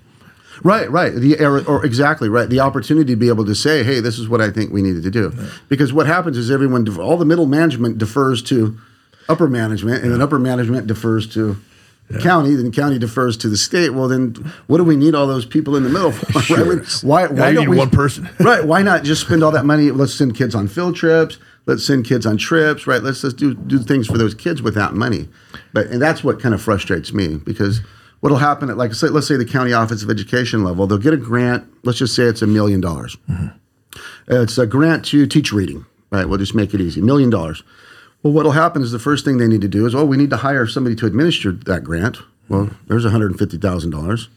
Right, 0.64 0.90
right. 0.90 1.12
The 1.12 1.44
or, 1.44 1.62
or, 1.66 1.84
exactly 1.84 2.30
right. 2.30 2.48
The 2.48 2.60
opportunity 2.60 3.12
to 3.12 3.16
be 3.16 3.28
able 3.28 3.44
to 3.44 3.54
say, 3.54 3.84
"Hey, 3.84 4.00
this 4.00 4.18
is 4.18 4.30
what 4.30 4.40
I 4.40 4.50
think 4.50 4.72
we 4.72 4.80
needed 4.80 5.02
to 5.02 5.10
do," 5.10 5.34
yeah. 5.36 5.48
because 5.68 5.92
what 5.92 6.06
happens 6.06 6.38
is 6.38 6.50
everyone, 6.50 6.88
all 6.98 7.18
the 7.18 7.26
middle 7.26 7.44
management 7.44 7.98
defers 7.98 8.42
to 8.44 8.78
upper 9.28 9.48
management, 9.48 9.96
and 9.96 10.06
yeah. 10.06 10.12
then 10.12 10.22
upper 10.22 10.38
management 10.38 10.86
defers 10.86 11.26
to 11.34 11.58
yeah. 12.10 12.20
county, 12.20 12.54
then 12.54 12.72
county 12.72 12.98
defers 12.98 13.36
to 13.38 13.48
the 13.48 13.56
state. 13.56 13.90
Well, 13.90 14.08
then 14.08 14.34
what 14.66 14.78
do 14.78 14.84
we 14.84 14.96
need 14.96 15.14
all 15.14 15.26
those 15.26 15.46
people 15.46 15.76
in 15.76 15.82
the 15.82 15.88
middle 15.88 16.12
for? 16.12 16.40
sure. 16.42 16.76
right? 16.76 16.86
Why? 17.02 17.26
Why 17.26 17.52
don't 17.52 17.68
we 17.68 17.76
one 17.76 17.90
person? 17.90 18.28
right? 18.40 18.64
Why 18.64 18.82
not 18.82 19.04
just 19.04 19.22
spend 19.22 19.42
all 19.42 19.52
that 19.52 19.64
money? 19.64 19.90
Let's 19.90 20.14
send 20.14 20.36
kids 20.36 20.54
on 20.54 20.68
field 20.68 20.96
trips. 20.96 21.38
Let's 21.66 21.84
send 21.84 22.04
kids 22.04 22.26
on 22.26 22.36
trips. 22.36 22.86
Right? 22.86 23.02
Let's 23.02 23.22
just 23.22 23.36
do 23.36 23.54
do 23.54 23.78
things 23.78 24.06
for 24.06 24.18
those 24.18 24.34
kids 24.34 24.62
without 24.62 24.94
money. 24.94 25.28
But 25.72 25.88
and 25.88 26.00
that's 26.00 26.22
what 26.22 26.40
kind 26.40 26.54
of 26.54 26.62
frustrates 26.62 27.12
me 27.12 27.36
because 27.36 27.80
what'll 28.20 28.38
happen 28.38 28.70
at 28.70 28.76
like 28.76 28.94
say, 28.94 29.08
let's 29.08 29.26
say 29.26 29.36
the 29.36 29.44
county 29.44 29.72
office 29.72 30.02
of 30.02 30.10
education 30.10 30.64
level 30.64 30.86
they'll 30.86 30.98
get 30.98 31.12
a 31.12 31.18
grant 31.18 31.64
let's 31.84 31.98
just 31.98 32.14
say 32.14 32.24
it's 32.24 32.42
a 32.42 32.46
million 32.46 32.80
dollars 32.80 33.16
mm-hmm. 33.28 33.48
it's 34.26 34.58
a 34.58 34.66
grant 34.66 35.04
to 35.04 35.26
teach 35.26 35.52
reading 35.52 35.86
right 36.10 36.28
we'll 36.28 36.38
just 36.38 36.54
make 36.54 36.74
it 36.74 36.80
easy 36.80 37.00
million 37.00 37.30
dollars 37.30 37.62
well 38.26 38.34
what'll 38.34 38.52
happen 38.52 38.82
is 38.82 38.92
the 38.92 38.98
first 38.98 39.24
thing 39.24 39.38
they 39.38 39.48
need 39.48 39.60
to 39.60 39.68
do 39.68 39.86
is 39.86 39.94
oh 39.94 40.04
we 40.04 40.16
need 40.16 40.30
to 40.30 40.38
hire 40.38 40.66
somebody 40.66 40.94
to 40.96 41.06
administer 41.06 41.52
that 41.52 41.84
grant 41.84 42.18
well 42.48 42.70
there's 42.86 43.04
$150000 43.04 44.28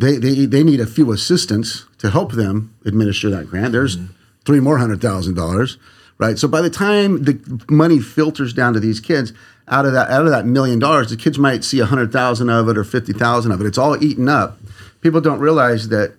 they, 0.00 0.16
they, 0.16 0.46
they 0.46 0.62
need 0.62 0.80
a 0.80 0.86
few 0.86 1.10
assistants 1.10 1.86
to 1.98 2.10
help 2.10 2.32
them 2.32 2.74
administer 2.84 3.30
that 3.30 3.48
grant 3.48 3.72
there's 3.72 3.96
mm-hmm. 3.96 4.12
three 4.44 4.60
more 4.60 4.78
hundred 4.78 5.00
thousand 5.00 5.34
dollars 5.34 5.78
right 6.18 6.38
so 6.38 6.48
by 6.48 6.60
the 6.60 6.70
time 6.70 7.24
the 7.24 7.64
money 7.70 7.98
filters 7.98 8.52
down 8.52 8.74
to 8.74 8.80
these 8.80 9.00
kids 9.00 9.32
out 9.70 9.86
of 9.86 9.92
that 9.92 10.10
out 10.10 10.24
of 10.24 10.30
that 10.30 10.46
million 10.46 10.78
dollars, 10.78 11.10
the 11.10 11.16
kids 11.16 11.38
might 11.38 11.64
see 11.64 11.80
a 11.80 11.86
hundred 11.86 12.12
thousand 12.12 12.50
of 12.50 12.68
it 12.68 12.78
or 12.78 12.84
fifty 12.84 13.12
thousand 13.12 13.52
of 13.52 13.60
it. 13.60 13.66
It's 13.66 13.78
all 13.78 14.02
eaten 14.02 14.28
up. 14.28 14.58
People 15.00 15.20
don't 15.20 15.40
realize 15.40 15.88
that 15.88 16.14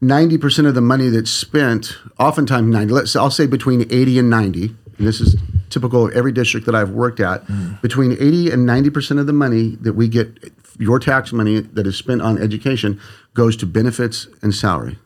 ninety 0.00 0.38
percent 0.38 0.68
of 0.68 0.74
the 0.74 0.80
money 0.80 1.08
that's 1.08 1.30
spent, 1.30 1.96
oftentimes 2.18 2.72
ninety. 2.72 2.92
Let's 2.92 3.16
I'll 3.16 3.30
say 3.30 3.46
between 3.46 3.82
eighty 3.90 4.18
and 4.18 4.30
ninety. 4.30 4.76
And 5.00 5.08
this 5.08 5.20
is 5.20 5.34
typical 5.70 6.06
of 6.06 6.12
every 6.12 6.30
district 6.30 6.66
that 6.66 6.74
I've 6.74 6.90
worked 6.90 7.20
at. 7.20 7.46
Mm. 7.46 7.80
Between 7.80 8.12
eighty 8.12 8.50
and 8.50 8.66
ninety 8.66 8.90
percent 8.90 9.18
of 9.18 9.26
the 9.26 9.32
money 9.32 9.76
that 9.80 9.94
we 9.94 10.08
get, 10.08 10.52
your 10.78 10.98
tax 10.98 11.32
money 11.32 11.60
that 11.60 11.86
is 11.86 11.96
spent 11.96 12.20
on 12.20 12.40
education, 12.40 13.00
goes 13.32 13.56
to 13.56 13.66
benefits 13.66 14.28
and 14.42 14.54
salary. 14.54 14.98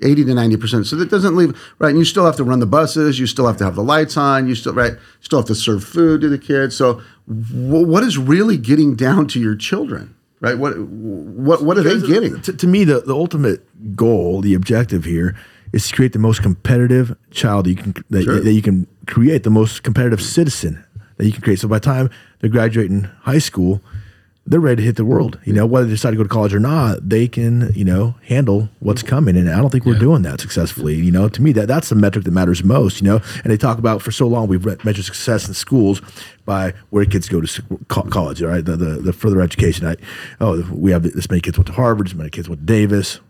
80 0.00 0.26
to 0.26 0.30
90%. 0.32 0.86
So 0.86 0.94
that 0.94 1.10
doesn't 1.10 1.34
leave, 1.34 1.60
right? 1.80 1.88
And 1.88 1.98
you 1.98 2.04
still 2.04 2.24
have 2.24 2.36
to 2.36 2.44
run 2.44 2.60
the 2.60 2.66
buses, 2.66 3.18
you 3.18 3.26
still 3.26 3.48
have 3.48 3.56
to 3.56 3.64
have 3.64 3.74
the 3.74 3.82
lights 3.82 4.16
on, 4.16 4.46
you 4.46 4.54
still, 4.54 4.72
right? 4.72 4.92
You 4.92 4.98
still 5.22 5.40
have 5.40 5.48
to 5.48 5.56
serve 5.56 5.82
food 5.82 6.20
to 6.20 6.28
the 6.28 6.38
kids. 6.38 6.76
So 6.76 7.02
w- 7.26 7.84
what 7.84 8.04
is 8.04 8.16
really 8.16 8.56
getting 8.56 8.94
down 8.94 9.26
to 9.28 9.40
your 9.40 9.56
children? 9.56 10.14
Right? 10.40 10.56
What 10.56 10.78
what 10.78 11.64
what 11.64 11.78
are 11.78 11.82
they 11.82 11.98
getting? 12.06 12.40
To, 12.42 12.52
to 12.52 12.66
me, 12.68 12.84
the, 12.84 13.00
the 13.00 13.12
ultimate 13.12 13.96
goal, 13.96 14.40
the 14.40 14.54
objective 14.54 15.04
here 15.04 15.36
is 15.72 15.88
to 15.88 15.94
create 15.94 16.12
the 16.12 16.18
most 16.18 16.42
competitive 16.42 17.16
child 17.30 17.66
that 17.66 17.70
you 17.70 17.76
can 17.76 17.94
that, 18.10 18.24
sure. 18.24 18.40
that 18.40 18.52
you 18.52 18.62
can 18.62 18.86
create, 19.06 19.42
the 19.42 19.50
most 19.50 19.82
competitive 19.82 20.22
citizen 20.22 20.84
that 21.16 21.26
you 21.26 21.32
can 21.32 21.42
create. 21.42 21.58
So 21.58 21.68
by 21.68 21.78
the 21.78 21.84
time 21.84 22.10
they're 22.40 22.50
graduating 22.50 23.04
high 23.22 23.38
school, 23.38 23.82
they're 24.46 24.60
ready 24.60 24.76
to 24.76 24.82
hit 24.82 24.96
the 24.96 25.04
world. 25.04 25.38
You 25.44 25.52
know, 25.52 25.66
whether 25.66 25.86
they 25.86 25.92
decide 25.92 26.12
to 26.12 26.16
go 26.16 26.22
to 26.22 26.28
college 26.28 26.54
or 26.54 26.60
not, 26.60 27.06
they 27.06 27.28
can, 27.28 27.70
you 27.74 27.84
know, 27.84 28.14
handle 28.22 28.70
what's 28.80 29.02
coming. 29.02 29.36
And 29.36 29.50
I 29.50 29.60
don't 29.60 29.68
think 29.68 29.84
we're 29.84 29.92
yeah. 29.92 29.98
doing 29.98 30.22
that 30.22 30.40
successfully. 30.40 30.94
You 30.94 31.10
know, 31.10 31.28
to 31.28 31.42
me, 31.42 31.52
that 31.52 31.68
that's 31.68 31.90
the 31.90 31.94
metric 31.94 32.24
that 32.24 32.30
matters 32.30 32.64
most. 32.64 33.02
You 33.02 33.08
know, 33.08 33.20
and 33.44 33.52
they 33.52 33.58
talk 33.58 33.78
about 33.78 34.00
for 34.00 34.10
so 34.10 34.26
long 34.26 34.48
we've 34.48 34.64
measured 34.84 35.04
success 35.04 35.46
in 35.46 35.52
schools 35.52 36.00
by 36.46 36.72
where 36.88 37.04
kids 37.04 37.28
go 37.28 37.42
to 37.42 37.62
college, 37.88 38.40
right? 38.40 38.64
The 38.64 38.76
the, 38.76 38.90
the 39.02 39.12
further 39.12 39.42
education. 39.42 39.86
I, 39.86 39.96
oh, 40.40 40.62
we 40.72 40.92
have 40.92 41.02
this 41.02 41.28
many 41.28 41.42
kids 41.42 41.58
went 41.58 41.66
to 41.66 41.74
Harvard, 41.74 42.06
this 42.06 42.14
many 42.14 42.30
kids 42.30 42.48
went 42.48 42.62
to 42.62 42.66
Davis 42.66 43.20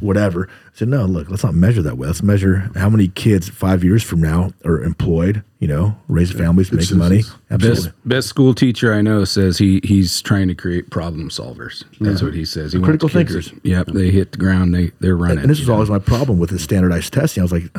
whatever. 0.00 0.48
I 0.50 0.76
said, 0.78 0.88
no, 0.88 1.04
look, 1.04 1.30
let's 1.30 1.44
not 1.44 1.54
measure 1.54 1.82
that 1.82 1.96
way. 1.96 2.06
Let's 2.06 2.22
measure 2.22 2.70
how 2.74 2.88
many 2.88 3.08
kids 3.08 3.48
five 3.48 3.84
years 3.84 4.02
from 4.02 4.20
now 4.20 4.52
are 4.64 4.82
employed, 4.82 5.42
you 5.60 5.68
know, 5.68 5.96
raise 6.08 6.32
families, 6.32 6.72
make 6.72 6.90
money. 6.92 7.22
Absolutely. 7.50 7.84
Best, 7.84 8.08
best 8.08 8.28
school 8.28 8.54
teacher 8.54 8.92
I 8.92 9.02
know 9.02 9.24
says 9.24 9.58
he 9.58 9.80
he's 9.84 10.20
trying 10.22 10.48
to 10.48 10.54
create 10.54 10.90
problem 10.90 11.30
solvers. 11.30 11.84
That's 12.00 12.20
yeah. 12.20 12.26
what 12.26 12.34
he 12.34 12.44
says. 12.44 12.72
He 12.72 12.80
Critical 12.80 13.08
thinkers. 13.08 13.52
Yep. 13.62 13.88
They 13.88 14.10
hit 14.10 14.32
the 14.32 14.38
ground. 14.38 14.74
They, 14.74 14.90
they're 15.00 15.16
running. 15.16 15.38
And 15.38 15.50
this 15.50 15.60
is 15.60 15.68
always 15.68 15.90
my 15.90 15.98
problem 15.98 16.38
with 16.38 16.50
the 16.50 16.58
standardized 16.58 17.12
testing. 17.12 17.40
I 17.40 17.44
was 17.44 17.52
like, 17.52 17.70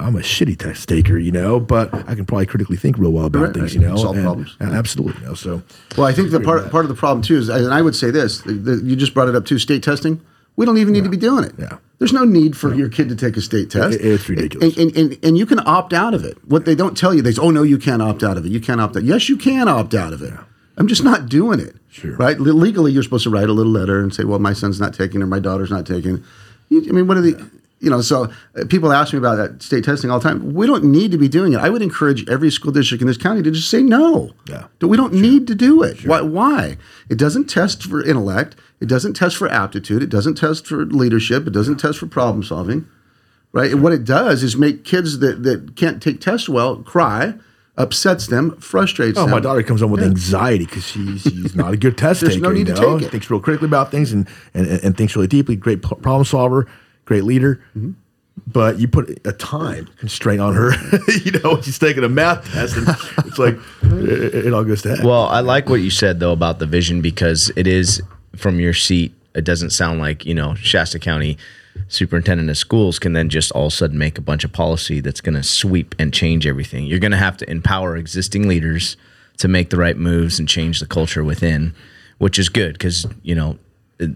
I'm 0.00 0.16
a 0.16 0.20
shitty 0.20 0.58
test 0.58 0.88
taker, 0.88 1.18
you 1.18 1.32
know, 1.32 1.60
but 1.60 1.94
I 1.94 2.14
can 2.14 2.26
probably 2.26 2.46
critically 2.46 2.76
think 2.76 2.98
real 2.98 3.12
well 3.12 3.26
about 3.26 3.42
right, 3.42 3.54
things, 3.54 3.76
right. 3.76 3.82
you 3.82 3.88
know. 3.88 3.96
Solve 3.96 4.16
and, 4.16 4.24
problems. 4.24 4.56
Absolutely. 4.60 5.20
You 5.22 5.28
know, 5.28 5.34
so. 5.34 5.62
Well, 5.96 6.06
I 6.06 6.12
think 6.12 6.30
the 6.30 6.40
part, 6.40 6.70
part 6.70 6.84
of 6.84 6.88
the 6.88 6.96
problem 6.96 7.22
too 7.22 7.36
is, 7.36 7.48
and 7.48 7.72
I 7.72 7.82
would 7.82 7.94
say 7.94 8.10
this, 8.10 8.40
the, 8.40 8.80
you 8.84 8.96
just 8.96 9.14
brought 9.14 9.28
it 9.28 9.34
up 9.34 9.46
too, 9.46 9.58
state 9.58 9.82
testing 9.82 10.20
we 10.56 10.66
don't 10.66 10.78
even 10.78 10.92
need 10.92 11.04
to 11.04 11.10
be 11.10 11.16
doing 11.16 11.44
it. 11.44 11.54
Yeah. 11.58 11.78
There's 11.98 12.12
no 12.12 12.24
need 12.24 12.56
for 12.56 12.74
your 12.74 12.88
kid 12.90 13.08
to 13.08 13.16
take 13.16 13.36
a 13.36 13.40
state 13.40 13.70
test. 13.70 13.96
It, 13.96 14.04
it's 14.04 14.28
ridiculous. 14.28 14.76
And, 14.76 14.88
and, 14.88 15.12
and, 15.12 15.24
and, 15.24 15.38
you 15.38 15.46
can 15.46 15.60
opt 15.60 15.94
out 15.94 16.12
of 16.12 16.24
it. 16.24 16.36
What 16.44 16.66
they 16.66 16.74
don't 16.74 16.96
tell 16.96 17.14
you, 17.14 17.22
they 17.22 17.32
say, 17.32 17.40
oh, 17.40 17.50
no, 17.50 17.62
you 17.62 17.78
can't 17.78 18.02
opt 18.02 18.22
out 18.22 18.36
of 18.36 18.44
it. 18.44 18.52
You 18.52 18.60
can't 18.60 18.80
opt 18.80 18.96
out. 18.96 19.04
Yes, 19.04 19.30
you 19.30 19.36
can 19.38 19.66
opt 19.66 19.94
out 19.94 20.12
of 20.12 20.20
it. 20.20 20.32
Yeah. 20.32 20.44
I'm 20.76 20.88
just 20.88 21.02
not 21.02 21.28
doing 21.28 21.58
it. 21.58 21.76
Sure. 21.88 22.14
Right? 22.16 22.38
Legally, 22.38 22.92
you're 22.92 23.02
supposed 23.02 23.24
to 23.24 23.30
write 23.30 23.48
a 23.48 23.52
little 23.52 23.72
letter 23.72 24.00
and 24.00 24.14
say, 24.14 24.24
well, 24.24 24.38
my 24.38 24.52
son's 24.52 24.78
not 24.78 24.92
taking 24.92 25.22
or 25.22 25.26
my 25.26 25.38
daughter's 25.38 25.70
not 25.70 25.86
taking. 25.86 26.22
I 26.70 26.80
mean, 26.80 27.06
what 27.06 27.16
are 27.16 27.22
the 27.22 27.50
you 27.86 27.90
know, 27.90 28.00
so 28.00 28.28
uh, 28.56 28.64
people 28.68 28.92
ask 28.92 29.12
me 29.12 29.18
about 29.20 29.36
that 29.36 29.62
state 29.62 29.84
testing 29.84 30.10
all 30.10 30.18
the 30.18 30.28
time. 30.28 30.54
We 30.54 30.66
don't 30.66 30.82
need 30.82 31.12
to 31.12 31.18
be 31.18 31.28
doing 31.28 31.52
it. 31.52 31.60
I 31.60 31.70
would 31.70 31.82
encourage 31.82 32.28
every 32.28 32.50
school 32.50 32.72
district 32.72 33.00
in 33.00 33.06
this 33.06 33.16
county 33.16 33.44
to 33.44 33.50
just 33.52 33.70
say 33.70 33.80
no. 33.80 34.32
Yeah. 34.48 34.66
We 34.80 34.96
don't 34.96 35.12
sure. 35.12 35.22
need 35.22 35.46
to 35.46 35.54
do 35.54 35.84
it. 35.84 35.98
Sure. 35.98 36.10
Why, 36.10 36.20
why? 36.20 36.78
It 37.08 37.16
doesn't 37.16 37.44
test 37.44 37.84
for 37.84 38.04
intellect. 38.04 38.56
It 38.80 38.86
doesn't 38.86 39.14
test 39.14 39.36
for 39.36 39.48
aptitude. 39.48 40.02
It 40.02 40.08
doesn't 40.08 40.34
test 40.34 40.66
for 40.66 40.84
leadership. 40.84 41.46
It 41.46 41.52
doesn't 41.52 41.76
test 41.76 42.00
for 42.00 42.08
problem 42.08 42.42
solving. 42.42 42.88
Right. 43.52 43.70
And 43.70 43.84
what 43.84 43.92
it 43.92 44.04
does 44.04 44.42
is 44.42 44.56
make 44.56 44.82
kids 44.82 45.20
that, 45.20 45.44
that 45.44 45.76
can't 45.76 46.02
take 46.02 46.20
tests 46.20 46.48
well 46.48 46.78
cry, 46.78 47.34
upsets 47.76 48.26
them, 48.26 48.56
frustrates 48.56 49.16
oh, 49.16 49.22
them. 49.22 49.30
my 49.30 49.38
daughter 49.38 49.62
comes 49.62 49.80
home 49.80 49.92
with 49.92 50.00
yeah. 50.00 50.08
anxiety 50.08 50.66
because 50.66 50.84
she's, 50.84 51.22
she's 51.22 51.54
not 51.54 51.72
a 51.72 51.76
good 51.76 51.96
test 51.98 52.22
There's 52.22 52.34
taker. 52.34 52.48
no 52.48 52.50
need 52.50 52.66
you 52.66 52.74
know? 52.74 52.94
to 52.94 52.98
take 52.98 53.06
it. 53.06 53.10
Thinks 53.12 53.30
real 53.30 53.38
critically 53.38 53.68
about 53.68 53.92
things 53.92 54.12
and, 54.12 54.26
and, 54.54 54.66
and 54.66 54.96
thinks 54.96 55.14
really 55.14 55.28
deeply. 55.28 55.54
Great 55.54 55.82
problem 55.82 56.24
solver, 56.24 56.66
great 57.06 57.24
leader. 57.24 57.62
Mm-hmm 57.76 57.92
but 58.46 58.78
you 58.78 58.86
put 58.86 59.18
a 59.26 59.32
time 59.32 59.88
constraint 59.96 60.40
on 60.40 60.54
her. 60.54 60.72
you 61.24 61.32
know, 61.40 61.60
she's 61.60 61.78
taking 61.78 62.04
a 62.04 62.08
math 62.08 62.52
test, 62.52 62.76
and 62.76 62.88
it's 63.26 63.38
like 63.38 63.56
it, 63.82 64.46
it 64.46 64.52
all 64.52 64.64
goes 64.64 64.82
to 64.82 64.96
heck. 64.96 65.04
Well, 65.04 65.24
I 65.24 65.40
like 65.40 65.68
what 65.68 65.76
you 65.76 65.90
said 65.90 66.20
though 66.20 66.32
about 66.32 66.58
the 66.58 66.66
vision 66.66 67.00
because 67.00 67.50
it 67.56 67.66
is 67.66 68.02
from 68.36 68.60
your 68.60 68.74
seat. 68.74 69.14
It 69.34 69.44
doesn't 69.44 69.70
sound 69.70 70.00
like 70.00 70.24
you 70.24 70.34
know 70.34 70.54
Shasta 70.54 70.98
County 70.98 71.38
superintendent 71.88 72.48
of 72.48 72.56
schools 72.56 72.98
can 72.98 73.12
then 73.12 73.28
just 73.28 73.52
all 73.52 73.66
of 73.66 73.72
a 73.72 73.76
sudden 73.76 73.98
make 73.98 74.16
a 74.16 74.22
bunch 74.22 74.44
of 74.44 74.52
policy 74.52 75.00
that's 75.00 75.20
going 75.20 75.34
to 75.34 75.42
sweep 75.42 75.94
and 75.98 76.12
change 76.12 76.46
everything. 76.46 76.86
You're 76.86 76.98
going 76.98 77.10
to 77.12 77.18
have 77.18 77.36
to 77.38 77.50
empower 77.50 77.98
existing 77.98 78.48
leaders 78.48 78.96
to 79.36 79.48
make 79.48 79.68
the 79.68 79.76
right 79.76 79.96
moves 79.96 80.38
and 80.38 80.48
change 80.48 80.80
the 80.80 80.86
culture 80.86 81.22
within, 81.22 81.74
which 82.16 82.38
is 82.38 82.48
good 82.48 82.72
because 82.72 83.06
you 83.22 83.34
know 83.34 83.58
it, 83.98 84.10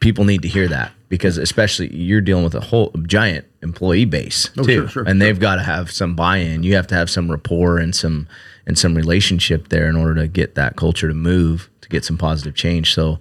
people 0.00 0.24
need 0.24 0.42
to 0.42 0.48
hear 0.48 0.68
that 0.68 0.92
because 1.08 1.38
especially 1.38 1.94
you're 1.94 2.20
dealing 2.20 2.44
with 2.44 2.54
a 2.54 2.60
whole 2.60 2.90
giant 3.06 3.46
employee 3.62 4.04
base 4.04 4.48
too, 4.54 4.60
Oh, 4.60 4.64
sure, 4.64 4.88
sure, 4.88 5.04
and 5.04 5.20
they've 5.22 5.38
got 5.38 5.56
to 5.56 5.62
have 5.62 5.90
some 5.90 6.14
buy-in. 6.14 6.62
You 6.62 6.74
have 6.74 6.86
to 6.88 6.94
have 6.94 7.08
some 7.08 7.30
rapport 7.30 7.78
and 7.78 7.94
some 7.94 8.26
and 8.66 8.78
some 8.78 8.94
relationship 8.94 9.68
there 9.68 9.88
in 9.88 9.96
order 9.96 10.14
to 10.16 10.26
get 10.28 10.54
that 10.54 10.76
culture 10.76 11.08
to 11.08 11.14
move 11.14 11.70
to 11.82 11.88
get 11.88 12.04
some 12.04 12.16
positive 12.18 12.54
change. 12.54 12.94
So 12.94 13.18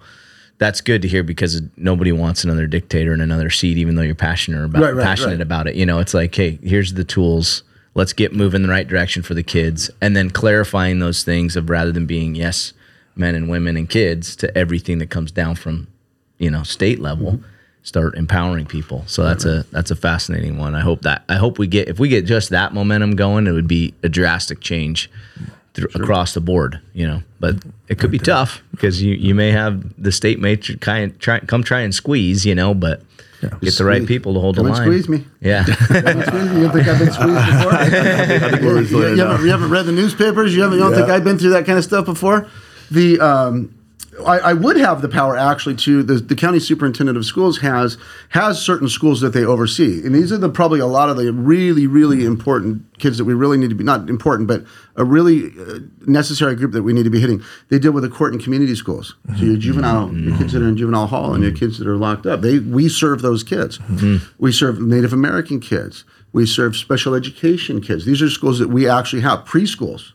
that's 0.57 0.79
good 0.81 1.01
to 1.01 1.07
hear 1.07 1.23
because 1.23 1.61
nobody 1.75 2.11
wants 2.11 2.43
another 2.45 2.67
dictator 2.67 3.13
in 3.13 3.19
another 3.21 3.49
seat, 3.49 3.77
even 3.77 3.95
though 3.95 4.01
you're 4.03 4.15
passionate 4.15 4.63
about 4.63 4.81
Right, 4.81 4.93
right, 4.93 5.03
passionate 5.03 5.31
right. 5.33 5.41
about 5.41 5.67
it. 5.67 5.75
You 5.75 5.85
know, 5.85 5.99
it's 5.99 6.13
like, 6.13 6.33
hey, 6.33 6.59
here's 6.63 6.93
the 6.93 7.03
tools. 7.03 7.63
Let's 7.95 8.13
get 8.13 8.33
moving 8.33 8.61
in 8.61 8.67
the 8.67 8.69
right 8.73 8.87
direction 8.87 9.21
for 9.21 9.33
the 9.33 9.43
kids, 9.43 9.91
and 10.01 10.15
then 10.15 10.29
clarifying 10.29 10.99
those 10.99 11.23
things 11.23 11.55
of 11.55 11.69
rather 11.69 11.91
than 11.91 12.05
being 12.05 12.33
yes, 12.35 12.71
men 13.15 13.35
and 13.35 13.49
women 13.49 13.75
and 13.77 13.89
kids 13.89 14.35
to 14.37 14.57
everything 14.57 14.97
that 14.99 15.09
comes 15.09 15.31
down 15.31 15.55
from, 15.55 15.87
you 16.37 16.49
know, 16.49 16.63
state 16.63 16.99
level. 16.99 17.33
Mm-hmm. 17.33 17.47
Start 17.85 18.15
empowering 18.15 18.65
people. 18.65 19.03
So 19.07 19.23
that's 19.23 19.43
a 19.43 19.65
that's 19.71 19.91
a 19.91 19.95
fascinating 19.97 20.57
one. 20.57 20.73
I 20.73 20.79
hope 20.79 21.01
that 21.01 21.23
I 21.27 21.35
hope 21.35 21.59
we 21.59 21.67
get 21.67 21.89
if 21.89 21.99
we 21.99 22.07
get 22.07 22.25
just 22.25 22.49
that 22.51 22.73
momentum 22.73 23.17
going, 23.17 23.45
it 23.45 23.51
would 23.51 23.67
be 23.67 23.93
a 24.03 24.07
drastic 24.07 24.61
change 24.61 25.11
through, 25.73 25.89
across 25.93 26.33
the 26.33 26.39
board. 26.39 26.79
You 26.93 27.07
know, 27.07 27.23
but 27.41 27.57
it 27.89 27.99
could 27.99 28.09
be 28.09 28.19
tough 28.19 28.63
because 28.71 29.01
you 29.01 29.15
you 29.15 29.35
may 29.35 29.51
have 29.51 29.83
the 30.01 30.13
state 30.13 30.39
may 30.39 30.55
tr- 30.55 30.77
kind 30.77 31.19
try 31.19 31.41
come 31.41 31.61
try 31.61 31.81
and 31.81 31.93
squeeze. 31.93 32.45
You 32.45 32.55
know, 32.55 32.73
but 32.73 33.01
get 33.61 33.75
the 33.77 33.85
right 33.85 34.05
people 34.05 34.33
to 34.33 34.39
hold 34.39 34.55
Come 34.55 34.65
the 34.65 34.71
line. 34.71 34.83
squeeze 34.83 35.09
me. 35.09 35.25
Yeah. 35.41 35.63
Haven't 35.89 36.33
me? 36.33 36.61
You 36.61 36.67
don't 36.67 36.71
think 36.71 36.87
I've 36.87 36.99
been 36.99 37.11
squeezed 37.11 37.45
before? 37.45 37.73
you, 38.81 39.15
you 39.15 39.17
haven't, 39.17 39.45
you 39.45 39.51
haven't 39.51 39.69
read 39.69 39.85
the 39.85 39.91
newspapers. 39.91 40.55
You 40.55 40.61
haven't. 40.61 40.77
You 40.77 40.85
don't 40.85 40.93
think 40.93 41.09
I've 41.09 41.23
been 41.23 41.37
through 41.37 41.51
that 41.51 41.65
kind 41.65 41.77
of 41.77 41.83
stuff 41.83 42.05
before? 42.05 42.47
The 42.91 43.19
um, 43.19 43.73
I, 44.25 44.39
I 44.39 44.53
would 44.53 44.77
have 44.77 45.01
the 45.01 45.09
power 45.09 45.35
actually 45.35 45.75
to 45.77 46.03
the, 46.03 46.15
the 46.15 46.35
county 46.35 46.59
superintendent 46.59 47.17
of 47.17 47.25
schools 47.25 47.59
has 47.59 47.97
has 48.29 48.61
certain 48.61 48.87
schools 48.87 49.21
that 49.21 49.29
they 49.29 49.43
oversee, 49.43 50.05
and 50.05 50.13
these 50.13 50.31
are 50.31 50.37
the 50.37 50.49
probably 50.49 50.79
a 50.79 50.85
lot 50.85 51.09
of 51.09 51.17
the 51.17 51.31
really 51.33 51.87
really 51.87 52.23
important 52.23 52.83
kids 52.99 53.17
that 53.17 53.25
we 53.25 53.33
really 53.33 53.57
need 53.57 53.69
to 53.69 53.75
be 53.75 53.83
not 53.83 54.09
important, 54.09 54.47
but 54.47 54.63
a 54.95 55.03
really 55.03 55.51
uh, 55.59 55.79
necessary 56.05 56.55
group 56.55 56.71
that 56.73 56.83
we 56.83 56.93
need 56.93 57.03
to 57.03 57.09
be 57.09 57.19
hitting. 57.19 57.41
They 57.69 57.79
deal 57.79 57.91
with 57.91 58.03
the 58.03 58.09
court 58.09 58.33
and 58.33 58.43
community 58.43 58.75
schools. 58.75 59.15
So 59.25 59.43
your 59.43 59.53
mm-hmm. 59.53 59.59
juvenile, 59.59 60.13
your 60.13 60.31
mm-hmm. 60.31 60.37
kids 60.37 60.53
that 60.53 60.61
are 60.61 60.67
in 60.67 60.77
juvenile 60.77 61.07
hall, 61.07 61.33
and 61.33 61.43
your 61.43 61.53
kids 61.53 61.79
that 61.79 61.87
are 61.87 61.97
locked 61.97 62.25
up. 62.25 62.41
They 62.41 62.59
we 62.59 62.89
serve 62.89 63.21
those 63.21 63.43
kids. 63.43 63.79
Mm-hmm. 63.79 64.17
We 64.37 64.51
serve 64.51 64.79
Native 64.79 65.13
American 65.13 65.59
kids. 65.59 66.05
We 66.31 66.45
serve 66.45 66.75
special 66.75 67.13
education 67.13 67.81
kids. 67.81 68.05
These 68.05 68.21
are 68.21 68.29
schools 68.29 68.59
that 68.59 68.69
we 68.69 68.87
actually 68.87 69.21
have 69.21 69.45
preschools. 69.45 70.13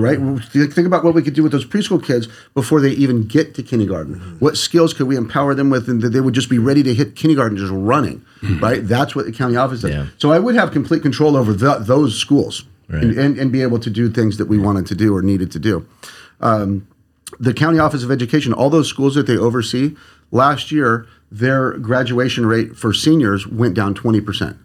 Right, 0.00 0.18
think 0.52 0.86
about 0.86 1.04
what 1.04 1.14
we 1.14 1.22
could 1.22 1.34
do 1.34 1.42
with 1.42 1.52
those 1.52 1.66
preschool 1.66 2.02
kids 2.04 2.28
before 2.54 2.80
they 2.80 2.90
even 2.90 3.26
get 3.26 3.54
to 3.54 3.62
kindergarten. 3.62 4.14
What 4.38 4.56
skills 4.56 4.94
could 4.94 5.06
we 5.06 5.16
empower 5.16 5.54
them 5.54 5.70
with, 5.70 5.88
and 5.88 6.00
that 6.02 6.10
they 6.10 6.20
would 6.20 6.34
just 6.34 6.48
be 6.48 6.58
ready 6.58 6.82
to 6.82 6.94
hit 6.94 7.16
kindergarten 7.16 7.56
just 7.56 7.72
running, 7.72 8.24
right? 8.60 8.86
That's 8.86 9.14
what 9.16 9.26
the 9.26 9.32
county 9.32 9.56
office 9.56 9.82
does. 9.82 9.90
Yeah. 9.90 10.06
So, 10.18 10.30
I 10.30 10.38
would 10.38 10.54
have 10.54 10.72
complete 10.72 11.02
control 11.02 11.36
over 11.36 11.52
the, 11.52 11.78
those 11.78 12.18
schools 12.18 12.64
and, 12.88 13.18
and, 13.18 13.38
and 13.38 13.52
be 13.52 13.62
able 13.62 13.78
to 13.80 13.90
do 13.90 14.08
things 14.10 14.38
that 14.38 14.48
we 14.48 14.58
wanted 14.58 14.86
to 14.86 14.94
do 14.94 15.14
or 15.14 15.22
needed 15.22 15.50
to 15.52 15.58
do. 15.58 15.86
Um, 16.40 16.86
the 17.38 17.52
county 17.52 17.78
office 17.78 18.02
of 18.02 18.10
education, 18.10 18.52
all 18.52 18.70
those 18.70 18.88
schools 18.88 19.14
that 19.14 19.26
they 19.26 19.36
oversee, 19.36 19.96
last 20.30 20.72
year 20.72 21.06
their 21.30 21.76
graduation 21.78 22.46
rate 22.46 22.74
for 22.76 22.94
seniors 22.94 23.46
went 23.46 23.74
down 23.74 23.94
twenty 23.94 24.20
percent 24.20 24.56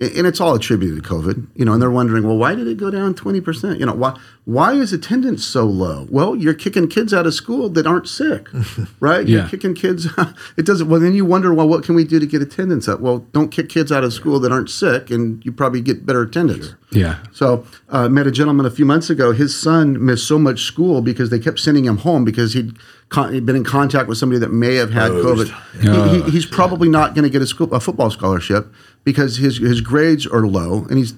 and 0.00 0.28
it's 0.28 0.40
all 0.40 0.54
attributed 0.54 1.02
to 1.02 1.08
COVID, 1.08 1.48
you 1.56 1.64
know, 1.64 1.72
and 1.72 1.82
they're 1.82 1.90
wondering, 1.90 2.24
well, 2.24 2.36
why 2.36 2.54
did 2.54 2.68
it 2.68 2.76
go 2.76 2.88
down 2.88 3.14
20%? 3.14 3.80
You 3.80 3.86
know, 3.86 3.94
why 3.94 4.16
why 4.44 4.72
is 4.72 4.92
attendance 4.94 5.44
so 5.44 5.64
low? 5.66 6.06
Well, 6.08 6.34
you're 6.34 6.54
kicking 6.54 6.88
kids 6.88 7.12
out 7.12 7.26
of 7.26 7.34
school 7.34 7.68
that 7.70 7.86
aren't 7.86 8.08
sick, 8.08 8.48
right? 9.00 9.26
You're 9.26 9.42
Yeah. 9.42 9.48
kicking 9.48 9.74
kids 9.74 10.06
it 10.56 10.64
doesn't 10.64 10.88
well 10.88 11.00
then 11.00 11.14
you 11.14 11.24
wonder, 11.24 11.52
well, 11.52 11.68
what 11.68 11.82
can 11.84 11.94
we 11.96 12.04
do 12.04 12.18
to 12.20 12.26
get 12.26 12.40
attendance 12.42 12.86
up? 12.88 13.00
Well, 13.00 13.26
don't 13.32 13.50
kick 13.50 13.68
kids 13.68 13.90
out 13.90 14.04
of 14.04 14.12
school 14.12 14.38
that 14.40 14.52
aren't 14.52 14.70
sick 14.70 15.10
and 15.10 15.44
you 15.44 15.50
probably 15.52 15.80
get 15.80 16.06
better 16.06 16.22
attendance. 16.22 16.74
Yeah. 16.90 17.18
So 17.32 17.66
I 17.90 18.04
uh, 18.04 18.08
met 18.08 18.26
a 18.26 18.30
gentleman 18.30 18.66
a 18.66 18.70
few 18.70 18.86
months 18.86 19.10
ago. 19.10 19.32
His 19.32 19.58
son 19.60 20.02
missed 20.04 20.26
so 20.26 20.38
much 20.38 20.62
school 20.62 21.02
because 21.02 21.28
they 21.30 21.38
kept 21.38 21.58
sending 21.60 21.84
him 21.84 21.98
home 21.98 22.24
because 22.24 22.54
he'd, 22.54 22.78
con- 23.08 23.44
been 23.44 23.56
in 23.56 23.64
contact 23.64 24.08
with 24.08 24.18
somebody 24.18 24.38
that 24.38 24.52
may 24.52 24.76
have 24.76 24.90
had 24.90 25.10
COVID. 25.10 25.48
He, 25.80 26.22
he, 26.22 26.30
he's 26.30 26.46
probably 26.46 26.88
not 26.88 27.14
going 27.14 27.24
to 27.24 27.30
get 27.30 27.42
a, 27.42 27.46
school, 27.46 27.72
a 27.72 27.80
football 27.80 28.10
scholarship 28.10 28.72
because 29.04 29.36
his 29.36 29.58
his 29.58 29.80
grades 29.80 30.26
are 30.26 30.46
low, 30.46 30.84
and 30.84 30.98
he's 30.98 31.14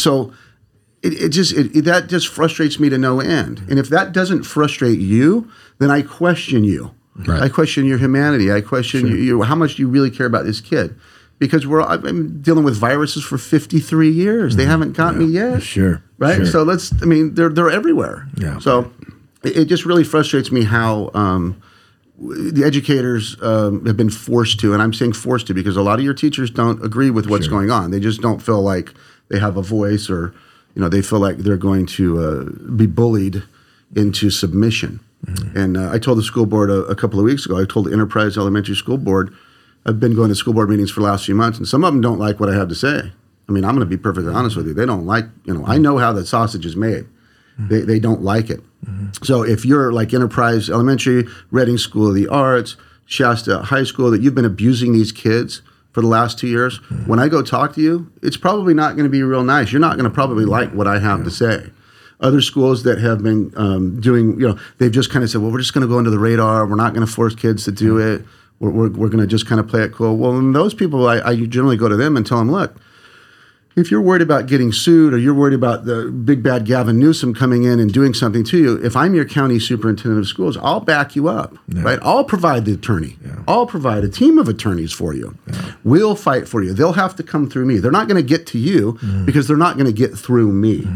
so. 0.00 0.32
It, 1.02 1.20
it 1.20 1.28
just 1.30 1.52
it, 1.52 1.74
it- 1.76 1.84
that 1.84 2.08
just 2.08 2.28
frustrates 2.28 2.78
me 2.78 2.88
to 2.88 2.98
no 2.98 3.20
end. 3.20 3.62
And 3.68 3.78
if 3.78 3.88
that 3.88 4.12
doesn't 4.12 4.44
frustrate 4.44 5.00
you, 5.00 5.50
then 5.78 5.90
I 5.90 6.02
question 6.02 6.64
you. 6.64 6.94
Right. 7.14 7.42
I 7.42 7.48
question 7.48 7.84
your 7.84 7.98
humanity. 7.98 8.50
I 8.50 8.62
question 8.62 9.06
you, 9.06 9.16
you. 9.16 9.42
How 9.42 9.54
much 9.54 9.76
do 9.76 9.82
you 9.82 9.88
really 9.88 10.10
care 10.10 10.26
about 10.26 10.46
this 10.46 10.60
kid? 10.60 10.94
Because 11.38 11.66
we're 11.66 11.82
I've 11.82 12.02
been 12.02 12.40
dealing 12.40 12.64
with 12.64 12.76
viruses 12.76 13.24
for 13.24 13.36
53 13.36 14.08
years. 14.08 14.56
They 14.56 14.62
mm-hmm. 14.62 14.70
haven't 14.70 14.92
got 14.92 15.16
me 15.16 15.26
yet. 15.26 15.62
Sure, 15.62 16.02
Right. 16.18 16.36
sure. 16.36 16.46
So 16.46 16.62
let's. 16.62 16.92
I 17.02 17.04
mean, 17.04 17.34
they're 17.34 17.50
they're 17.50 17.70
everywhere. 17.70 18.28
Yeah. 18.38 18.60
So 18.60 18.92
it, 19.44 19.56
it 19.56 19.64
just 19.66 19.84
really 19.84 20.04
frustrates 20.04 20.50
me 20.52 20.64
how. 20.64 21.10
Um, 21.14 21.62
the 22.18 22.62
educators 22.64 23.36
um, 23.42 23.84
have 23.84 23.96
been 23.96 24.10
forced 24.10 24.60
to, 24.60 24.72
and 24.72 24.80
I'm 24.80 24.92
saying 24.92 25.14
forced 25.14 25.48
to 25.48 25.54
because 25.54 25.76
a 25.76 25.82
lot 25.82 25.98
of 25.98 26.04
your 26.04 26.14
teachers 26.14 26.50
don't 26.50 26.84
agree 26.84 27.10
with 27.10 27.26
what's 27.26 27.48
going 27.48 27.70
on. 27.70 27.90
They 27.90 27.98
just 27.98 28.20
don't 28.20 28.40
feel 28.40 28.62
like 28.62 28.94
they 29.28 29.40
have 29.40 29.56
a 29.56 29.62
voice, 29.62 30.08
or 30.08 30.32
you 30.76 30.82
know, 30.82 30.88
they 30.88 31.02
feel 31.02 31.18
like 31.18 31.38
they're 31.38 31.56
going 31.56 31.86
to 31.86 32.20
uh, 32.20 32.44
be 32.76 32.86
bullied 32.86 33.42
into 33.96 34.30
submission. 34.30 35.00
And 35.56 35.76
uh, 35.76 35.90
I 35.90 35.98
told 35.98 36.18
the 36.18 36.22
school 36.22 36.46
board 36.46 36.70
a, 36.70 36.84
a 36.84 36.94
couple 36.94 37.18
of 37.18 37.24
weeks 37.24 37.46
ago. 37.46 37.60
I 37.60 37.64
told 37.64 37.86
the 37.86 37.92
Enterprise 37.92 38.36
Elementary 38.36 38.76
School 38.76 38.98
Board, 38.98 39.34
I've 39.86 39.98
been 39.98 40.14
going 40.14 40.28
to 40.28 40.34
school 40.34 40.52
board 40.54 40.68
meetings 40.68 40.90
for 40.90 41.00
the 41.00 41.06
last 41.06 41.24
few 41.24 41.34
months, 41.34 41.58
and 41.58 41.66
some 41.66 41.82
of 41.82 41.92
them 41.92 42.00
don't 42.00 42.18
like 42.18 42.38
what 42.38 42.48
I 42.48 42.54
have 42.54 42.68
to 42.68 42.74
say. 42.74 43.12
I 43.48 43.52
mean, 43.52 43.64
I'm 43.64 43.74
going 43.74 43.86
to 43.86 43.96
be 43.96 44.00
perfectly 44.00 44.32
honest 44.32 44.56
with 44.56 44.66
you. 44.66 44.74
They 44.74 44.86
don't 44.86 45.06
like, 45.06 45.24
you 45.44 45.54
know, 45.54 45.64
I 45.66 45.78
know 45.78 45.98
how 45.98 46.12
the 46.12 46.24
sausage 46.24 46.64
is 46.64 46.76
made. 46.76 47.06
Mm-hmm. 47.58 47.68
They, 47.68 47.80
they 47.80 48.00
don't 48.00 48.22
like 48.22 48.50
it. 48.50 48.60
Mm-hmm. 48.84 49.22
So 49.22 49.42
if 49.42 49.64
you're 49.64 49.92
like 49.92 50.12
Enterprise 50.12 50.68
Elementary, 50.70 51.26
Redding 51.50 51.78
School 51.78 52.08
of 52.08 52.14
the 52.14 52.28
Arts, 52.28 52.76
Shasta 53.06 53.62
High 53.62 53.84
School, 53.84 54.10
that 54.10 54.22
you've 54.22 54.34
been 54.34 54.44
abusing 54.44 54.92
these 54.92 55.12
kids 55.12 55.62
for 55.92 56.00
the 56.00 56.06
last 56.06 56.38
two 56.38 56.48
years, 56.48 56.78
mm-hmm. 56.78 57.06
when 57.06 57.18
I 57.18 57.28
go 57.28 57.42
talk 57.42 57.74
to 57.74 57.80
you, 57.80 58.10
it's 58.22 58.36
probably 58.36 58.74
not 58.74 58.96
going 58.96 59.04
to 59.04 59.10
be 59.10 59.22
real 59.22 59.44
nice. 59.44 59.72
You're 59.72 59.80
not 59.80 59.96
going 59.96 60.08
to 60.08 60.14
probably 60.14 60.44
like 60.44 60.72
what 60.72 60.86
I 60.86 60.98
have 60.98 61.24
to 61.24 61.30
say. 61.30 61.70
Other 62.20 62.40
schools 62.40 62.84
that 62.84 62.98
have 62.98 63.22
been 63.22 63.52
um, 63.56 64.00
doing, 64.00 64.40
you 64.40 64.48
know, 64.48 64.58
they've 64.78 64.92
just 64.92 65.10
kind 65.10 65.24
of 65.24 65.30
said, 65.30 65.42
well, 65.42 65.50
we're 65.50 65.58
just 65.58 65.74
going 65.74 65.82
to 65.82 65.88
go 65.88 65.98
under 65.98 66.10
the 66.10 66.20
radar. 66.20 66.66
We're 66.66 66.76
not 66.76 66.94
going 66.94 67.04
to 67.06 67.12
force 67.12 67.34
kids 67.34 67.64
to 67.64 67.72
do 67.72 67.98
it. 67.98 68.22
We're, 68.60 68.70
we're, 68.70 68.90
we're 68.90 69.08
going 69.08 69.18
to 69.18 69.26
just 69.26 69.46
kind 69.46 69.60
of 69.60 69.66
play 69.66 69.82
it 69.82 69.92
cool. 69.92 70.16
Well, 70.16 70.38
and 70.38 70.54
those 70.54 70.72
people, 70.72 71.08
I, 71.08 71.20
I 71.20 71.34
generally 71.34 71.76
go 71.76 71.88
to 71.88 71.96
them 71.96 72.16
and 72.16 72.24
tell 72.24 72.38
them, 72.38 72.50
look, 72.50 72.76
if 73.76 73.90
you're 73.90 74.00
worried 74.00 74.22
about 74.22 74.46
getting 74.46 74.72
sued 74.72 75.14
or 75.14 75.18
you're 75.18 75.34
worried 75.34 75.54
about 75.54 75.84
the 75.84 76.10
big 76.10 76.42
bad 76.42 76.64
Gavin 76.64 76.98
Newsom 76.98 77.34
coming 77.34 77.64
in 77.64 77.80
and 77.80 77.92
doing 77.92 78.14
something 78.14 78.44
to 78.44 78.58
you, 78.58 78.84
if 78.84 78.96
I'm 78.96 79.14
your 79.14 79.24
county 79.24 79.58
superintendent 79.58 80.20
of 80.20 80.26
schools, 80.28 80.56
I'll 80.58 80.80
back 80.80 81.16
you 81.16 81.28
up, 81.28 81.56
right? 81.68 81.98
I'll 82.02 82.24
provide 82.24 82.64
the 82.64 82.74
attorney. 82.74 83.16
I'll 83.48 83.66
provide 83.66 84.04
a 84.04 84.08
team 84.08 84.38
of 84.38 84.48
attorneys 84.48 84.92
for 84.92 85.14
you. 85.14 85.36
We'll 85.84 86.14
fight 86.14 86.48
for 86.48 86.62
you. 86.62 86.72
They'll 86.72 86.92
have 86.92 87.16
to 87.16 87.22
come 87.22 87.48
through 87.48 87.66
me. 87.66 87.78
They're 87.78 87.90
not 87.90 88.08
going 88.08 88.22
to 88.22 88.28
get 88.28 88.46
to 88.48 88.58
you 88.58 88.98
because 89.24 89.48
they're 89.48 89.56
not 89.56 89.76
going 89.76 89.86
to 89.86 89.92
get 89.92 90.16
through 90.16 90.52
me. 90.52 90.86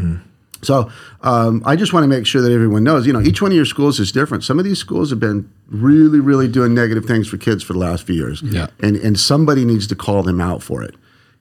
So 0.63 0.89
um, 1.21 1.61
I 1.65 1.75
just 1.75 1.93
want 1.93 2.03
to 2.03 2.07
make 2.07 2.25
sure 2.25 2.41
that 2.41 2.51
everyone 2.51 2.83
knows, 2.83 3.05
you 3.05 3.13
know, 3.13 3.21
each 3.21 3.41
one 3.41 3.51
of 3.51 3.55
your 3.55 3.65
schools 3.65 3.99
is 3.99 4.11
different. 4.11 4.43
Some 4.43 4.57
of 4.57 4.65
these 4.65 4.79
schools 4.79 5.11
have 5.11 5.19
been 5.19 5.49
really, 5.67 6.19
really 6.19 6.47
doing 6.47 6.73
negative 6.73 7.05
things 7.05 7.27
for 7.27 7.37
kids 7.37 7.63
for 7.63 7.73
the 7.73 7.79
last 7.79 8.07
few 8.07 8.15
years. 8.15 8.41
Yeah. 8.41 8.67
And, 8.79 8.95
and 8.97 9.19
somebody 9.19 9.65
needs 9.65 9.87
to 9.87 9.95
call 9.95 10.23
them 10.23 10.41
out 10.41 10.63
for 10.63 10.81
it. 10.83 10.95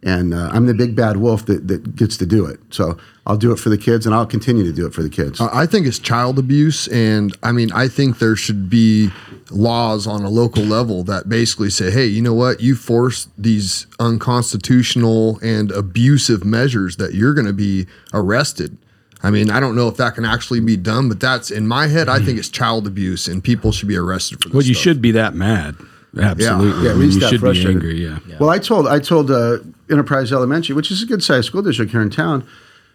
And 0.06 0.32
uh, 0.32 0.50
I'm 0.52 0.66
the 0.66 0.72
big 0.72 0.94
bad 0.94 1.16
wolf 1.16 1.46
that, 1.46 1.66
that 1.66 1.96
gets 1.96 2.16
to 2.18 2.26
do 2.26 2.46
it. 2.46 2.60
So 2.70 2.96
I'll 3.26 3.36
do 3.36 3.50
it 3.50 3.56
for 3.58 3.70
the 3.70 3.76
kids 3.76 4.06
and 4.06 4.14
I'll 4.14 4.24
continue 4.24 4.62
to 4.62 4.72
do 4.72 4.86
it 4.86 4.94
for 4.94 5.02
the 5.02 5.10
kids. 5.10 5.40
I 5.40 5.62
I 5.62 5.66
think 5.66 5.84
it's 5.84 5.98
child 5.98 6.38
abuse, 6.38 6.86
and 6.88 7.36
I 7.42 7.50
mean, 7.50 7.72
I 7.72 7.88
think 7.88 8.20
there 8.20 8.36
should 8.36 8.70
be 8.70 9.10
laws 9.50 10.06
on 10.06 10.22
a 10.22 10.28
local 10.30 10.62
level 10.62 11.02
that 11.04 11.28
basically 11.28 11.70
say, 11.70 11.90
"Hey, 11.90 12.06
you 12.06 12.22
know 12.22 12.34
what? 12.34 12.60
You 12.60 12.76
force 12.76 13.26
these 13.36 13.88
unconstitutional 13.98 15.40
and 15.42 15.72
abusive 15.72 16.44
measures, 16.44 16.96
that 16.98 17.14
you're 17.14 17.34
going 17.34 17.48
to 17.48 17.52
be 17.52 17.86
arrested." 18.14 18.78
I 19.24 19.30
mean, 19.30 19.50
I 19.50 19.58
don't 19.58 19.74
know 19.74 19.88
if 19.88 19.96
that 19.96 20.14
can 20.14 20.24
actually 20.24 20.60
be 20.60 20.76
done, 20.76 21.08
but 21.08 21.18
that's 21.18 21.50
in 21.50 21.66
my 21.66 21.88
head. 21.88 22.08
I 22.08 22.20
think 22.20 22.38
it's 22.38 22.48
child 22.48 22.86
abuse, 22.86 23.26
and 23.26 23.42
people 23.42 23.72
should 23.72 23.88
be 23.88 23.96
arrested 23.96 24.40
for 24.40 24.50
this. 24.50 24.54
Well, 24.54 24.62
you 24.62 24.74
stuff. 24.74 24.82
should 24.84 25.02
be 25.02 25.10
that 25.12 25.34
mad. 25.34 25.74
Absolutely. 26.16 26.84
Yeah, 26.84 26.90
at 26.90 26.96
I 26.96 26.98
mean, 26.98 26.98
least 27.00 27.14
you 27.14 27.20
that 27.20 27.30
should 27.30 27.40
be 27.40 27.46
frustrated. 27.46 27.82
angry. 27.82 28.04
Yeah. 28.04 28.38
Well, 28.38 28.50
I 28.50 28.58
told 28.58 28.86
I 28.86 29.00
told 29.00 29.30
uh, 29.30 29.58
Enterprise 29.90 30.32
Elementary, 30.32 30.74
which 30.74 30.90
is 30.90 31.02
a 31.02 31.06
good 31.06 31.22
sized 31.22 31.46
school 31.46 31.62
district 31.62 31.92
here 31.92 32.02
in 32.02 32.10
town. 32.10 32.46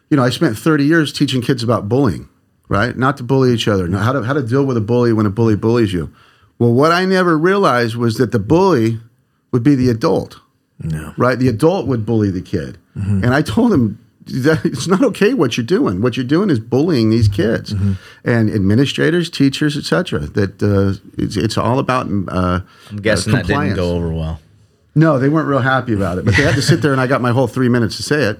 You 0.09 0.17
know, 0.17 0.23
I 0.23 0.29
spent 0.29 0.57
30 0.57 0.83
years 0.85 1.13
teaching 1.13 1.41
kids 1.41 1.63
about 1.63 1.87
bullying, 1.87 2.27
right? 2.67 2.97
Not 2.97 3.17
to 3.17 3.23
bully 3.23 3.53
each 3.53 3.67
other, 3.67 3.87
not 3.87 4.03
how 4.03 4.11
to 4.13 4.23
how 4.23 4.33
to 4.33 4.41
deal 4.43 4.65
with 4.65 4.77
a 4.77 4.81
bully 4.81 5.13
when 5.13 5.25
a 5.25 5.29
bully 5.29 5.55
bullies 5.55 5.93
you. 5.93 6.13
Well, 6.59 6.73
what 6.73 6.91
I 6.91 7.05
never 7.05 7.37
realized 7.37 7.95
was 7.95 8.17
that 8.17 8.31
the 8.31 8.39
bully 8.39 8.99
would 9.51 9.63
be 9.63 9.75
the 9.75 9.89
adult, 9.89 10.39
No. 10.79 11.13
right? 11.17 11.39
The 11.39 11.47
adult 11.47 11.87
would 11.87 12.05
bully 12.05 12.29
the 12.29 12.41
kid, 12.41 12.77
and 12.95 13.33
I 13.33 13.41
told 13.41 13.71
him 13.73 13.97
that, 14.27 14.63
it's 14.65 14.85
not 14.87 15.03
okay 15.03 15.33
what 15.33 15.57
you're 15.57 15.65
doing. 15.65 16.01
What 16.01 16.15
you're 16.17 16.25
doing 16.25 16.49
is 16.51 16.59
bullying 16.59 17.09
these 17.09 17.27
kids 17.27 17.73
Mm-hmm. 17.73 17.93
and 18.23 18.49
administrators, 18.51 19.29
teachers, 19.29 19.75
etc. 19.77 20.19
That 20.19 20.61
uh, 20.61 20.99
it's, 21.17 21.37
it's 21.37 21.57
all 21.57 21.79
about. 21.79 22.07
Uh, 22.27 22.59
I'm 22.89 22.97
guessing 22.97 23.33
that 23.33 23.47
didn't 23.47 23.75
go 23.75 23.91
over 23.95 24.09
well. 24.13 24.39
No, 24.95 25.19
they 25.19 25.29
weren't 25.29 25.47
real 25.47 25.59
happy 25.59 25.93
about 25.93 26.17
it, 26.17 26.25
but 26.25 26.35
they 26.35 26.43
had 26.43 26.55
to 26.55 26.61
sit 26.61 26.81
there, 26.81 26.91
and 26.91 26.99
I 26.99 27.07
got 27.07 27.21
my 27.21 27.31
whole 27.31 27.47
three 27.47 27.69
minutes 27.69 27.97
to 27.97 28.03
say 28.03 28.23
it. 28.23 28.39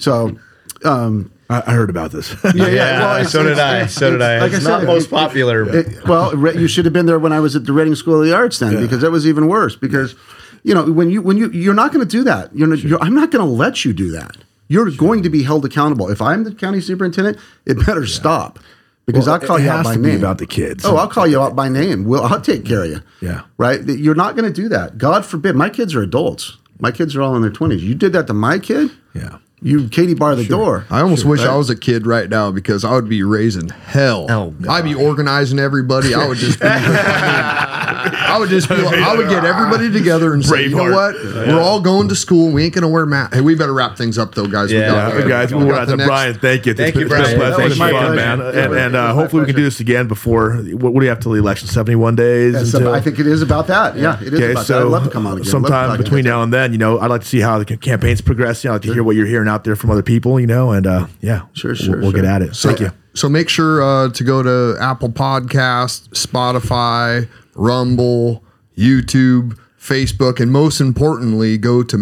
So. 0.00 0.36
Um, 0.84 1.30
I, 1.48 1.62
I 1.66 1.72
heard 1.72 1.88
about 1.88 2.10
this. 2.10 2.34
yeah, 2.44 2.52
Yeah, 2.66 3.00
well, 3.00 3.14
it's- 3.16 3.32
so 3.32 3.42
did 3.42 3.52
it's- 3.52 3.84
I. 3.84 3.86
So 3.86 4.10
did 4.10 4.20
I. 4.22 4.38
like 4.40 4.52
I 4.52 4.54
It's 4.56 4.64
said, 4.64 4.70
not 4.70 4.82
it- 4.82 4.86
most 4.86 5.08
popular. 5.10 5.64
but- 5.64 5.74
it- 5.74 6.06
well, 6.08 6.32
Re- 6.32 6.58
you 6.58 6.68
should 6.68 6.84
have 6.84 6.92
been 6.92 7.06
there 7.06 7.18
when 7.18 7.32
I 7.32 7.40
was 7.40 7.54
at 7.56 7.64
the 7.64 7.72
Redding 7.72 7.94
School 7.94 8.20
of 8.20 8.26
the 8.26 8.34
Arts 8.34 8.58
then, 8.58 8.80
because 8.80 9.00
that 9.02 9.10
was 9.10 9.26
even 9.26 9.46
worse. 9.46 9.76
Because 9.76 10.14
you 10.62 10.74
know 10.74 10.90
when 10.90 11.08
you 11.10 11.22
when 11.22 11.36
you 11.38 11.50
you're 11.50 11.74
not 11.74 11.92
going 11.92 12.06
to 12.06 12.10
do 12.10 12.22
that. 12.24 12.54
You're, 12.56 12.68
not, 12.68 12.78
you're 12.80 13.02
I'm 13.02 13.14
not 13.14 13.30
going 13.30 13.44
to 13.46 13.50
let 13.50 13.84
you 13.84 13.92
do 13.94 14.10
that. 14.10 14.36
You're 14.68 14.90
going 14.90 15.22
to 15.22 15.30
be 15.30 15.42
held 15.42 15.64
accountable. 15.64 16.10
If 16.10 16.20
I'm 16.20 16.44
the 16.44 16.54
county 16.54 16.80
superintendent, 16.80 17.38
it 17.66 17.84
better 17.86 18.06
stop. 18.06 18.58
Because 19.06 19.26
Well, 19.26 19.34
I'll 19.34 19.40
call 19.46 19.58
you 19.60 19.68
out 19.70 19.84
by 19.84 19.96
name. 19.96 20.16
about 20.18 20.38
the 20.38 20.46
kids. 20.46 20.84
Oh, 20.84 20.96
I'll 20.96 21.08
call 21.08 21.26
you 21.26 21.40
out 21.40 21.54
by 21.54 21.68
name. 21.68 22.04
Well, 22.04 22.24
I'll 22.24 22.40
take 22.40 22.64
care 22.64 22.84
of 22.84 22.90
you. 22.90 23.00
Yeah. 23.20 23.42
Right. 23.58 23.82
You're 23.86 24.14
not 24.14 24.34
going 24.36 24.50
to 24.50 24.62
do 24.62 24.68
that. 24.70 24.96
God 24.96 25.26
forbid. 25.26 25.54
My 25.56 25.68
kids 25.68 25.94
are 25.94 26.02
adults. 26.02 26.56
My 26.80 26.90
kids 26.90 27.14
are 27.14 27.20
all 27.22 27.36
in 27.36 27.42
their 27.42 27.50
20s. 27.50 27.80
You 27.80 27.94
did 27.94 28.12
that 28.14 28.26
to 28.28 28.34
my 28.34 28.58
kid. 28.58 28.90
Yeah. 29.14 29.38
You 29.66 29.88
Katie 29.88 30.12
bar 30.12 30.36
the 30.36 30.44
door. 30.46 30.84
I 30.90 31.00
almost 31.00 31.24
wish 31.24 31.40
I 31.40 31.56
was 31.56 31.70
a 31.70 31.74
kid 31.76 32.06
right 32.06 32.28
now 32.28 32.50
because 32.50 32.84
I 32.84 32.92
would 32.92 33.08
be 33.08 33.22
raising 33.22 33.70
hell. 33.70 34.26
Oh, 34.30 34.50
God. 34.50 34.70
I'd 34.70 34.84
be 34.84 34.94
organizing 34.94 35.58
everybody. 35.58 36.14
I 36.14 36.28
would 36.28 36.36
just 36.36 36.60
be, 36.60 36.66
I 36.68 38.36
would 38.38 38.50
just 38.50 38.68
be 38.68 38.74
like, 38.76 38.98
I 38.98 39.16
would 39.16 39.28
get 39.30 39.44
everybody 39.44 39.90
together 39.90 40.34
and 40.34 40.44
say, 40.44 40.64
you 40.64 40.76
know 40.76 40.92
what? 40.92 41.14
We're 41.14 41.60
all 41.62 41.80
going 41.80 42.08
to 42.08 42.14
school. 42.14 42.52
We 42.52 42.64
ain't 42.64 42.74
going 42.74 42.82
to 42.82 42.88
wear 42.88 43.06
masks. 43.06 43.36
Hey, 43.36 43.40
we 43.40 43.54
better 43.54 43.72
wrap 43.72 43.96
things 43.96 44.18
up 44.18 44.34
though, 44.34 44.46
guys. 44.46 44.70
We 44.70 44.78
Yeah. 44.80 44.88
got- 44.88 45.14
Yeah, 45.20 45.28
guys, 45.28 45.54
we 45.54 45.64
we're 45.64 45.72
got 45.72 45.82
at 45.82 45.84
the 45.86 45.90
the 45.92 45.96
next- 45.96 46.08
Brian. 46.08 46.34
Thank 46.34 46.66
you. 46.66 46.74
Thank 46.74 46.94
been- 46.94 47.08
you, 47.08 47.14
it's 47.14 47.14
been 47.14 47.22
Brian. 47.22 47.38
pleasure. 47.38 47.56
That 47.56 47.62
was 47.64 47.72
It's 47.72 47.78
my 47.78 47.90
been 47.90 48.00
fun, 48.00 48.12
pleasure. 48.14 48.36
man. 48.36 48.38
Yeah, 48.54 48.64
And, 48.64 48.74
and 48.74 48.96
uh, 48.96 48.98
was 48.98 49.14
my 49.16 49.20
hopefully 49.22 49.40
we 49.40 49.46
can 49.46 49.56
do 49.56 49.62
this 49.64 49.80
again 49.80 50.08
before. 50.08 50.56
What, 50.56 50.92
what 50.92 51.00
do 51.00 51.04
you 51.06 51.08
have 51.10 51.20
till 51.20 51.32
the 51.32 51.38
election? 51.38 51.68
Seventy-one 51.68 52.16
days. 52.16 52.52
That's 52.52 52.74
until, 52.74 52.92
I 52.92 53.00
think 53.00 53.18
it 53.18 53.26
is 53.26 53.40
about 53.40 53.68
that. 53.68 53.96
Yeah, 53.96 54.20
it 54.20 54.34
is 54.34 54.34
Okay, 54.34 54.52
about 54.52 54.66
so 54.66 54.74
that. 54.80 54.86
I'd 54.86 54.90
love 54.90 55.04
to 55.04 55.10
come 55.10 55.26
on 55.26 55.38
again. 55.38 55.38
Love 55.38 55.44
to 55.46 55.50
sometime 55.50 55.96
between 55.98 56.24
now 56.24 56.42
and 56.42 56.52
then, 56.52 56.72
you 56.72 56.78
know, 56.78 56.98
I'd 56.98 57.08
like 57.10 57.22
to 57.22 57.26
see 57.26 57.40
how 57.40 57.58
the 57.58 57.64
campaign's 57.64 58.20
progressing. 58.20 58.70
I'd 58.70 58.74
like 58.74 58.82
to 58.82 58.92
hear 58.92 59.02
what 59.02 59.16
you're 59.16 59.26
hearing 59.26 59.48
out 59.48 59.53
there 59.62 59.76
from 59.76 59.90
other 59.92 60.02
people, 60.02 60.40
you 60.40 60.46
know, 60.48 60.72
and 60.72 60.84
uh, 60.88 61.06
yeah, 61.20 61.42
Sure, 61.52 61.70
we'll- 61.70 61.76
sure, 61.76 61.96
we'll, 62.00 62.10
sure. 62.10 62.20
get 62.20 62.24
at 62.24 62.42
it. 62.42 62.56
So, 62.56 62.70
Thank 62.70 62.80
you. 62.80 62.90
So 63.14 63.28
make 63.28 63.48
sure 63.48 63.80
uh, 63.80 64.08
to 64.10 64.24
go 64.24 64.42
to 64.42 64.76
Apple 64.80 65.10
Podcast, 65.10 66.08
Spotify, 66.08 67.28
Rumble, 67.54 68.42
YouTube, 68.76 69.56
Facebook, 69.78 70.40
and 70.40 70.50
most 70.50 70.80
importantly, 70.80 71.56
go 71.56 71.84
to 71.84 71.96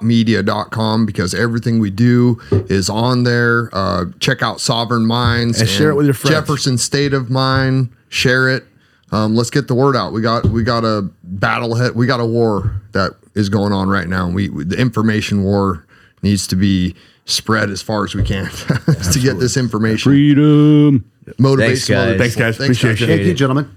mountaintopmedia.com 0.00 1.06
because 1.06 1.34
everything 1.34 1.78
we 1.78 1.90
do 1.90 2.38
is 2.68 2.90
on 2.90 3.22
there. 3.24 3.70
Uh, 3.72 4.06
check 4.20 4.42
out 4.42 4.60
Sovereign 4.60 5.06
Minds 5.06 5.60
And 5.60 5.68
share 5.70 5.90
it 5.90 5.94
with 5.94 6.06
your 6.06 6.14
friends. 6.14 6.34
Jefferson 6.36 6.78
State 6.78 7.12
of 7.14 7.30
Mind. 7.30 7.90
Share 8.08 8.48
it. 8.48 8.64
Um, 9.12 9.36
let's 9.36 9.50
get 9.50 9.68
the 9.68 9.74
word 9.74 9.94
out. 9.96 10.12
We 10.12 10.20
got 10.20 10.44
we 10.46 10.64
got 10.64 10.84
a 10.84 11.08
battle 11.22 11.76
head. 11.76 11.94
We 11.94 12.06
got 12.06 12.18
a 12.20 12.26
war 12.26 12.82
that 12.92 13.12
is 13.34 13.48
going 13.48 13.72
on 13.72 13.88
right 13.88 14.08
now. 14.08 14.28
We 14.28 14.48
the 14.48 14.76
information 14.78 15.44
war 15.44 15.85
needs 16.22 16.46
to 16.48 16.56
be 16.56 16.94
spread 17.24 17.70
as 17.70 17.82
far 17.82 18.04
as 18.04 18.14
we 18.14 18.22
can 18.22 18.50
to 19.12 19.18
get 19.20 19.38
this 19.38 19.56
information. 19.56 20.10
Freedom. 20.10 21.10
Motivate 21.38 21.68
Thanks, 21.70 21.86
some 21.86 21.96
other 21.96 22.12
guys. 22.12 22.18
Thanks, 22.18 22.36
guys. 22.36 22.56
Appreciate 22.56 22.90
guys. 22.92 23.00
you. 23.00 23.06
Thank 23.08 23.22
you, 23.22 23.34
gentlemen. 23.34 23.76